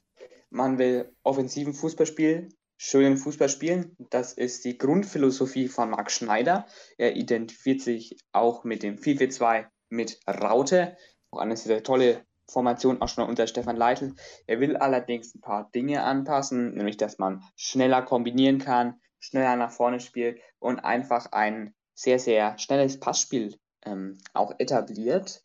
Man 0.51 0.79
will 0.79 1.11
offensiven 1.23 1.73
Fußballspiel 1.73 2.51
schönen 2.83 3.17
Fußball 3.17 3.49
spielen. 3.49 3.97
Das 4.11 4.33
ist 4.33 4.65
die 4.65 4.77
Grundphilosophie 4.77 5.69
von 5.69 5.91
Marc 5.91 6.11
Schneider. 6.11 6.67
Er 6.99 7.15
identifiziert 7.15 7.81
sich 7.81 8.17
auch 8.33 8.65
mit 8.65 8.83
dem 8.83 8.97
4-4-2 8.97 9.67
mit 9.89 10.19
Raute. 10.27 10.97
Auch 11.31 11.39
eine 11.39 11.57
sehr 11.57 11.85
tolle 11.85 12.27
Formation, 12.53 13.01
auch 13.01 13.09
schon 13.09 13.29
unter 13.29 13.47
Stefan 13.47 13.77
Leitl. 13.77 14.15
Er 14.47 14.61
will 14.61 14.77
allerdings 14.77 15.35
ein 15.35 15.41
paar 15.41 15.71
Dinge 15.75 16.03
anpassen, 16.05 16.75
nämlich 16.75 16.97
dass 16.97 17.19
man 17.19 17.43
schneller 17.57 18.03
kombinieren 18.03 18.59
kann, 18.59 19.01
schneller 19.21 19.57
nach 19.57 19.71
vorne 19.71 20.01
spielt 20.01 20.41
und 20.59 20.81
einfach 20.81 21.33
ein 21.33 21.75
sehr, 21.95 22.19
sehr 22.19 22.59
schnelles 22.59 23.01
Passspiel 23.01 23.59
ähm, 23.85 24.19
auch 24.35 24.53
etabliert. 24.59 25.43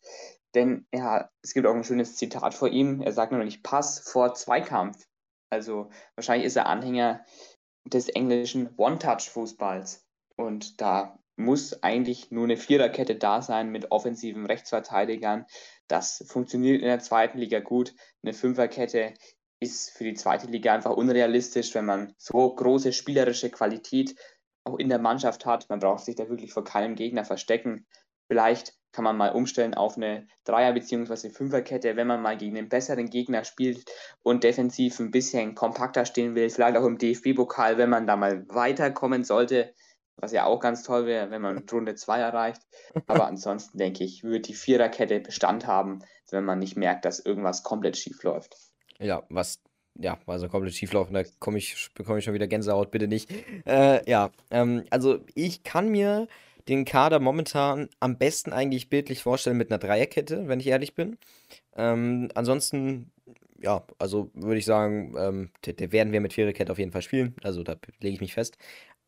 Denn 0.54 0.86
ja, 0.92 1.30
es 1.42 1.54
gibt 1.54 1.66
auch 1.66 1.74
ein 1.74 1.84
schönes 1.84 2.16
Zitat 2.16 2.54
vor 2.54 2.68
ihm. 2.68 3.00
Er 3.00 3.12
sagt 3.12 3.32
nämlich 3.32 3.62
Pass 3.62 4.00
vor 4.00 4.34
Zweikampf. 4.34 5.06
Also 5.50 5.90
wahrscheinlich 6.14 6.46
ist 6.46 6.56
er 6.56 6.66
Anhänger 6.66 7.24
des 7.84 8.08
englischen 8.08 8.74
One-Touch-Fußballs. 8.76 10.06
Und 10.36 10.80
da 10.80 11.18
muss 11.36 11.82
eigentlich 11.82 12.30
nur 12.30 12.44
eine 12.44 12.56
Viererkette 12.56 13.16
da 13.16 13.42
sein 13.42 13.70
mit 13.70 13.90
offensiven 13.92 14.46
Rechtsverteidigern. 14.46 15.46
Das 15.88 16.24
funktioniert 16.28 16.82
in 16.82 16.88
der 16.88 17.00
zweiten 17.00 17.38
Liga 17.38 17.60
gut. 17.60 17.94
Eine 18.22 18.34
Fünferkette 18.34 19.14
ist 19.60 19.90
für 19.90 20.04
die 20.04 20.14
zweite 20.14 20.46
Liga 20.46 20.74
einfach 20.74 20.92
unrealistisch, 20.92 21.74
wenn 21.74 21.86
man 21.86 22.14
so 22.16 22.54
große 22.54 22.92
spielerische 22.92 23.50
Qualität 23.50 24.14
auch 24.64 24.78
in 24.78 24.88
der 24.88 24.98
Mannschaft 24.98 25.46
hat. 25.46 25.68
Man 25.68 25.80
braucht 25.80 26.04
sich 26.04 26.14
da 26.14 26.28
wirklich 26.28 26.52
vor 26.52 26.64
keinem 26.64 26.94
Gegner 26.94 27.24
verstecken. 27.24 27.86
Vielleicht 28.28 28.74
kann 28.92 29.04
man 29.04 29.16
mal 29.16 29.32
umstellen 29.32 29.74
auf 29.74 29.96
eine 29.96 30.26
Dreier- 30.44 30.72
bzw. 30.72 31.30
Fünferkette, 31.30 31.96
wenn 31.96 32.06
man 32.06 32.22
mal 32.22 32.36
gegen 32.36 32.56
einen 32.56 32.68
besseren 32.68 33.08
Gegner 33.08 33.44
spielt 33.44 33.84
und 34.22 34.44
defensiv 34.44 35.00
ein 35.00 35.10
bisschen 35.10 35.54
kompakter 35.54 36.04
stehen 36.04 36.34
will, 36.34 36.50
vielleicht 36.50 36.76
auch 36.76 36.84
im 36.84 36.98
DFB-Pokal, 36.98 37.78
wenn 37.78 37.90
man 37.90 38.06
da 38.06 38.16
mal 38.16 38.46
weiterkommen 38.48 39.24
sollte. 39.24 39.74
Was 40.18 40.32
ja 40.32 40.44
auch 40.44 40.60
ganz 40.60 40.82
toll 40.82 41.06
wäre, 41.06 41.30
wenn 41.30 41.42
man 41.42 41.64
Runde 41.70 41.94
2 41.94 42.18
erreicht. 42.18 42.62
Aber 43.06 43.26
ansonsten 43.26 43.78
denke 43.78 44.04
ich, 44.04 44.24
wird 44.24 44.48
die 44.48 44.54
Viererkette 44.54 45.20
Bestand 45.20 45.66
haben, 45.66 46.00
wenn 46.30 46.44
man 46.44 46.58
nicht 46.58 46.76
merkt, 46.76 47.04
dass 47.04 47.20
irgendwas 47.20 47.62
komplett 47.62 47.96
schief 47.96 48.22
läuft. 48.22 48.56
Ja, 48.98 49.22
was 49.28 49.60
ja, 50.00 50.18
also 50.26 50.48
komplett 50.48 50.74
schief 50.74 50.92
laufen, 50.92 51.14
da 51.14 51.24
komme 51.40 51.58
ich, 51.58 51.90
bekomme 51.94 52.18
ich 52.18 52.24
schon 52.24 52.34
wieder 52.34 52.46
Gänsehaut, 52.46 52.90
bitte 52.90 53.08
nicht. 53.08 53.30
Äh, 53.66 54.08
ja, 54.08 54.30
ähm, 54.50 54.84
also 54.90 55.24
ich 55.34 55.64
kann 55.64 55.88
mir 55.88 56.28
den 56.68 56.84
Kader 56.84 57.18
momentan 57.18 57.88
am 57.98 58.18
besten 58.18 58.52
eigentlich 58.52 58.90
bildlich 58.90 59.22
vorstellen 59.22 59.56
mit 59.56 59.70
einer 59.70 59.78
Dreierkette, 59.78 60.46
wenn 60.48 60.60
ich 60.60 60.66
ehrlich 60.66 60.94
bin. 60.94 61.18
Ähm, 61.76 62.28
ansonsten, 62.34 63.10
ja, 63.60 63.84
also 63.98 64.30
würde 64.34 64.58
ich 64.58 64.66
sagen, 64.66 65.14
ähm, 65.18 65.50
der 65.64 65.92
werden 65.92 66.12
wir 66.12 66.20
mit 66.20 66.34
Viererkette 66.34 66.70
auf 66.70 66.78
jeden 66.78 66.92
Fall 66.92 67.02
spielen. 67.02 67.34
Also 67.42 67.62
da 67.62 67.76
lege 68.00 68.14
ich 68.14 68.20
mich 68.20 68.34
fest. 68.34 68.58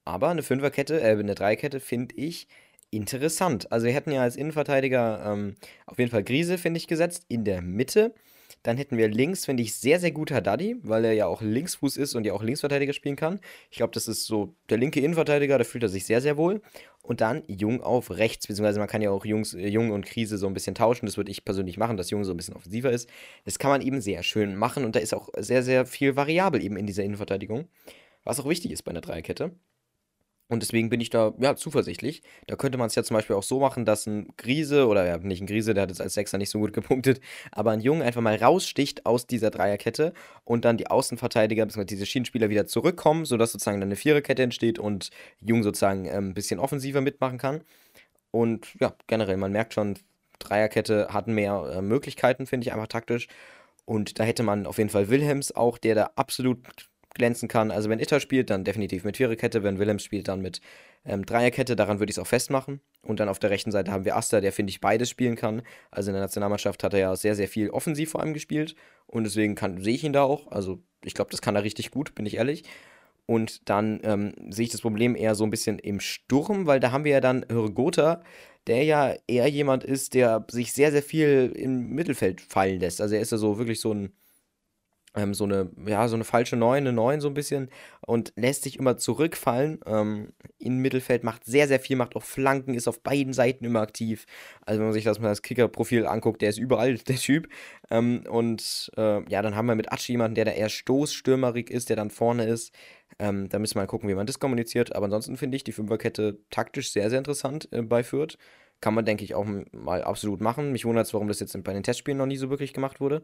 Aber 0.04 0.28
eine 0.28 0.42
Fünferkette, 0.42 1.00
äh, 1.00 1.18
eine 1.18 1.34
Dreierkette 1.34 1.80
finde 1.80 2.14
ich 2.16 2.48
interessant. 2.90 3.70
Also 3.70 3.86
wir 3.86 3.94
hätten 3.94 4.12
ja 4.12 4.22
als 4.22 4.36
Innenverteidiger 4.36 5.22
ähm, 5.24 5.56
auf 5.86 5.98
jeden 5.98 6.10
Fall 6.10 6.24
Grise, 6.24 6.58
finde 6.58 6.78
ich, 6.78 6.86
gesetzt 6.86 7.24
in 7.28 7.44
der 7.44 7.62
Mitte. 7.62 8.14
Dann 8.62 8.76
hätten 8.76 8.98
wir 8.98 9.08
links, 9.08 9.46
finde 9.46 9.62
ich, 9.62 9.74
sehr, 9.74 9.98
sehr 10.00 10.10
gut 10.10 10.30
Haddadi, 10.30 10.76
weil 10.82 11.04
er 11.04 11.12
ja 11.14 11.26
auch 11.26 11.40
Linksfuß 11.40 11.96
ist 11.96 12.14
und 12.14 12.26
ja 12.26 12.34
auch 12.34 12.42
Linksverteidiger 12.42 12.92
spielen 12.92 13.16
kann. 13.16 13.40
Ich 13.70 13.78
glaube, 13.78 13.92
das 13.94 14.06
ist 14.06 14.26
so 14.26 14.54
der 14.68 14.76
linke 14.76 15.00
Innenverteidiger, 15.00 15.56
da 15.56 15.64
fühlt 15.64 15.82
er 15.82 15.88
sich 15.88 16.04
sehr, 16.04 16.20
sehr 16.20 16.36
wohl. 16.36 16.60
Und 17.02 17.22
dann 17.22 17.42
Jung 17.46 17.82
auf 17.82 18.10
rechts, 18.10 18.46
beziehungsweise 18.46 18.78
man 18.78 18.88
kann 18.88 19.00
ja 19.00 19.10
auch 19.10 19.24
Jungs, 19.24 19.54
äh, 19.54 19.68
Jung 19.68 19.90
und 19.90 20.04
Krise 20.04 20.36
so 20.36 20.46
ein 20.46 20.52
bisschen 20.52 20.74
tauschen. 20.74 21.06
Das 21.06 21.16
würde 21.16 21.30
ich 21.30 21.44
persönlich 21.44 21.78
machen, 21.78 21.96
dass 21.96 22.10
Jung 22.10 22.24
so 22.24 22.32
ein 22.32 22.36
bisschen 22.36 22.54
offensiver 22.54 22.90
ist. 22.90 23.08
Das 23.44 23.58
kann 23.58 23.70
man 23.70 23.80
eben 23.80 24.02
sehr 24.02 24.22
schön 24.22 24.56
machen 24.56 24.84
und 24.84 24.94
da 24.94 25.00
ist 25.00 25.14
auch 25.14 25.30
sehr, 25.38 25.62
sehr 25.62 25.86
viel 25.86 26.16
variabel 26.16 26.62
eben 26.62 26.76
in 26.76 26.86
dieser 26.86 27.04
Innenverteidigung. 27.04 27.68
Was 28.24 28.38
auch 28.40 28.48
wichtig 28.48 28.72
ist 28.72 28.82
bei 28.82 28.90
einer 28.90 29.00
Dreierkette. 29.00 29.52
Und 30.50 30.64
deswegen 30.64 30.90
bin 30.90 31.00
ich 31.00 31.10
da 31.10 31.32
ja 31.38 31.54
zuversichtlich. 31.54 32.22
Da 32.48 32.56
könnte 32.56 32.76
man 32.76 32.88
es 32.88 32.96
ja 32.96 33.04
zum 33.04 33.14
Beispiel 33.14 33.36
auch 33.36 33.44
so 33.44 33.60
machen, 33.60 33.84
dass 33.84 34.06
ein 34.06 34.28
Grise, 34.36 34.88
oder 34.88 35.06
ja, 35.06 35.16
nicht 35.16 35.40
ein 35.40 35.46
Grise, 35.46 35.74
der 35.74 35.84
hat 35.84 35.90
jetzt 35.90 36.00
als 36.00 36.14
Sechser 36.14 36.38
nicht 36.38 36.50
so 36.50 36.58
gut 36.58 36.72
gepunktet, 36.72 37.20
aber 37.52 37.70
ein 37.70 37.80
Jung 37.80 38.02
einfach 38.02 38.20
mal 38.20 38.34
raussticht 38.34 39.06
aus 39.06 39.28
dieser 39.28 39.50
Dreierkette 39.50 40.12
und 40.44 40.64
dann 40.64 40.76
die 40.76 40.88
Außenverteidiger 40.88 41.64
bzw. 41.64 41.84
diese 41.84 42.04
Schienenspieler 42.04 42.50
wieder 42.50 42.66
zurückkommen, 42.66 43.26
sodass 43.26 43.52
sozusagen 43.52 43.80
dann 43.80 43.88
eine 43.88 43.96
Viererkette 43.96 44.42
entsteht 44.42 44.80
und 44.80 45.10
Jung 45.40 45.62
sozusagen 45.62 46.06
ähm, 46.06 46.30
ein 46.30 46.34
bisschen 46.34 46.58
offensiver 46.58 47.00
mitmachen 47.00 47.38
kann. 47.38 47.62
Und 48.32 48.74
ja, 48.80 48.94
generell, 49.06 49.36
man 49.36 49.52
merkt 49.52 49.74
schon, 49.74 49.98
Dreierkette 50.40 51.08
hat 51.12 51.28
mehr 51.28 51.74
äh, 51.76 51.80
Möglichkeiten, 51.80 52.46
finde 52.46 52.66
ich 52.66 52.72
einfach 52.72 52.88
taktisch. 52.88 53.28
Und 53.84 54.18
da 54.18 54.24
hätte 54.24 54.42
man 54.42 54.66
auf 54.66 54.78
jeden 54.78 54.90
Fall 54.90 55.08
Wilhelms 55.10 55.52
auch, 55.52 55.78
der 55.78 55.94
da 55.94 56.10
absolut 56.16 56.89
glänzen 57.14 57.48
kann. 57.48 57.70
Also 57.70 57.88
wenn 57.88 57.98
Itter 57.98 58.20
spielt, 58.20 58.50
dann 58.50 58.64
definitiv 58.64 59.04
mit 59.04 59.16
Viererkette, 59.16 59.62
wenn 59.62 59.78
Willems 59.78 60.02
spielt, 60.04 60.28
dann 60.28 60.40
mit 60.40 60.60
ähm, 61.04 61.24
Dreierkette, 61.24 61.76
daran 61.76 61.98
würde 61.98 62.10
ich 62.10 62.16
es 62.16 62.22
auch 62.22 62.26
festmachen. 62.26 62.80
Und 63.02 63.20
dann 63.20 63.28
auf 63.28 63.38
der 63.38 63.50
rechten 63.50 63.72
Seite 63.72 63.90
haben 63.90 64.04
wir 64.04 64.16
Asta, 64.16 64.40
der, 64.40 64.52
finde 64.52 64.70
ich, 64.70 64.80
beides 64.80 65.10
spielen 65.10 65.36
kann. 65.36 65.62
Also 65.90 66.10
in 66.10 66.14
der 66.14 66.22
Nationalmannschaft 66.22 66.84
hat 66.84 66.94
er 66.94 67.00
ja 67.00 67.16
sehr, 67.16 67.34
sehr 67.34 67.48
viel 67.48 67.70
offensiv 67.70 68.10
vor 68.10 68.20
allem 68.20 68.34
gespielt. 68.34 68.74
Und 69.06 69.24
deswegen 69.24 69.56
sehe 69.82 69.94
ich 69.94 70.04
ihn 70.04 70.12
da 70.12 70.22
auch. 70.22 70.50
Also 70.52 70.82
ich 71.04 71.14
glaube, 71.14 71.30
das 71.30 71.42
kann 71.42 71.56
er 71.56 71.64
richtig 71.64 71.90
gut, 71.90 72.14
bin 72.14 72.26
ich 72.26 72.36
ehrlich. 72.36 72.64
Und 73.26 73.68
dann 73.68 74.00
ähm, 74.02 74.32
sehe 74.50 74.64
ich 74.64 74.72
das 74.72 74.80
Problem 74.80 75.14
eher 75.14 75.34
so 75.34 75.44
ein 75.44 75.50
bisschen 75.50 75.78
im 75.78 76.00
Sturm, 76.00 76.66
weil 76.66 76.80
da 76.80 76.90
haben 76.90 77.04
wir 77.04 77.12
ja 77.12 77.20
dann 77.20 77.46
Hörgotha, 77.48 78.22
der 78.66 78.84
ja 78.84 79.14
eher 79.26 79.46
jemand 79.46 79.84
ist, 79.84 80.14
der 80.14 80.44
sich 80.50 80.72
sehr, 80.72 80.90
sehr 80.90 81.02
viel 81.02 81.52
im 81.56 81.90
Mittelfeld 81.90 82.40
fallen 82.40 82.80
lässt. 82.80 83.00
Also 83.00 83.14
er 83.14 83.20
ist 83.20 83.32
ja 83.32 83.38
so 83.38 83.56
wirklich 83.58 83.80
so 83.80 83.94
ein 83.94 84.12
ähm, 85.14 85.34
so 85.34 85.44
eine, 85.44 85.70
ja, 85.86 86.06
so 86.08 86.14
eine 86.14 86.24
falsche 86.24 86.56
9, 86.56 86.78
eine 86.78 86.92
9 86.92 87.20
so 87.20 87.28
ein 87.28 87.34
bisschen 87.34 87.68
und 88.06 88.32
lässt 88.36 88.62
sich 88.62 88.78
immer 88.78 88.96
zurückfallen. 88.96 89.80
Ähm, 89.86 90.32
Im 90.58 90.78
Mittelfeld 90.78 91.24
macht 91.24 91.44
sehr, 91.44 91.66
sehr 91.66 91.80
viel, 91.80 91.96
macht 91.96 92.14
auch 92.14 92.22
Flanken, 92.22 92.74
ist 92.74 92.86
auf 92.86 93.00
beiden 93.02 93.32
Seiten 93.32 93.64
immer 93.64 93.80
aktiv. 93.80 94.26
Also 94.64 94.78
wenn 94.78 94.86
man 94.86 94.92
sich 94.92 95.04
das 95.04 95.18
mal 95.18 95.28
das 95.28 95.42
Kicker-Profil 95.42 96.06
anguckt, 96.06 96.42
der 96.42 96.50
ist 96.50 96.58
überall 96.58 96.94
der 97.08 97.16
Typ. 97.16 97.48
Ähm, 97.90 98.24
und 98.28 98.90
äh, 98.96 99.28
ja, 99.28 99.42
dann 99.42 99.56
haben 99.56 99.66
wir 99.66 99.74
mit 99.74 99.92
Atschi 99.92 100.12
jemanden, 100.12 100.36
der 100.36 100.44
da 100.44 100.52
eher 100.52 100.68
stoßstürmerig 100.68 101.70
ist, 101.70 101.88
der 101.88 101.96
dann 101.96 102.10
vorne 102.10 102.44
ist. 102.44 102.72
Ähm, 103.18 103.48
da 103.48 103.58
müssen 103.58 103.74
wir 103.74 103.82
mal 103.82 103.86
gucken, 103.86 104.08
wie 104.08 104.14
man 104.14 104.26
das 104.26 104.38
kommuniziert. 104.38 104.94
Aber 104.94 105.06
ansonsten 105.06 105.36
finde 105.36 105.56
ich 105.56 105.64
die 105.64 105.72
Fünferkette 105.72 106.38
taktisch 106.50 106.92
sehr, 106.92 107.10
sehr 107.10 107.18
interessant 107.18 107.68
äh, 107.72 107.82
bei 107.82 108.04
Fürth. 108.04 108.38
Kann 108.80 108.94
man, 108.94 109.04
denke 109.04 109.24
ich, 109.24 109.34
auch 109.34 109.46
mal 109.72 110.02
absolut 110.02 110.40
machen. 110.40 110.72
Mich 110.72 110.84
wundert 110.86 111.06
es, 111.06 111.12
warum 111.12 111.28
das 111.28 111.40
jetzt 111.40 111.62
bei 111.64 111.74
den 111.74 111.82
Testspielen 111.82 112.16
noch 112.16 112.26
nie 112.26 112.38
so 112.38 112.48
wirklich 112.48 112.72
gemacht 112.72 113.00
wurde. 113.00 113.22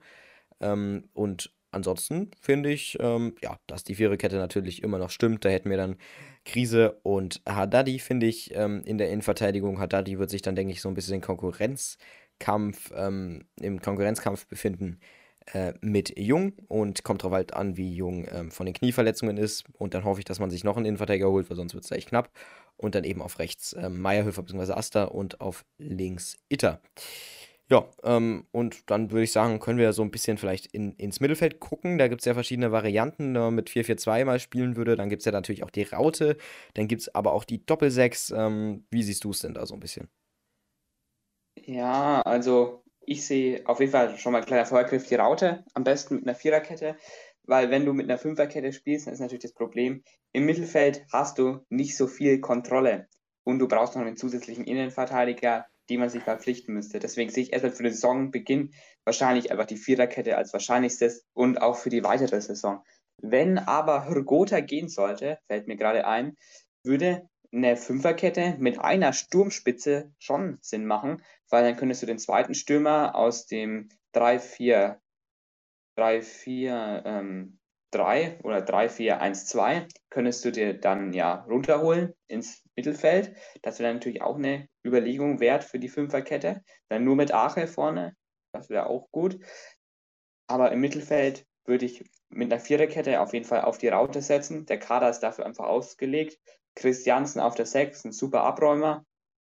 Ähm, 0.60 1.08
und 1.14 1.52
ansonsten 1.70 2.30
finde 2.40 2.70
ich, 2.70 2.96
ähm, 3.00 3.34
ja, 3.42 3.58
dass 3.66 3.84
die 3.84 3.94
Viererkette 3.94 4.36
natürlich 4.36 4.82
immer 4.82 4.98
noch 4.98 5.10
stimmt. 5.10 5.44
Da 5.44 5.48
hätten 5.48 5.70
wir 5.70 5.76
dann 5.76 5.96
Krise 6.44 6.98
und 7.02 7.42
Haddadi, 7.46 7.98
finde 7.98 8.26
ich, 8.26 8.54
ähm, 8.54 8.82
in 8.84 8.98
der 8.98 9.10
Innenverteidigung. 9.10 9.78
Haddadi 9.78 10.18
wird 10.18 10.30
sich 10.30 10.42
dann, 10.42 10.56
denke 10.56 10.72
ich, 10.72 10.80
so 10.80 10.88
ein 10.88 10.94
bisschen 10.94 11.20
Konkurrenzkampf, 11.20 12.92
ähm, 12.94 13.46
im 13.60 13.80
Konkurrenzkampf 13.80 14.46
befinden 14.46 15.00
äh, 15.52 15.74
mit 15.80 16.18
Jung 16.18 16.54
und 16.68 17.04
kommt 17.04 17.22
drauf 17.22 17.32
halt 17.32 17.54
an, 17.54 17.76
wie 17.76 17.94
Jung 17.94 18.26
ähm, 18.30 18.50
von 18.50 18.66
den 18.66 18.74
Knieverletzungen 18.74 19.36
ist. 19.36 19.64
Und 19.72 19.94
dann 19.94 20.04
hoffe 20.04 20.20
ich, 20.20 20.24
dass 20.24 20.40
man 20.40 20.50
sich 20.50 20.64
noch 20.64 20.76
einen 20.76 20.86
Innenverteidiger 20.86 21.30
holt, 21.30 21.48
weil 21.50 21.56
sonst 21.56 21.74
wird 21.74 21.84
es 21.84 21.90
echt 21.90 22.08
knapp. 22.08 22.30
Und 22.76 22.94
dann 22.94 23.04
eben 23.04 23.22
auf 23.22 23.38
rechts 23.38 23.74
ähm, 23.78 24.00
Meierhöfer 24.00 24.42
bzw. 24.42 24.72
Asta 24.72 25.04
und 25.04 25.40
auf 25.40 25.64
links 25.78 26.36
Itter. 26.48 26.80
Ja, 27.68 27.88
ähm, 28.04 28.46
und 28.52 28.88
dann 28.90 29.10
würde 29.10 29.24
ich 29.24 29.32
sagen, 29.32 29.58
können 29.58 29.78
wir 29.78 29.92
so 29.92 30.02
ein 30.02 30.12
bisschen 30.12 30.38
vielleicht 30.38 30.66
in, 30.66 30.92
ins 30.94 31.18
Mittelfeld 31.18 31.58
gucken. 31.58 31.98
Da 31.98 32.06
gibt 32.06 32.20
es 32.20 32.24
ja 32.24 32.34
verschiedene 32.34 32.70
Varianten. 32.70 33.34
Wenn 33.34 33.40
man 33.42 33.54
mit 33.56 33.70
4-4-2 33.70 34.24
mal 34.24 34.38
spielen 34.38 34.76
würde, 34.76 34.94
dann 34.94 35.08
gibt 35.08 35.22
es 35.22 35.26
ja 35.26 35.32
natürlich 35.32 35.64
auch 35.64 35.70
die 35.70 35.82
Raute. 35.82 36.36
Dann 36.74 36.86
gibt 36.86 37.02
es 37.02 37.14
aber 37.14 37.32
auch 37.32 37.42
die 37.42 37.66
Doppelsechs. 37.66 38.30
Ähm, 38.30 38.86
wie 38.90 39.02
siehst 39.02 39.24
du 39.24 39.30
es 39.30 39.40
denn 39.40 39.54
da 39.54 39.66
so 39.66 39.74
ein 39.74 39.80
bisschen? 39.80 40.08
Ja, 41.56 42.22
also 42.22 42.84
ich 43.00 43.26
sehe 43.26 43.66
auf 43.66 43.80
jeden 43.80 43.92
Fall 43.92 44.16
schon 44.16 44.32
mal 44.32 44.42
ein 44.42 44.46
kleiner 44.46 44.66
Vorgriff 44.66 45.08
die 45.08 45.16
Raute. 45.16 45.64
Am 45.74 45.82
besten 45.82 46.16
mit 46.16 46.24
einer 46.24 46.36
Viererkette. 46.36 46.96
Weil 47.42 47.70
wenn 47.70 47.84
du 47.84 47.92
mit 47.92 48.08
einer 48.08 48.18
Fünferkette 48.18 48.72
spielst, 48.72 49.06
dann 49.06 49.14
ist 49.14 49.20
natürlich 49.20 49.42
das 49.42 49.54
Problem, 49.54 50.04
im 50.32 50.46
Mittelfeld 50.46 51.04
hast 51.12 51.38
du 51.38 51.60
nicht 51.68 51.96
so 51.96 52.06
viel 52.06 52.40
Kontrolle. 52.40 53.08
Und 53.44 53.58
du 53.58 53.66
brauchst 53.66 53.96
noch 53.96 54.02
einen 54.02 54.16
zusätzlichen 54.16 54.64
Innenverteidiger, 54.64 55.66
die 55.88 55.98
man 55.98 56.08
sich 56.08 56.22
verpflichten 56.22 56.74
müsste. 56.74 56.98
Deswegen 56.98 57.30
sehe 57.30 57.44
ich 57.44 57.52
erstmal 57.52 57.72
für 57.72 57.82
den 57.82 57.92
Saisonbeginn 57.92 58.72
wahrscheinlich 59.04 59.50
einfach 59.50 59.66
die 59.66 59.76
Viererkette 59.76 60.36
als 60.36 60.52
wahrscheinlichstes 60.52 61.24
und 61.32 61.60
auch 61.60 61.76
für 61.76 61.90
die 61.90 62.04
weitere 62.04 62.40
Saison. 62.40 62.82
Wenn 63.22 63.58
aber 63.58 64.08
Hürgotha 64.08 64.60
gehen 64.60 64.88
sollte, 64.88 65.38
fällt 65.46 65.68
mir 65.68 65.76
gerade 65.76 66.06
ein, 66.06 66.36
würde 66.84 67.28
eine 67.52 67.76
Fünferkette 67.76 68.56
mit 68.58 68.78
einer 68.78 69.12
Sturmspitze 69.12 70.12
schon 70.18 70.58
Sinn 70.60 70.84
machen, 70.84 71.22
weil 71.48 71.64
dann 71.64 71.76
könntest 71.76 72.02
du 72.02 72.06
den 72.06 72.18
zweiten 72.18 72.54
Stürmer 72.54 73.14
aus 73.14 73.46
dem 73.46 73.88
3-4 74.14 74.98
3-4 75.96 77.02
ähm, 77.04 77.58
3 77.92 78.40
oder 78.42 78.58
3-4-1-2 78.58 79.88
könntest 80.10 80.44
du 80.44 80.52
dir 80.52 80.74
dann 80.74 81.12
ja 81.12 81.44
runterholen 81.48 82.12
ins 82.26 82.62
Mittelfeld. 82.74 83.36
Das 83.62 83.78
wäre 83.78 83.94
natürlich 83.94 84.22
auch 84.22 84.36
eine 84.36 84.68
Überlegung 84.84 85.40
wert 85.40 85.64
für 85.64 85.78
die 85.78 85.88
Fünferkette. 85.88 86.62
Dann 86.88 87.04
nur 87.04 87.16
mit 87.16 87.32
Ache 87.32 87.66
vorne, 87.66 88.16
das 88.52 88.70
wäre 88.70 88.86
auch 88.86 89.10
gut. 89.10 89.38
Aber 90.48 90.72
im 90.72 90.80
Mittelfeld 90.80 91.46
würde 91.64 91.86
ich 91.86 92.04
mit 92.28 92.52
einer 92.52 92.60
Viererkette 92.60 93.20
auf 93.20 93.32
jeden 93.32 93.44
Fall 93.44 93.62
auf 93.62 93.78
die 93.78 93.88
Raute 93.88 94.22
setzen. 94.22 94.66
Der 94.66 94.78
Kader 94.78 95.10
ist 95.10 95.20
dafür 95.20 95.46
einfach 95.46 95.66
ausgelegt. 95.66 96.38
Christiansen 96.74 97.40
auf 97.40 97.54
der 97.54 97.66
6, 97.66 98.04
ein 98.04 98.12
super 98.12 98.42
Abräumer. 98.42 99.04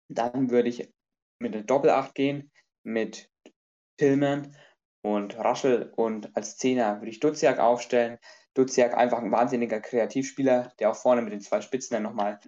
Dann 0.09 0.51
würde 0.51 0.69
ich 0.69 0.91
mit 1.39 1.53
der 1.53 1.63
Doppelacht 1.63 2.15
gehen, 2.15 2.51
mit 2.83 3.29
Tillman 3.97 4.55
und 5.15 5.37
Raschel 5.37 5.93
und 5.95 6.35
als 6.35 6.57
Zehner 6.57 6.99
würde 6.99 7.09
ich 7.09 7.21
Duziak 7.21 7.59
aufstellen. 7.59 8.17
Duziak 8.55 8.93
einfach 8.97 9.19
ein 9.19 9.31
wahnsinniger 9.31 9.79
Kreativspieler, 9.79 10.73
der 10.79 10.91
auch 10.91 10.97
vorne 10.97 11.21
mit 11.21 11.31
den 11.31 11.39
zwei 11.39 11.61
Spitzen 11.61 11.93
dann 11.93 12.03
nochmal 12.03 12.41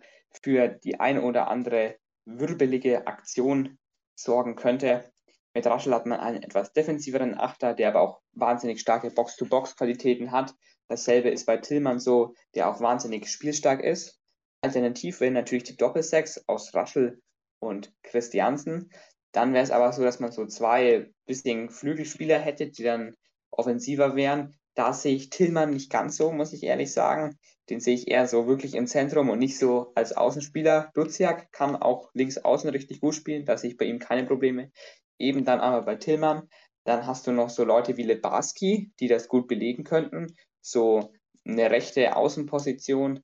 für 0.44 0.68
die 0.68 1.00
eine 1.00 1.22
oder 1.22 1.48
andere 1.48 1.96
wirbelige 2.26 3.08
Aktion 3.08 3.78
sorgen 4.14 4.58
könnte. 4.58 5.10
Mit 5.54 5.66
Raschel 5.68 5.94
hat 5.94 6.06
man 6.06 6.20
einen 6.20 6.44
etwas 6.44 6.74
defensiveren 6.74 7.40
Achter, 7.40 7.74
der 7.74 7.90
aber 7.90 8.02
auch 8.02 8.22
wahnsinnig 8.34 8.82
starke 8.82 9.10
Box-to-Box-Qualitäten 9.10 10.32
hat. 10.32 10.54
Dasselbe 10.90 11.30
ist 11.30 11.46
bei 11.46 11.58
Tillmann 11.58 12.00
so, 12.00 12.34
der 12.56 12.70
auch 12.70 12.82
wahnsinnig 12.82 13.30
spielstark 13.30 13.82
ist. 13.82 14.20
Alternativ 14.62 15.22
wäre 15.22 15.32
natürlich 15.32 15.64
die 15.64 15.78
Doppelsechs 15.78 16.44
aus 16.48 16.74
Raschel 16.74 17.22
und 17.60 17.94
Christiansen. 18.04 18.92
Dann 19.32 19.54
wäre 19.54 19.64
es 19.64 19.72
aber 19.72 19.94
so, 19.94 20.04
dass 20.04 20.20
man 20.20 20.32
so 20.32 20.46
zwei 20.46 21.12
bisschen 21.26 21.70
Flügelspieler 21.70 22.40
hätte, 22.40 22.70
die 22.70 22.84
dann 22.84 23.16
offensiver 23.52 24.16
wären. 24.16 24.56
Da 24.76 24.94
sehe 24.94 25.16
ich 25.16 25.30
Tillmann 25.30 25.72
nicht 25.72 25.92
ganz 25.92 26.18
so, 26.18 26.32
muss 26.32 26.54
ich 26.54 26.64
ehrlich 26.64 26.94
sagen. 26.94 27.38
Den 27.70 27.80
sehe 27.80 27.94
ich 27.94 28.08
eher 28.08 28.28
so 28.28 28.48
wirklich 28.48 28.76
im 28.76 28.88
Zentrum 28.88 29.30
und 29.30 29.40
nicht 29.40 29.60
so 29.60 29.92
als 29.94 30.14
Außenspieler. 30.14 30.92
Duziak 30.96 31.52
kann 31.52 31.76
auch 31.76 32.10
links 32.14 32.38
außen 32.38 32.70
richtig 32.70 33.02
gut 33.02 33.14
spielen, 33.14 33.46
da 33.46 33.58
sehe 33.58 33.72
ich 33.72 33.78
bei 33.78 33.86
ihm 33.86 34.00
keine 34.00 34.26
Probleme. 34.26 34.72
Eben 35.20 35.46
dann 35.46 35.60
aber 35.60 35.84
bei 35.84 35.96
Tillmann. 35.96 36.50
Dann 36.86 37.06
hast 37.06 37.28
du 37.28 37.32
noch 37.32 37.50
so 37.50 37.64
Leute 37.66 37.98
wie 37.98 38.04
Lebarski, 38.04 38.92
die 39.00 39.08
das 39.08 39.28
gut 39.28 39.48
belegen 39.48 39.84
könnten. 39.84 40.36
So 40.62 41.14
eine 41.46 41.70
rechte 41.70 42.16
Außenposition 42.16 43.22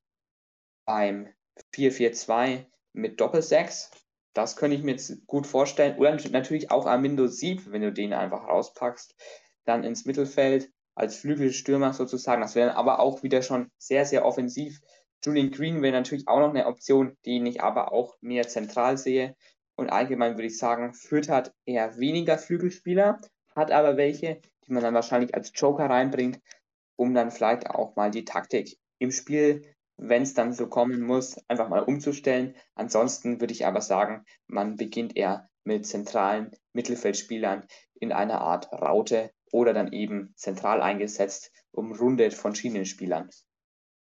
beim 0.86 1.30
4-4-2 1.74 2.66
mit 2.94 3.20
Doppel-6. 3.20 3.90
Das 4.36 4.58
könnte 4.58 4.76
ich 4.76 4.84
mir 4.84 4.92
jetzt 4.92 5.26
gut 5.28 5.48
vorstellen. 5.48 5.98
Oder 5.98 6.16
natürlich 6.30 6.70
auch 6.70 6.86
Armindo 6.86 7.28
Sieb, 7.28 7.72
wenn 7.72 7.82
du 7.82 7.92
den 7.92 8.14
einfach 8.14 8.48
rauspackst, 8.48 9.16
dann 9.64 9.84
ins 9.84 10.06
Mittelfeld 10.06 10.70
als 10.94 11.16
Flügelstürmer 11.18 11.94
sozusagen. 11.94 12.42
Das 12.42 12.54
wäre 12.54 12.76
aber 12.76 13.00
auch 13.00 13.24
wieder 13.24 13.42
schon 13.42 13.72
sehr, 13.78 14.06
sehr 14.06 14.26
offensiv. 14.26 14.82
Julian 15.24 15.52
Green 15.52 15.82
wäre 15.82 15.94
natürlich 15.94 16.28
auch 16.28 16.40
noch 16.40 16.50
eine 16.50 16.68
Option, 16.68 17.18
die 17.26 17.42
ich 17.48 17.64
aber 17.64 17.94
auch 17.94 18.16
mehr 18.22 18.48
zentral 18.48 18.98
sehe. 18.98 19.36
Und 19.76 19.90
allgemein 19.90 20.36
würde 20.36 20.48
ich 20.48 20.58
sagen, 20.58 20.94
Fürth 20.94 21.30
hat 21.30 21.54
eher 21.66 21.98
weniger 21.98 22.38
Flügelspieler, 22.38 23.20
hat 23.56 23.72
aber 23.72 23.98
welche, 23.98 24.42
die 24.66 24.74
man 24.74 24.84
dann 24.84 24.94
wahrscheinlich 24.94 25.34
als 25.34 25.52
Joker 25.56 25.90
reinbringt, 25.90 26.40
um 26.98 27.14
dann 27.14 27.32
vielleicht 27.32 27.70
auch 27.70 27.96
mal 27.96 28.12
die 28.12 28.26
Taktik 28.26 28.78
im 29.00 29.12
Spiel, 29.12 29.75
wenn 29.98 30.24
es 30.24 30.34
dann 30.34 30.54
so 30.54 30.68
kommen 30.68 31.02
muss, 31.02 31.38
einfach 31.48 31.70
mal 31.70 31.84
umzustellen. 31.84 32.56
Ansonsten 32.76 33.40
würde 33.40 33.54
ich 33.54 33.66
aber 33.66 33.82
sagen, 33.82 34.26
man 34.48 34.76
beginnt 34.76 35.16
eher 35.16 35.50
mit 35.64 35.86
zentralen 35.86 36.52
Mittelfeldspielern 36.74 37.66
in 38.00 38.12
einer 38.12 38.42
Art 38.42 38.72
Raute 38.72 39.32
oder 39.52 39.74
dann 39.74 39.92
eben 39.92 40.34
zentral 40.36 40.82
eingesetzt, 40.82 41.52
umrundet 41.72 42.34
von 42.34 42.56
Schienenspielern. 42.56 43.30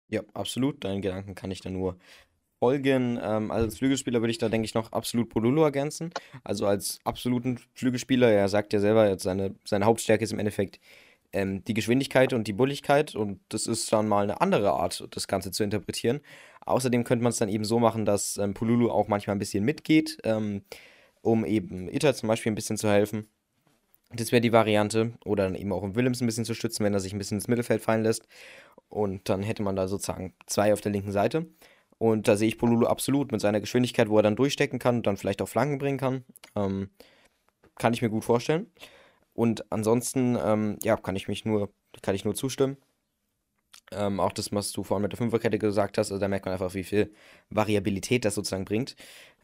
Ja, 0.10 0.22
absolut. 0.34 0.84
Deinen 0.84 1.02
Gedanken 1.02 1.34
kann 1.34 1.52
ich 1.52 1.62
da 1.62 1.70
nur 1.70 1.98
folgen. 2.60 3.20
Ähm, 3.22 3.52
als 3.52 3.78
Flügelspieler 3.78 4.22
würde 4.22 4.32
ich 4.32 4.38
da, 4.38 4.50
denke 4.50 4.66
ich, 4.66 4.74
noch 4.74 4.91
absolut 4.91 5.30
Pololo 5.30 5.64
ergänzen. 5.64 6.12
Also 6.43 6.68
als 6.68 7.00
absoluten 7.04 7.60
Flügelspieler, 7.74 8.32
er 8.32 8.50
sagt 8.50 8.74
ja 8.74 8.80
selber, 8.80 9.18
seine, 9.20 9.56
seine 9.66 9.86
Hauptstärke 9.86 10.24
ist 10.24 10.32
im 10.32 10.39
Endeffekt 10.39 10.80
ähm, 11.34 11.63
die 11.65 11.73
Geschwindigkeit 11.73 12.34
und 12.34 12.47
die 12.47 12.53
Bulligkeit 12.53 13.15
und 13.15 13.39
das 13.49 13.67
ist 13.67 13.91
dann 13.91 14.07
mal 14.07 14.23
eine 14.23 14.41
andere 14.41 14.71
Art, 14.71 15.07
das 15.11 15.28
Ganze 15.28 15.51
zu 15.51 15.63
interpretieren. 15.63 16.21
Außerdem 16.65 17.03
könnte 17.03 17.23
man 17.23 17.32
es 17.32 17.38
dann 17.38 17.49
eben 17.49 17.65
so 17.65 17.80
machen, 17.80 18.05
dass 18.05 18.38
ähm, 18.38 18.53
Polulu 18.53 18.89
auch 18.89 19.07
manchmal 19.07 19.36
ein 19.36 19.39
bisschen 19.39 19.63
mitgeht, 19.63 20.17
ähm, 20.23 20.63
um 21.21 21.45
eben 21.45 21.89
Itter 21.89 22.13
zum 22.15 22.28
Beispiel 22.28 22.51
ein 22.51 22.55
bisschen 22.55 22.78
zu 22.78 22.89
helfen. 22.89 23.28
Das 24.13 24.32
wäre 24.32 24.41
die 24.41 24.53
Variante. 24.53 25.13
Oder 25.26 25.43
dann 25.45 25.55
eben 25.55 25.71
auch 25.71 25.82
um 25.82 25.95
Willems 25.95 26.21
ein 26.21 26.26
bisschen 26.26 26.45
zu 26.45 26.53
stützen, 26.53 26.84
wenn 26.84 26.93
er 26.93 26.99
sich 26.99 27.13
ein 27.13 27.17
bisschen 27.17 27.38
ins 27.38 27.47
Mittelfeld 27.47 27.82
fallen 27.82 28.03
lässt. 28.03 28.28
Und 28.89 29.30
dann 29.30 29.43
hätte 29.43 29.63
man 29.63 29.76
da 29.76 29.88
sozusagen 29.88 30.34
zwei 30.45 30.73
auf 30.73 30.82
der 30.82 30.91
linken 30.91 31.11
Seite. 31.11 31.47
Und 31.97 32.28
da 32.28 32.36
sehe 32.36 32.47
ich 32.47 32.57
Polulu 32.57 32.88
absolut 32.88 33.32
mit 33.32 33.41
seiner 33.41 33.61
Geschwindigkeit, 33.61 34.09
wo 34.09 34.17
er 34.17 34.23
dann 34.23 34.36
durchstecken 34.36 34.80
kann 34.80 34.97
und 34.97 35.07
dann 35.07 35.17
vielleicht 35.17 35.41
auch 35.41 35.49
Flanken 35.49 35.78
bringen 35.78 35.97
kann. 35.97 36.23
Ähm, 36.55 36.89
kann 37.78 37.93
ich 37.93 38.01
mir 38.01 38.09
gut 38.09 38.26
vorstellen. 38.26 38.67
Und 39.36 39.71
ansonsten, 39.71 40.38
ähm, 40.41 40.77
ja, 40.81 40.95
kann 40.95 41.15
ich 41.15 41.27
mich 41.27 41.45
nur, 41.45 41.71
kann 42.01 42.15
ich 42.15 42.25
nur 42.25 42.36
zustimmen. 42.36 42.77
Ähm, 43.91 44.19
auch 44.19 44.31
das, 44.31 44.51
was 44.51 44.71
du 44.71 44.83
vorhin 44.83 45.03
mit 45.03 45.11
der 45.11 45.17
Fünferkette 45.17 45.59
gesagt 45.59 45.97
hast, 45.97 46.11
also 46.11 46.19
da 46.19 46.27
merkt 46.27 46.45
man 46.45 46.53
einfach, 46.53 46.73
wie 46.73 46.83
viel 46.83 47.13
Variabilität 47.49 48.25
das 48.25 48.33
sozusagen 48.36 48.65
bringt. 48.65 48.95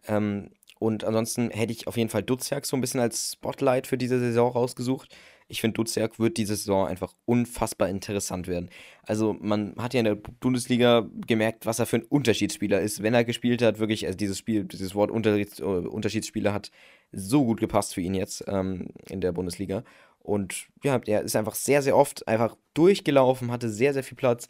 Ähm, 0.07 0.49
und 0.79 1.03
ansonsten 1.03 1.51
hätte 1.51 1.73
ich 1.73 1.87
auf 1.87 1.97
jeden 1.97 2.09
Fall 2.09 2.23
Duziak 2.23 2.65
so 2.65 2.75
ein 2.75 2.81
bisschen 2.81 3.01
als 3.01 3.33
Spotlight 3.33 3.85
für 3.85 3.99
diese 3.99 4.19
Saison 4.19 4.51
rausgesucht. 4.51 5.15
Ich 5.47 5.61
finde, 5.61 5.75
Duziak 5.75 6.17
wird 6.17 6.37
diese 6.37 6.55
Saison 6.55 6.87
einfach 6.87 7.13
unfassbar 7.25 7.89
interessant 7.89 8.47
werden. 8.47 8.69
Also, 9.03 9.33
man 9.39 9.75
hat 9.77 9.93
ja 9.93 9.99
in 9.99 10.05
der 10.05 10.15
Bundesliga 10.15 11.07
gemerkt, 11.27 11.65
was 11.65 11.79
er 11.79 11.85
für 11.85 11.97
ein 11.97 12.05
Unterschiedsspieler 12.05 12.79
ist. 12.81 13.03
Wenn 13.03 13.13
er 13.13 13.25
gespielt 13.25 13.61
hat, 13.61 13.77
wirklich, 13.77 14.07
also 14.07 14.17
dieses 14.17 14.39
Spiel, 14.39 14.63
dieses 14.63 14.95
Wort 14.95 15.11
äh, 15.11 15.61
Unterschiedsspieler 15.63 16.53
hat 16.53 16.71
so 17.11 17.45
gut 17.45 17.59
gepasst 17.59 17.93
für 17.93 18.01
ihn 18.01 18.13
jetzt 18.13 18.43
ähm, 18.47 18.89
in 19.09 19.21
der 19.21 19.31
Bundesliga. 19.31 19.83
Und 20.19 20.67
ja, 20.83 20.99
der 20.99 21.21
ist 21.21 21.35
einfach 21.35 21.55
sehr, 21.55 21.81
sehr 21.81 21.97
oft 21.97 22.27
einfach 22.27 22.55
durchgelaufen, 22.73 23.51
hatte 23.51 23.69
sehr, 23.69 23.93
sehr 23.93 24.03
viel 24.03 24.17
Platz. 24.17 24.47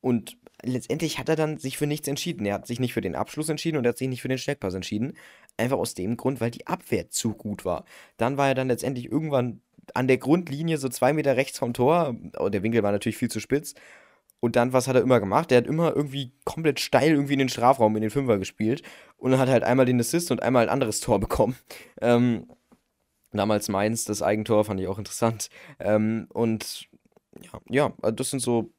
Und 0.00 0.38
letztendlich 0.62 1.18
hat 1.18 1.28
er 1.28 1.36
dann 1.36 1.58
sich 1.58 1.76
für 1.76 1.86
nichts 1.86 2.08
entschieden. 2.08 2.46
Er 2.46 2.54
hat 2.54 2.66
sich 2.66 2.80
nicht 2.80 2.94
für 2.94 3.02
den 3.02 3.14
Abschluss 3.14 3.48
entschieden 3.48 3.76
und 3.76 3.84
er 3.84 3.90
hat 3.90 3.98
sich 3.98 4.08
nicht 4.08 4.22
für 4.22 4.28
den 4.28 4.38
Steckpass 4.38 4.74
entschieden. 4.74 5.14
Einfach 5.56 5.76
aus 5.76 5.94
dem 5.94 6.16
Grund, 6.16 6.40
weil 6.40 6.50
die 6.50 6.66
Abwehr 6.66 7.10
zu 7.10 7.34
gut 7.34 7.64
war. 7.64 7.84
Dann 8.16 8.36
war 8.38 8.48
er 8.48 8.54
dann 8.54 8.68
letztendlich 8.68 9.10
irgendwann 9.10 9.60
an 9.94 10.08
der 10.08 10.18
Grundlinie 10.18 10.78
so 10.78 10.88
zwei 10.88 11.12
Meter 11.12 11.36
rechts 11.36 11.58
vom 11.58 11.74
Tor. 11.74 12.16
Oh, 12.38 12.48
der 12.48 12.62
Winkel 12.62 12.82
war 12.82 12.92
natürlich 12.92 13.18
viel 13.18 13.30
zu 13.30 13.40
spitz. 13.40 13.74
Und 14.40 14.56
dann, 14.56 14.72
was 14.72 14.88
hat 14.88 14.96
er 14.96 15.02
immer 15.02 15.20
gemacht? 15.20 15.52
Er 15.52 15.58
hat 15.58 15.66
immer 15.66 15.94
irgendwie 15.94 16.32
komplett 16.44 16.80
steil 16.80 17.12
irgendwie 17.12 17.34
in 17.34 17.38
den 17.38 17.48
Strafraum, 17.48 17.94
in 17.96 18.02
den 18.02 18.10
Fünfer 18.10 18.38
gespielt. 18.38 18.82
Und 19.18 19.38
hat 19.38 19.48
halt 19.48 19.62
einmal 19.62 19.86
den 19.86 20.00
Assist 20.00 20.30
und 20.30 20.42
einmal 20.42 20.64
ein 20.64 20.70
anderes 20.70 21.00
Tor 21.00 21.20
bekommen. 21.20 21.56
Ähm, 22.00 22.48
damals 23.32 23.68
Mainz, 23.68 24.04
das 24.04 24.22
Eigentor, 24.22 24.64
fand 24.64 24.80
ich 24.80 24.88
auch 24.88 24.98
interessant. 24.98 25.50
Ähm, 25.78 26.26
und 26.32 26.88
ja, 27.40 27.92
ja, 28.00 28.10
das 28.12 28.30
sind 28.30 28.40
so 28.40 28.72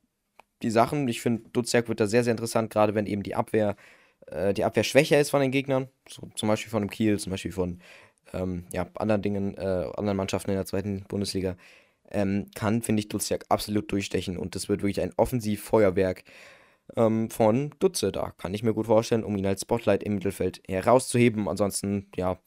die 0.62 0.72
Sachen. 0.72 1.08
Ich 1.08 1.22
finde, 1.22 1.50
Dutzjak 1.50 1.88
wird 1.90 2.00
da 2.00 2.08
sehr, 2.08 2.24
sehr 2.24 2.32
interessant, 2.32 2.72
gerade 2.72 2.96
wenn 2.96 3.06
eben 3.06 3.24
die 3.24 3.36
Abwehr, 3.36 3.76
äh, 4.28 4.54
die 4.54 4.64
Abwehr 4.64 4.84
schwächer 4.84 5.20
ist 5.20 5.30
von 5.30 5.42
den 5.42 5.52
Gegnern. 5.52 5.90
So, 6.10 6.30
zum 6.36 6.50
Beispiel 6.50 6.72
von 6.72 6.84
dem 6.84 6.90
Kiel, 6.90 7.20
zum 7.20 7.32
Beispiel 7.32 7.52
von 7.52 7.80
ähm, 8.34 8.66
ja, 8.72 8.88
anderen 8.96 9.22
Dingen, 9.22 9.58
äh, 9.58 9.90
anderen 9.96 10.18
Mannschaften 10.18 10.52
in 10.52 10.58
der 10.58 10.66
zweiten 10.66 11.04
Bundesliga. 11.08 11.56
Ähm, 12.12 12.48
kann, 12.56 12.82
finde 12.82 13.02
ich, 13.02 13.10
Dutzjak 13.10 13.46
absolut 13.50 13.92
durchstechen 13.92 14.38
und 14.38 14.56
das 14.56 14.70
wird 14.70 14.82
wirklich 14.82 15.02
ein 15.02 15.14
Offensivfeuerwerk 15.18 16.24
ähm, 16.96 17.30
von 17.30 17.72
Dutze. 17.80 18.12
Da 18.12 18.32
kann 18.38 18.54
ich 18.54 18.64
mir 18.64 18.74
gut 18.74 18.88
vorstellen, 18.88 19.24
um 19.24 19.38
ihn 19.38 19.46
als 19.46 19.62
Spotlight 19.62 20.04
im 20.04 20.16
Mittelfeld 20.16 20.62
herauszuheben. 20.68 21.48
Ansonsten, 21.48 22.08
ja, 22.16 22.40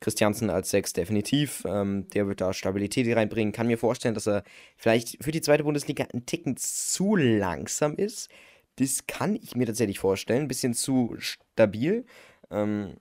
Christiansen 0.00 0.50
als 0.50 0.70
Sechs 0.70 0.92
definitiv. 0.92 1.64
Ähm, 1.66 2.08
der 2.10 2.26
wird 2.26 2.40
da 2.40 2.52
Stabilität 2.52 3.14
reinbringen. 3.16 3.52
Kann 3.52 3.68
mir 3.68 3.78
vorstellen, 3.78 4.14
dass 4.14 4.28
er 4.28 4.42
vielleicht 4.76 5.22
für 5.22 5.30
die 5.30 5.40
zweite 5.40 5.64
Bundesliga 5.64 6.06
ein 6.12 6.26
Ticken 6.26 6.56
zu 6.56 7.16
langsam 7.16 7.94
ist. 7.96 8.30
Das 8.76 9.06
kann 9.06 9.36
ich 9.36 9.54
mir 9.54 9.66
tatsächlich 9.66 9.98
vorstellen. 9.98 10.42
Ein 10.42 10.48
bisschen 10.48 10.74
zu 10.74 11.14
stabil. 11.18 12.04
Ähm, 12.50 12.96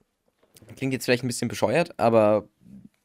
klingt 0.76 0.94
jetzt 0.94 1.06
vielleicht 1.06 1.24
ein 1.24 1.28
bisschen 1.28 1.48
bescheuert, 1.48 2.00
aber 2.00 2.48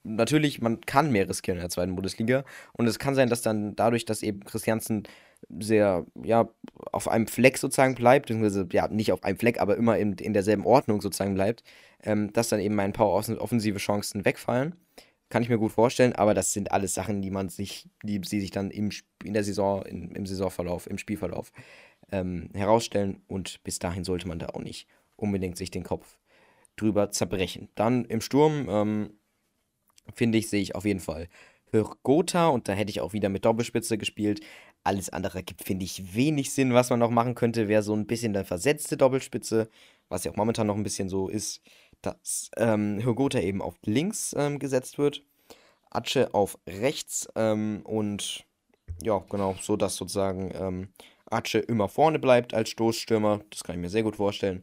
natürlich, 0.06 0.60
man 0.60 0.80
kann 0.80 1.10
mehr 1.10 1.28
riskieren 1.28 1.58
in 1.58 1.62
der 1.62 1.70
zweiten 1.70 1.94
Bundesliga. 1.94 2.44
Und 2.72 2.86
es 2.86 2.98
kann 2.98 3.14
sein, 3.14 3.28
dass 3.28 3.42
dann 3.42 3.76
dadurch, 3.76 4.04
dass 4.04 4.22
eben 4.22 4.40
Christiansen 4.44 5.04
sehr, 5.58 6.06
ja, 6.22 6.48
auf 6.92 7.08
einem 7.08 7.26
Fleck 7.26 7.58
sozusagen 7.58 7.94
bleibt, 7.94 8.26
beziehungsweise, 8.26 8.66
ja, 8.72 8.88
nicht 8.88 9.12
auf 9.12 9.22
einem 9.24 9.38
Fleck, 9.38 9.60
aber 9.60 9.76
immer 9.76 9.98
in, 9.98 10.14
in 10.14 10.32
derselben 10.32 10.64
Ordnung 10.64 11.00
sozusagen 11.00 11.34
bleibt, 11.34 11.62
ähm, 12.02 12.32
dass 12.32 12.48
dann 12.48 12.60
eben 12.60 12.78
ein 12.80 12.92
paar 12.92 13.08
offensive 13.08 13.78
Chancen 13.78 14.24
wegfallen. 14.24 14.74
Kann 15.28 15.42
ich 15.42 15.48
mir 15.48 15.58
gut 15.58 15.72
vorstellen, 15.72 16.12
aber 16.14 16.34
das 16.34 16.52
sind 16.52 16.70
alles 16.70 16.94
Sachen, 16.94 17.20
die 17.20 17.30
man 17.30 17.48
sich, 17.48 17.88
die 18.02 18.20
sie 18.24 18.40
sich 18.40 18.52
dann 18.52 18.70
im, 18.70 18.90
in 19.24 19.34
der 19.34 19.42
Saison, 19.42 19.84
in, 19.84 20.12
im 20.12 20.24
Saisonverlauf, 20.24 20.88
im 20.88 20.98
Spielverlauf 20.98 21.52
ähm, 22.12 22.48
herausstellen 22.54 23.22
und 23.26 23.62
bis 23.64 23.80
dahin 23.80 24.04
sollte 24.04 24.28
man 24.28 24.38
da 24.38 24.46
auch 24.50 24.62
nicht 24.62 24.86
unbedingt 25.16 25.56
sich 25.56 25.70
den 25.70 25.82
Kopf 25.82 26.18
drüber 26.76 27.10
zerbrechen. 27.10 27.68
Dann 27.74 28.04
im 28.04 28.20
Sturm, 28.20 28.66
ähm, 28.68 29.10
finde 30.14 30.38
ich, 30.38 30.48
sehe 30.48 30.62
ich 30.62 30.74
auf 30.74 30.84
jeden 30.84 31.00
Fall 31.00 31.28
Gotha 32.02 32.48
und 32.48 32.68
da 32.68 32.72
hätte 32.72 32.90
ich 32.90 33.00
auch 33.00 33.12
wieder 33.12 33.28
mit 33.28 33.44
Doppelspitze 33.44 33.98
gespielt. 33.98 34.40
Alles 34.84 35.10
andere 35.10 35.42
gibt, 35.42 35.64
finde 35.64 35.84
ich, 35.84 36.14
wenig 36.14 36.52
Sinn, 36.52 36.74
was 36.74 36.90
man 36.90 37.00
noch 37.00 37.10
machen 37.10 37.34
könnte. 37.34 37.68
Wäre 37.68 37.82
so 37.82 37.94
ein 37.94 38.06
bisschen 38.06 38.32
der 38.32 38.44
versetzte 38.44 38.96
Doppelspitze, 38.96 39.68
was 40.08 40.24
ja 40.24 40.30
auch 40.30 40.36
momentan 40.36 40.66
noch 40.68 40.76
ein 40.76 40.84
bisschen 40.84 41.08
so 41.08 41.28
ist, 41.28 41.60
dass 42.02 42.50
ähm, 42.56 43.00
Hürgota 43.02 43.40
eben 43.40 43.62
auf 43.62 43.74
links 43.84 44.34
ähm, 44.38 44.58
gesetzt 44.58 44.98
wird, 44.98 45.22
Atsche 45.90 46.32
auf 46.34 46.58
rechts 46.68 47.28
ähm, 47.34 47.80
und 47.84 48.44
ja, 49.02 49.18
genau, 49.28 49.56
so 49.60 49.76
dass 49.76 49.96
sozusagen 49.96 50.52
ähm, 50.54 50.88
Atsche 51.28 51.58
immer 51.58 51.88
vorne 51.88 52.18
bleibt 52.18 52.54
als 52.54 52.70
Stoßstürmer. 52.70 53.40
Das 53.50 53.64
kann 53.64 53.74
ich 53.74 53.82
mir 53.82 53.90
sehr 53.90 54.04
gut 54.04 54.16
vorstellen. 54.16 54.62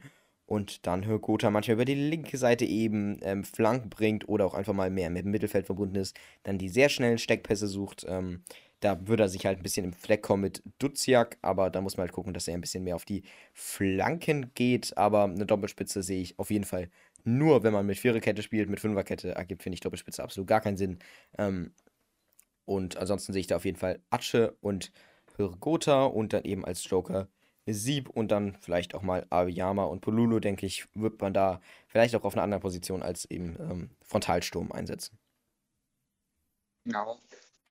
Und 0.53 0.85
dann 0.85 1.07
Hürgota 1.07 1.49
manchmal 1.49 1.73
über 1.73 1.85
die 1.85 1.95
linke 1.95 2.37
Seite 2.37 2.63
eben 2.63 3.17
ähm, 3.23 3.43
Flanken 3.43 3.89
bringt 3.89 4.29
oder 4.29 4.45
auch 4.45 4.53
einfach 4.53 4.73
mal 4.73 4.91
mehr 4.91 5.09
mit 5.09 5.25
dem 5.25 5.31
Mittelfeld 5.31 5.65
verbunden 5.65 5.95
ist, 5.95 6.15
dann 6.43 6.59
die 6.59 6.69
sehr 6.69 6.89
schnellen 6.89 7.17
Steckpässe 7.17 7.65
sucht. 7.65 8.05
Ähm, 8.07 8.43
da 8.79 9.07
würde 9.07 9.23
er 9.23 9.29
sich 9.29 9.47
halt 9.47 9.57
ein 9.57 9.63
bisschen 9.63 9.83
im 9.83 9.93
Fleck 9.93 10.21
kommen 10.21 10.43
mit 10.43 10.61
Duziak, 10.77 11.39
aber 11.41 11.71
da 11.71 11.81
muss 11.81 11.97
man 11.97 12.05
halt 12.05 12.11
gucken, 12.11 12.35
dass 12.35 12.47
er 12.47 12.53
ein 12.53 12.61
bisschen 12.61 12.83
mehr 12.83 12.95
auf 12.95 13.03
die 13.03 13.23
Flanken 13.51 14.51
geht. 14.53 14.95
Aber 14.95 15.23
eine 15.23 15.47
Doppelspitze 15.47 16.03
sehe 16.03 16.21
ich 16.21 16.37
auf 16.37 16.51
jeden 16.51 16.65
Fall 16.65 16.91
nur, 17.23 17.63
wenn 17.63 17.73
man 17.73 17.87
mit 17.87 17.97
Viererkette 17.97 18.43
spielt, 18.43 18.69
mit 18.69 18.79
Fünferkette 18.79 19.33
ergibt, 19.33 19.63
finde 19.63 19.73
ich 19.73 19.79
Doppelspitze 19.79 20.21
absolut 20.21 20.47
gar 20.47 20.61
keinen 20.61 20.77
Sinn. 20.77 20.99
Ähm, 21.35 21.73
und 22.65 22.97
ansonsten 22.97 23.33
sehe 23.33 23.39
ich 23.39 23.47
da 23.47 23.55
auf 23.55 23.65
jeden 23.65 23.79
Fall 23.79 24.03
Atsche 24.11 24.55
und 24.61 24.91
Hürgota 25.35 26.05
und 26.05 26.31
dann 26.31 26.43
eben 26.43 26.63
als 26.63 26.87
Joker 26.87 27.27
Sieb 27.65 28.09
und 28.09 28.31
dann 28.31 28.57
vielleicht 28.59 28.93
auch 28.95 29.01
mal 29.01 29.25
Aviyama 29.29 29.85
und 29.85 30.01
Polulu, 30.01 30.39
denke 30.39 30.65
ich, 30.65 30.87
wird 30.93 31.21
man 31.21 31.33
da 31.33 31.61
vielleicht 31.87 32.15
auch 32.15 32.23
auf 32.23 32.33
einer 32.33 32.43
anderen 32.43 32.61
Position 32.61 33.01
als 33.01 33.25
eben 33.25 33.55
ähm, 33.59 33.89
Frontalsturm 34.01 34.71
einsetzen. 34.71 35.17
Genau 36.85 37.17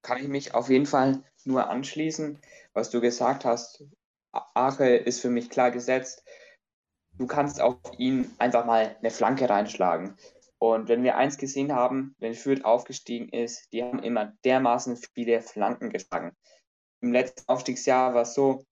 kann 0.02 0.18
ich 0.18 0.28
mich 0.28 0.54
auf 0.54 0.68
jeden 0.68 0.86
Fall 0.86 1.22
nur 1.44 1.70
anschließen, 1.70 2.38
was 2.74 2.90
du 2.90 3.00
gesagt 3.00 3.44
hast. 3.44 3.84
Ache 4.32 4.96
ist 4.96 5.20
für 5.20 5.30
mich 5.30 5.50
klar 5.50 5.70
gesetzt. 5.70 6.24
Du 7.18 7.26
kannst 7.26 7.60
auf 7.60 7.76
ihn 7.98 8.30
einfach 8.38 8.64
mal 8.64 8.96
eine 8.98 9.10
Flanke 9.10 9.48
reinschlagen. 9.48 10.16
Und 10.58 10.88
wenn 10.88 11.02
wir 11.02 11.16
eins 11.16 11.38
gesehen 11.38 11.72
haben, 11.72 12.14
wenn 12.18 12.34
Fürth 12.34 12.64
aufgestiegen 12.64 13.28
ist, 13.28 13.72
die 13.72 13.82
haben 13.82 14.02
immer 14.02 14.32
dermaßen 14.44 14.96
viele 15.14 15.40
Flanken 15.40 15.90
geschlagen. 15.90 16.36
Im 17.00 17.12
letzten 17.12 17.48
Aufstiegsjahr 17.48 18.14
war 18.14 18.22
es 18.22 18.34
so, 18.34 18.64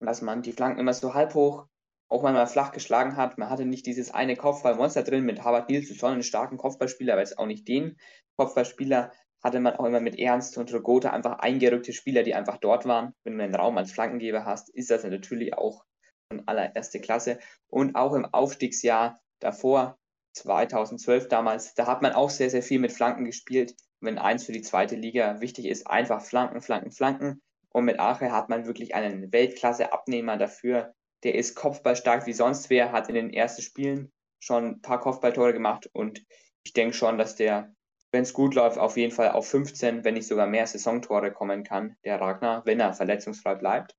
dass 0.00 0.22
man 0.22 0.42
die 0.42 0.52
Flanken 0.52 0.80
immer 0.80 0.94
so 0.94 1.14
halb 1.14 1.34
hoch 1.34 1.66
auch 2.08 2.22
wenn 2.22 2.46
flach 2.46 2.72
geschlagen 2.72 3.16
hat, 3.16 3.36
man 3.38 3.50
hatte 3.50 3.64
nicht 3.64 3.86
dieses 3.86 4.12
eine 4.12 4.36
Kopfballmonster 4.36 5.02
drin 5.02 5.24
mit 5.24 5.42
Harvard 5.42 5.68
Nielsen, 5.68 5.96
sondern 5.96 6.14
einen 6.14 6.22
starken 6.22 6.56
Kopfballspieler, 6.56 7.14
aber 7.14 7.22
jetzt 7.22 7.38
auch 7.38 7.46
nicht 7.46 7.66
den 7.66 7.96
Kopfballspieler, 8.36 9.12
hatte 9.42 9.60
man 9.60 9.76
auch 9.76 9.84
immer 9.84 10.00
mit 10.00 10.18
Ernst 10.18 10.56
und 10.56 10.72
Rogota 10.72 11.10
einfach 11.10 11.38
eingerückte 11.38 11.92
Spieler, 11.92 12.22
die 12.22 12.34
einfach 12.34 12.58
dort 12.58 12.86
waren. 12.86 13.12
Wenn 13.24 13.38
du 13.38 13.44
einen 13.44 13.54
Raum 13.54 13.76
als 13.76 13.92
Flankengeber 13.92 14.44
hast, 14.44 14.68
ist 14.70 14.90
das 14.90 15.04
natürlich 15.04 15.54
auch 15.54 15.84
von 16.28 16.46
allererste 16.46 17.00
Klasse. 17.00 17.38
Und 17.68 17.96
auch 17.96 18.14
im 18.14 18.24
Aufstiegsjahr 18.24 19.20
davor, 19.40 19.98
2012 20.34 21.28
damals, 21.28 21.74
da 21.74 21.86
hat 21.86 22.02
man 22.02 22.12
auch 22.12 22.30
sehr, 22.30 22.50
sehr 22.50 22.62
viel 22.62 22.78
mit 22.78 22.92
Flanken 22.92 23.24
gespielt. 23.24 23.74
Wenn 24.00 24.18
eins 24.18 24.44
für 24.44 24.52
die 24.52 24.62
zweite 24.62 24.96
Liga 24.96 25.40
wichtig 25.40 25.66
ist, 25.66 25.86
einfach 25.86 26.22
Flanken, 26.22 26.60
Flanken, 26.60 26.90
Flanken. 26.90 27.42
Und 27.76 27.84
mit 27.84 28.00
Ache 28.00 28.32
hat 28.32 28.48
man 28.48 28.64
wirklich 28.64 28.94
einen 28.94 29.30
Weltklasse-Abnehmer 29.34 30.38
dafür. 30.38 30.94
Der 31.24 31.34
ist 31.34 31.56
kopfballstark 31.56 32.26
wie 32.26 32.32
sonst 32.32 32.70
wer, 32.70 32.90
hat 32.90 33.10
in 33.10 33.14
den 33.14 33.30
ersten 33.30 33.60
Spielen 33.60 34.10
schon 34.38 34.64
ein 34.64 34.80
paar 34.80 34.98
Kopfballtore 34.98 35.52
gemacht 35.52 35.90
und 35.92 36.24
ich 36.64 36.72
denke 36.72 36.94
schon, 36.94 37.18
dass 37.18 37.36
der 37.36 37.74
wenn 38.12 38.22
es 38.22 38.32
gut 38.32 38.54
läuft, 38.54 38.78
auf 38.78 38.96
jeden 38.96 39.12
Fall 39.12 39.32
auf 39.32 39.46
15, 39.50 40.04
wenn 40.04 40.14
nicht 40.14 40.26
sogar 40.26 40.46
mehr 40.46 40.66
Saisontore 40.66 41.32
kommen 41.32 41.64
kann, 41.64 41.98
der 42.02 42.18
Ragnar, 42.18 42.64
wenn 42.64 42.80
er 42.80 42.94
verletzungsfrei 42.94 43.56
bleibt. 43.56 43.94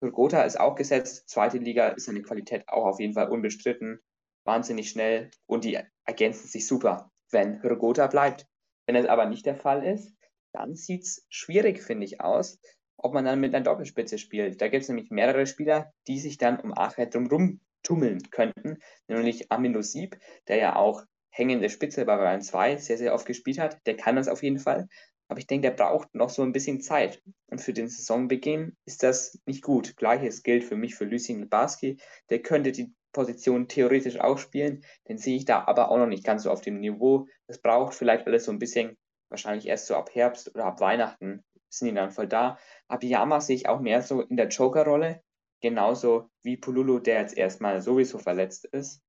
Gotha 0.00 0.40
ist 0.44 0.58
auch 0.58 0.74
gesetzt, 0.74 1.28
zweite 1.28 1.58
Liga 1.58 1.88
ist 1.88 2.06
seine 2.06 2.22
Qualität 2.22 2.66
auch 2.66 2.86
auf 2.86 2.98
jeden 2.98 3.12
Fall 3.12 3.28
unbestritten, 3.28 4.00
wahnsinnig 4.44 4.88
schnell 4.88 5.30
und 5.44 5.64
die 5.64 5.78
ergänzen 6.06 6.48
sich 6.48 6.66
super, 6.66 7.10
wenn 7.30 7.60
Gotha 7.60 8.06
bleibt. 8.06 8.46
Wenn 8.86 8.96
es 8.96 9.06
aber 9.06 9.26
nicht 9.26 9.44
der 9.44 9.56
Fall 9.56 9.84
ist, 9.84 10.16
dann 10.54 10.74
sieht 10.74 11.02
es 11.02 11.26
schwierig, 11.28 11.82
finde 11.82 12.06
ich, 12.06 12.22
aus, 12.22 12.58
ob 12.98 13.14
man 13.14 13.24
dann 13.24 13.40
mit 13.40 13.54
einer 13.54 13.64
Doppelspitze 13.64 14.18
spielt. 14.18 14.60
Da 14.60 14.68
gibt 14.68 14.82
es 14.82 14.88
nämlich 14.88 15.10
mehrere 15.10 15.46
Spieler, 15.46 15.92
die 16.06 16.18
sich 16.18 16.36
dann 16.36 16.60
um 16.60 16.76
Ache 16.76 17.06
drumherum 17.06 17.60
tummeln 17.82 18.30
könnten, 18.30 18.78
nämlich 19.06 19.50
Amino 19.50 19.82
Sieb, 19.82 20.18
der 20.48 20.56
ja 20.56 20.76
auch 20.76 21.04
hängende 21.30 21.70
Spitze 21.70 22.04
bei 22.04 22.16
Bayern 22.16 22.42
2 22.42 22.76
sehr, 22.76 22.98
sehr 22.98 23.14
oft 23.14 23.24
gespielt 23.24 23.58
hat. 23.58 23.78
Der 23.86 23.96
kann 23.96 24.16
das 24.16 24.28
auf 24.28 24.42
jeden 24.42 24.58
Fall. 24.58 24.88
Aber 25.28 25.38
ich 25.38 25.46
denke, 25.46 25.68
der 25.68 25.76
braucht 25.76 26.14
noch 26.14 26.30
so 26.30 26.42
ein 26.42 26.52
bisschen 26.52 26.80
Zeit. 26.80 27.22
Und 27.50 27.60
für 27.60 27.72
den 27.72 27.88
Saisonbeginn 27.88 28.76
ist 28.86 29.02
das 29.02 29.38
nicht 29.46 29.62
gut. 29.62 29.96
Gleiches 29.96 30.42
gilt 30.42 30.64
für 30.64 30.76
mich 30.76 30.94
für 30.94 31.04
Lucien 31.04 31.40
Libarski. 31.40 31.98
Der 32.30 32.40
könnte 32.40 32.72
die 32.72 32.92
Position 33.12 33.68
theoretisch 33.68 34.18
auch 34.18 34.38
spielen. 34.38 34.84
Den 35.06 35.18
sehe 35.18 35.36
ich 35.36 35.44
da 35.44 35.64
aber 35.66 35.90
auch 35.90 35.98
noch 35.98 36.06
nicht 36.06 36.24
ganz 36.24 36.42
so 36.42 36.50
auf 36.50 36.62
dem 36.62 36.80
Niveau. 36.80 37.26
Das 37.46 37.60
braucht 37.60 37.94
vielleicht 37.94 38.26
alles 38.26 38.44
so 38.44 38.52
ein 38.52 38.58
bisschen, 38.58 38.96
wahrscheinlich 39.28 39.68
erst 39.68 39.86
so 39.86 39.96
ab 39.96 40.10
Herbst 40.14 40.54
oder 40.54 40.64
ab 40.64 40.80
Weihnachten 40.80 41.44
sind 41.68 41.88
die 41.88 41.94
dann 41.94 42.10
voll 42.10 42.26
da. 42.26 42.58
Abiyama 42.88 43.40
sehe 43.40 43.56
ich 43.56 43.68
auch 43.68 43.80
mehr 43.80 44.02
so 44.02 44.22
in 44.22 44.36
der 44.36 44.48
Joker-Rolle. 44.48 45.22
Genauso 45.60 46.30
wie 46.42 46.56
Pululu, 46.56 47.00
der 47.00 47.20
jetzt 47.20 47.36
erstmal 47.36 47.82
sowieso 47.82 48.18
verletzt 48.18 48.64
ist. 48.66 49.02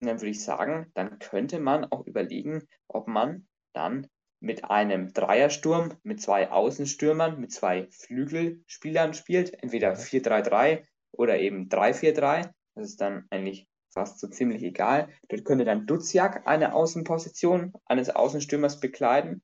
Und 0.00 0.08
dann 0.08 0.20
würde 0.20 0.30
ich 0.30 0.42
sagen, 0.42 0.90
dann 0.94 1.18
könnte 1.18 1.60
man 1.60 1.84
auch 1.84 2.06
überlegen, 2.06 2.66
ob 2.88 3.06
man 3.06 3.46
dann 3.74 4.08
mit 4.40 4.64
einem 4.64 5.12
Dreiersturm, 5.12 5.94
mit 6.02 6.22
zwei 6.22 6.50
Außenstürmern, 6.50 7.38
mit 7.38 7.52
zwei 7.52 7.88
Flügelspielern 7.90 9.12
spielt, 9.12 9.62
entweder 9.62 9.92
4-3-3 9.92 10.84
oder 11.12 11.38
eben 11.38 11.68
3-4-3. 11.68 12.50
Das 12.74 12.88
ist 12.88 13.00
dann 13.02 13.26
eigentlich 13.28 13.68
fast 13.90 14.18
so 14.18 14.28
ziemlich 14.28 14.62
egal. 14.62 15.08
Dort 15.28 15.44
könnte 15.44 15.66
dann 15.66 15.86
Duziak 15.86 16.46
eine 16.46 16.74
Außenposition 16.74 17.74
eines 17.84 18.08
Außenstürmers 18.08 18.80
bekleiden 18.80 19.42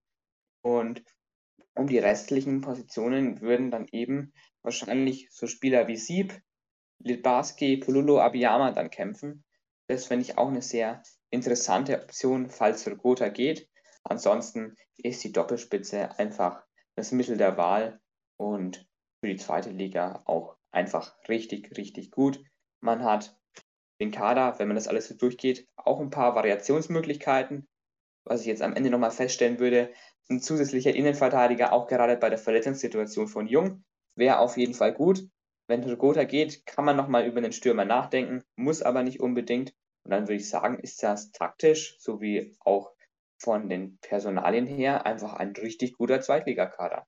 und 0.62 1.02
um 1.76 1.86
die 1.86 1.98
restlichen 1.98 2.60
Positionen 2.60 3.40
würden 3.40 3.70
dann 3.70 3.86
eben 3.92 4.32
wahrscheinlich 4.62 5.28
so 5.30 5.46
Spieler 5.46 5.88
wie 5.88 5.96
Sieb, 5.96 6.40
Litbarski, 6.98 7.76
Polulo, 7.76 8.20
Abiyama 8.20 8.72
dann 8.72 8.90
kämpfen. 8.90 9.44
Das 9.86 10.06
finde 10.06 10.24
ich 10.24 10.38
auch 10.38 10.48
eine 10.48 10.62
sehr 10.62 11.02
interessante 11.30 12.00
Option, 12.02 12.50
falls 12.50 12.86
Rogota 12.88 13.28
geht. 13.28 13.68
Ansonsten 14.02 14.74
ist 14.96 15.22
die 15.24 15.32
Doppelspitze 15.32 16.18
einfach 16.18 16.64
das 16.96 17.12
Mittel 17.12 17.36
der 17.36 17.56
Wahl 17.56 18.00
und 18.36 18.86
für 19.20 19.28
die 19.28 19.36
zweite 19.36 19.70
Liga 19.70 20.22
auch 20.26 20.56
einfach 20.70 21.16
richtig, 21.28 21.76
richtig 21.76 22.10
gut. 22.10 22.42
Man 22.80 23.04
hat 23.04 23.36
den 24.00 24.10
Kader, 24.10 24.58
wenn 24.58 24.68
man 24.68 24.76
das 24.76 24.88
alles 24.88 25.08
so 25.08 25.14
durchgeht, 25.14 25.66
auch 25.76 26.00
ein 26.00 26.10
paar 26.10 26.34
Variationsmöglichkeiten. 26.34 27.66
Was 28.24 28.40
ich 28.40 28.46
jetzt 28.46 28.62
am 28.62 28.74
Ende 28.74 28.90
nochmal 28.90 29.10
feststellen 29.10 29.58
würde, 29.58 29.92
ein 30.28 30.40
zusätzlicher 30.40 30.94
Innenverteidiger, 30.94 31.72
auch 31.72 31.86
gerade 31.86 32.16
bei 32.16 32.28
der 32.28 32.38
Verletzungssituation 32.38 33.28
von 33.28 33.46
Jung, 33.46 33.84
wäre 34.16 34.38
auf 34.38 34.56
jeden 34.56 34.74
Fall 34.74 34.92
gut. 34.92 35.28
Wenn 35.68 35.82
Rogota 35.84 36.24
geht, 36.24 36.64
kann 36.66 36.84
man 36.84 36.96
nochmal 36.96 37.26
über 37.26 37.40
den 37.40 37.52
Stürmer 37.52 37.84
nachdenken, 37.84 38.42
muss 38.56 38.82
aber 38.82 39.02
nicht 39.02 39.20
unbedingt. 39.20 39.74
Und 40.04 40.12
dann 40.12 40.24
würde 40.24 40.34
ich 40.34 40.48
sagen, 40.48 40.78
ist 40.78 41.02
das 41.02 41.32
taktisch 41.32 41.96
sowie 41.98 42.56
auch 42.60 42.92
von 43.38 43.68
den 43.68 43.98
Personalien 44.00 44.66
her 44.66 45.04
einfach 45.04 45.34
ein 45.34 45.52
richtig 45.52 45.94
guter 45.94 46.20
Zweitligakader. 46.20 47.06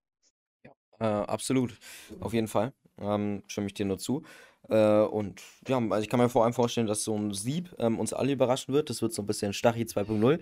Ja, 0.64 0.72
äh, 1.00 1.24
absolut, 1.26 1.78
auf 2.20 2.34
jeden 2.34 2.48
Fall. 2.48 2.72
Ähm, 3.00 3.44
stimme 3.46 3.68
ich 3.68 3.74
dir 3.74 3.86
nur 3.86 3.98
zu. 3.98 4.24
Äh, 4.68 5.00
und 5.02 5.40
ja, 5.66 5.78
also 5.78 6.02
ich 6.02 6.08
kann 6.08 6.20
mir 6.20 6.28
vor 6.28 6.44
allem 6.44 6.52
vorstellen, 6.52 6.86
dass 6.86 7.04
so 7.04 7.16
ein 7.16 7.32
Sieb 7.32 7.74
ähm, 7.78 7.98
uns 7.98 8.12
alle 8.12 8.32
überraschen 8.32 8.74
wird. 8.74 8.90
Das 8.90 9.02
wird 9.02 9.12
so 9.12 9.22
ein 9.22 9.26
bisschen 9.26 9.52
Stachy 9.52 9.82
2.0. 9.82 10.40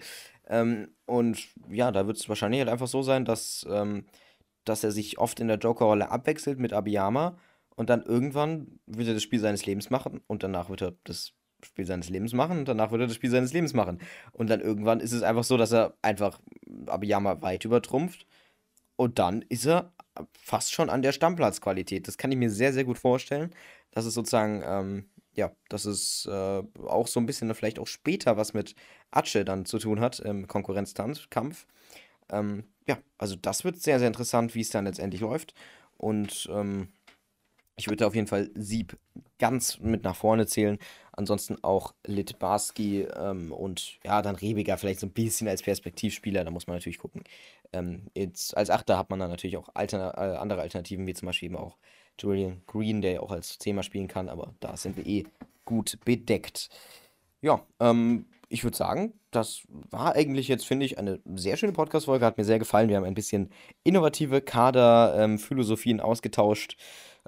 Ähm, 0.49 0.89
und 1.07 1.49
ja, 1.71 1.93
da 1.93 2.07
wird 2.07 2.17
es 2.17 2.29
wahrscheinlich 2.29 2.61
halt 2.61 2.71
einfach 2.71 2.89
so 2.89 3.03
sein, 3.03 3.25
dass, 3.25 3.67
ähm, 3.71 4.07
dass 4.65 4.85
er 4.85 4.93
sich 4.93 5.19
oft 5.19 5.41
in 5.41 5.49
der 5.49 5.59
Joker-Rolle 5.59 6.11
abwechselt 6.11 6.59
mit 6.59 6.73
Abiyama 6.73 7.39
und 7.77 7.91
dann 7.91 8.03
irgendwann 8.03 8.81
wird 8.87 9.09
er 9.09 9.15
das 9.15 9.23
Spiel 9.23 9.41
seines 9.41 9.67
Lebens 9.67 9.91
machen 9.91 10.21
und 10.27 10.43
danach 10.43 10.71
wird 10.71 10.83
er 10.83 10.95
das 11.05 11.33
Spiel 11.63 11.87
seines 11.87 12.09
Lebens 12.09 12.33
machen 12.33 12.59
und 12.59 12.69
danach 12.69 12.91
wird 12.91 13.03
er 13.03 13.07
das 13.07 13.17
Spiel 13.17 13.31
seines 13.31 13.53
Lebens 13.53 13.75
machen. 13.75 14.01
Und 14.33 14.51
dann 14.51 14.61
irgendwann 14.61 15.01
ist 15.01 15.13
es 15.13 15.23
einfach 15.23 15.45
so, 15.45 15.57
dass 15.57 15.73
er 15.73 15.95
einfach 16.03 16.41
Abiyama 16.87 17.43
weit 17.43 17.65
übertrumpft 17.65 18.27
und 18.97 19.19
dann 19.19 19.43
ist 19.43 19.67
er 19.67 19.93
fast 20.33 20.73
schon 20.73 20.91
an 20.91 21.03
der 21.03 21.13
Stammplatzqualität. 21.13 22.09
Das 22.09 22.19
kann 22.19 22.33
ich 22.33 22.39
mir 22.39 22.51
sehr, 22.51 22.73
sehr 22.73 22.85
gut 22.85 22.99
vorstellen. 22.99 23.55
Das 23.91 24.07
ist 24.07 24.15
sozusagen, 24.15 24.63
ähm, 24.65 25.11
ja, 25.35 25.53
dass 25.69 25.85
es 25.85 26.27
äh, 26.27 26.63
auch 26.87 27.07
so 27.07 27.21
ein 27.21 27.27
bisschen 27.27 27.55
vielleicht 27.55 27.79
auch 27.79 27.87
später 27.87 28.37
was 28.37 28.55
mit 28.55 28.75
Atsche 29.11 29.45
dann 29.45 29.67
zu 29.67 29.79
tun 29.79 30.01
hat 30.01 30.21
im 30.21 30.47
Konkurrenzkampf. 30.47 31.67
Ähm, 32.31 32.65
ja, 32.87 32.99
also 33.19 33.37
das 33.37 33.65
wird 33.65 33.81
sehr, 33.81 33.99
sehr 33.99 34.09
interessant, 34.09 34.55
wie 34.55 34.61
es 34.61 34.71
dann 34.71 34.85
letztendlich 34.87 35.21
läuft. 35.21 35.55
Und 35.99 36.49
ähm, 36.51 36.89
ich 37.77 37.89
würde 37.89 38.07
auf 38.07 38.15
jeden 38.15 38.27
Fall 38.27 38.51
Sieb 38.55 38.97
ganz 39.39 39.79
mit 39.79 40.03
nach 40.03 40.17
vorne 40.17 40.47
zählen. 40.47 40.79
Ansonsten 41.17 41.57
auch 41.63 41.95
Litbarski 42.07 43.03
ähm, 43.03 43.51
und 43.51 43.99
ja, 44.05 44.21
dann 44.21 44.37
Rebiger 44.37 44.77
vielleicht 44.77 45.01
so 45.01 45.07
ein 45.07 45.13
bisschen 45.13 45.49
als 45.49 45.63
Perspektivspieler. 45.63 46.45
Da 46.45 46.51
muss 46.51 46.67
man 46.67 46.77
natürlich 46.77 46.99
gucken. 46.99 47.25
Ähm, 47.73 48.03
jetzt, 48.15 48.55
als 48.57 48.69
Achter 48.69 48.99
hat 48.99 49.09
man 49.09 49.19
dann 49.19 49.31
natürlich 49.31 49.57
auch 49.57 49.71
Altern 49.73 50.01
äh, 50.01 50.37
andere 50.37 50.61
Alternativen, 50.61 51.07
wie 51.07 51.15
zum 51.15 51.27
Beispiel 51.27 51.47
eben 51.47 51.57
auch 51.57 51.79
Julian 52.21 52.63
Green, 52.67 53.01
der 53.01 53.13
ja 53.13 53.21
auch 53.21 53.31
als 53.31 53.57
Thema 53.59 53.83
spielen 53.83 54.09
kann. 54.09 54.29
Aber 54.29 54.55
da 54.61 54.77
sind 54.77 54.99
wir 54.99 55.07
eh 55.07 55.25
gut 55.65 55.99
bedeckt. 56.05 56.69
Ja, 57.41 57.65
ähm, 57.81 58.27
ich 58.49 58.63
würde 58.63 58.77
sagen, 58.77 59.15
das 59.31 59.63
war 59.69 60.15
eigentlich 60.15 60.49
jetzt, 60.49 60.67
finde 60.67 60.87
ich, 60.87 60.99
eine 60.99 61.21
sehr 61.35 61.57
schöne 61.57 61.73
Podcast-Folge. 61.73 62.25
Hat 62.25 62.39
mir 62.39 62.45
sehr 62.45 62.59
gefallen. 62.59 62.89
Wir 62.89 62.97
haben 62.97 63.05
ein 63.05 63.15
bisschen 63.15 63.51
innovative 63.85 64.41
Kader-Philosophien 64.41 66.01
ausgetauscht 66.01 66.77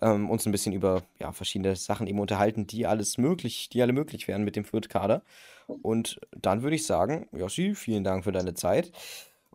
ähm, 0.03 0.31
uns 0.31 0.47
ein 0.47 0.53
bisschen 0.53 0.73
über 0.73 1.03
ja, 1.19 1.33
verschiedene 1.33 1.77
Sachen 1.77 2.07
eben 2.07 2.21
unterhalten, 2.21 2.67
die 2.67 2.87
alles 2.87 3.19
möglich, 3.19 3.69
die 3.69 3.83
alle 3.83 3.93
möglich 3.93 4.29
wären 4.29 4.45
mit 4.45 4.57
dem 4.57 4.65
Fürth-Kader. 4.65 5.23
Und 5.67 6.21
dann 6.31 6.63
würde 6.63 6.77
ich 6.77 6.87
sagen, 6.87 7.29
Joshi, 7.33 7.75
vielen 7.75 8.05
Dank 8.05 8.25
für 8.25 8.33
deine 8.33 8.55
Zeit. 8.55 8.93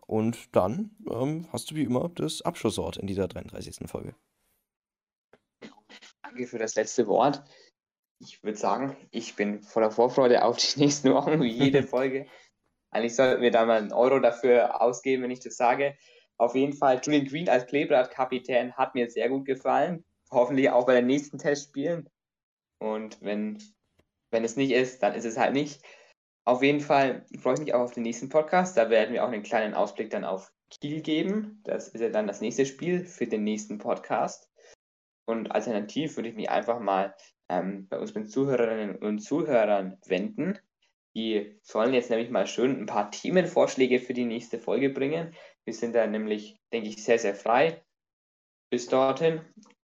Und 0.06 0.54
dann 0.54 0.90
ähm, 1.10 1.48
hast 1.52 1.70
du 1.70 1.74
wie 1.74 1.84
immer 1.84 2.10
das 2.14 2.42
Abschlusswort 2.42 2.96
in 2.96 3.06
dieser 3.06 3.26
33. 3.26 3.88
Folge. 3.88 4.14
Danke 6.22 6.46
für 6.46 6.58
das 6.58 6.74
letzte 6.74 7.06
Wort. 7.06 7.42
Ich 8.18 8.42
würde 8.42 8.58
sagen, 8.58 8.96
ich 9.10 9.34
bin 9.34 9.62
voller 9.62 9.90
Vorfreude 9.90 10.44
auf 10.44 10.58
die 10.58 10.80
nächsten 10.80 11.12
Wochen, 11.12 11.42
wie 11.42 11.50
jede 11.50 11.82
Folge. 11.86 12.26
Eigentlich 12.90 13.16
sollten 13.16 13.42
wir 13.42 13.50
da 13.50 13.64
mal 13.64 13.78
einen 13.78 13.92
Euro 13.92 14.20
dafür 14.20 14.80
ausgeben, 14.80 15.24
wenn 15.24 15.30
ich 15.30 15.40
das 15.40 15.56
sage. 15.56 15.96
Auf 16.36 16.54
jeden 16.54 16.74
Fall, 16.74 17.00
Julian 17.02 17.26
Green 17.26 17.48
als 17.48 17.66
Kleeblatt-Kapitän 17.66 18.74
hat 18.76 18.94
mir 18.94 19.10
sehr 19.10 19.28
gut 19.28 19.46
gefallen 19.46 20.04
hoffentlich 20.34 20.70
auch 20.70 20.86
bei 20.86 20.94
den 20.94 21.06
nächsten 21.06 21.38
Testspielen. 21.38 22.08
Und 22.78 23.20
wenn, 23.22 23.58
wenn 24.30 24.44
es 24.44 24.56
nicht 24.56 24.72
ist, 24.72 25.02
dann 25.02 25.14
ist 25.14 25.24
es 25.24 25.38
halt 25.38 25.54
nicht. 25.54 25.82
Auf 26.44 26.62
jeden 26.62 26.80
Fall 26.80 27.24
freue 27.40 27.54
ich 27.54 27.60
mich 27.60 27.74
auch 27.74 27.80
auf 27.80 27.92
den 27.92 28.02
nächsten 28.02 28.28
Podcast. 28.28 28.76
Da 28.76 28.90
werden 28.90 29.14
wir 29.14 29.24
auch 29.24 29.30
einen 29.30 29.42
kleinen 29.42 29.74
Ausblick 29.74 30.10
dann 30.10 30.24
auf 30.24 30.52
Kiel 30.70 31.00
geben. 31.00 31.60
Das 31.64 31.88
ist 31.88 32.00
ja 32.00 32.10
dann 32.10 32.26
das 32.26 32.40
nächste 32.40 32.66
Spiel 32.66 33.04
für 33.06 33.26
den 33.26 33.44
nächsten 33.44 33.78
Podcast. 33.78 34.50
Und 35.26 35.52
alternativ 35.52 36.16
würde 36.16 36.28
ich 36.28 36.34
mich 36.34 36.50
einfach 36.50 36.80
mal 36.80 37.14
ähm, 37.48 37.88
bei 37.88 37.98
unseren 37.98 38.26
Zuhörerinnen 38.26 38.96
und 38.96 39.20
Zuhörern 39.20 39.98
wenden. 40.06 40.58
Die 41.16 41.58
sollen 41.62 41.94
jetzt 41.94 42.10
nämlich 42.10 42.28
mal 42.28 42.46
schön 42.46 42.78
ein 42.78 42.86
paar 42.86 43.10
Themenvorschläge 43.10 44.00
für 44.00 44.14
die 44.14 44.24
nächste 44.24 44.58
Folge 44.58 44.90
bringen. 44.90 45.34
Wir 45.64 45.72
sind 45.72 45.94
da 45.94 46.06
nämlich, 46.06 46.60
denke 46.72 46.88
ich, 46.88 47.02
sehr, 47.02 47.18
sehr 47.18 47.34
frei 47.34 47.82
bis 48.70 48.88
dorthin. 48.88 49.40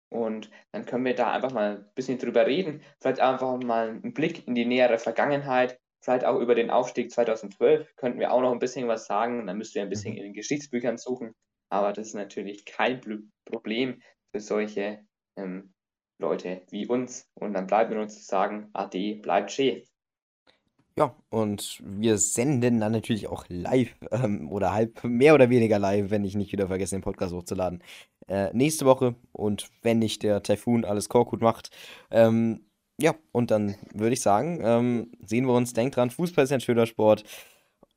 Und 0.08 0.50
dann 0.72 0.86
können 0.86 1.04
wir 1.04 1.14
da 1.14 1.32
einfach 1.32 1.52
mal 1.52 1.78
ein 1.78 1.90
bisschen 1.94 2.18
drüber 2.18 2.46
reden. 2.46 2.82
Vielleicht 3.00 3.20
einfach 3.20 3.58
mal 3.58 3.88
einen 3.88 4.14
Blick 4.14 4.46
in 4.46 4.54
die 4.54 4.64
nähere 4.64 4.98
Vergangenheit. 4.98 5.78
Vielleicht 6.02 6.24
auch 6.24 6.38
über 6.38 6.54
den 6.54 6.70
Aufstieg 6.70 7.10
2012 7.10 7.96
könnten 7.96 8.20
wir 8.20 8.32
auch 8.32 8.40
noch 8.40 8.52
ein 8.52 8.60
bisschen 8.60 8.86
was 8.88 9.06
sagen. 9.06 9.46
Dann 9.46 9.58
müsst 9.58 9.74
ihr 9.74 9.82
ein 9.82 9.88
bisschen 9.88 10.12
mhm. 10.12 10.18
in 10.18 10.24
den 10.24 10.32
Geschichtsbüchern 10.34 10.98
suchen. 10.98 11.34
Aber 11.68 11.92
das 11.92 12.08
ist 12.08 12.14
natürlich 12.14 12.64
kein 12.64 13.00
Problem 13.44 14.00
für 14.32 14.40
solche 14.40 15.04
ähm, 15.36 15.74
Leute 16.18 16.62
wie 16.70 16.86
uns. 16.86 17.28
Und 17.34 17.54
dann 17.54 17.66
bleibt 17.66 17.90
mir 17.90 17.96
nur 17.96 18.08
zu 18.08 18.22
sagen, 18.22 18.70
Ade, 18.72 19.16
bleibt 19.16 19.50
schön. 19.50 19.82
Ja, 20.98 21.14
und 21.28 21.82
wir 21.84 22.16
senden 22.16 22.80
dann 22.80 22.92
natürlich 22.92 23.28
auch 23.28 23.44
live 23.48 23.94
ähm, 24.10 24.50
oder 24.50 24.72
halb 24.72 25.04
mehr 25.04 25.34
oder 25.34 25.50
weniger 25.50 25.78
live, 25.78 26.10
wenn 26.10 26.24
ich 26.24 26.34
nicht 26.34 26.52
wieder 26.52 26.68
vergesse, 26.68 26.96
den 26.96 27.02
Podcast 27.02 27.34
hochzuladen. 27.34 27.82
Äh, 28.28 28.50
nächste 28.54 28.86
Woche 28.86 29.14
und 29.32 29.68
wenn 29.82 29.98
nicht 29.98 30.22
der 30.22 30.42
Typhoon 30.42 30.86
alles 30.86 31.10
Korkut 31.10 31.42
macht. 31.42 31.70
Ähm, 32.10 32.64
ja, 32.98 33.14
und 33.32 33.50
dann 33.50 33.76
würde 33.92 34.14
ich 34.14 34.22
sagen, 34.22 34.60
ähm, 34.62 35.12
sehen 35.20 35.46
wir 35.46 35.54
uns. 35.54 35.74
Denkt 35.74 35.96
dran, 35.96 36.10
Fußball 36.10 36.44
ist 36.44 36.52
ein 36.52 36.60
schöner 36.60 36.86
Sport. 36.86 37.24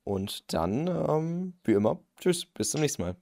Und 0.04 0.52
dann, 0.52 0.86
ähm, 0.86 1.54
wie 1.64 1.72
immer, 1.72 2.00
tschüss, 2.20 2.44
bis 2.46 2.70
zum 2.70 2.82
nächsten 2.82 3.02
Mal. 3.02 3.16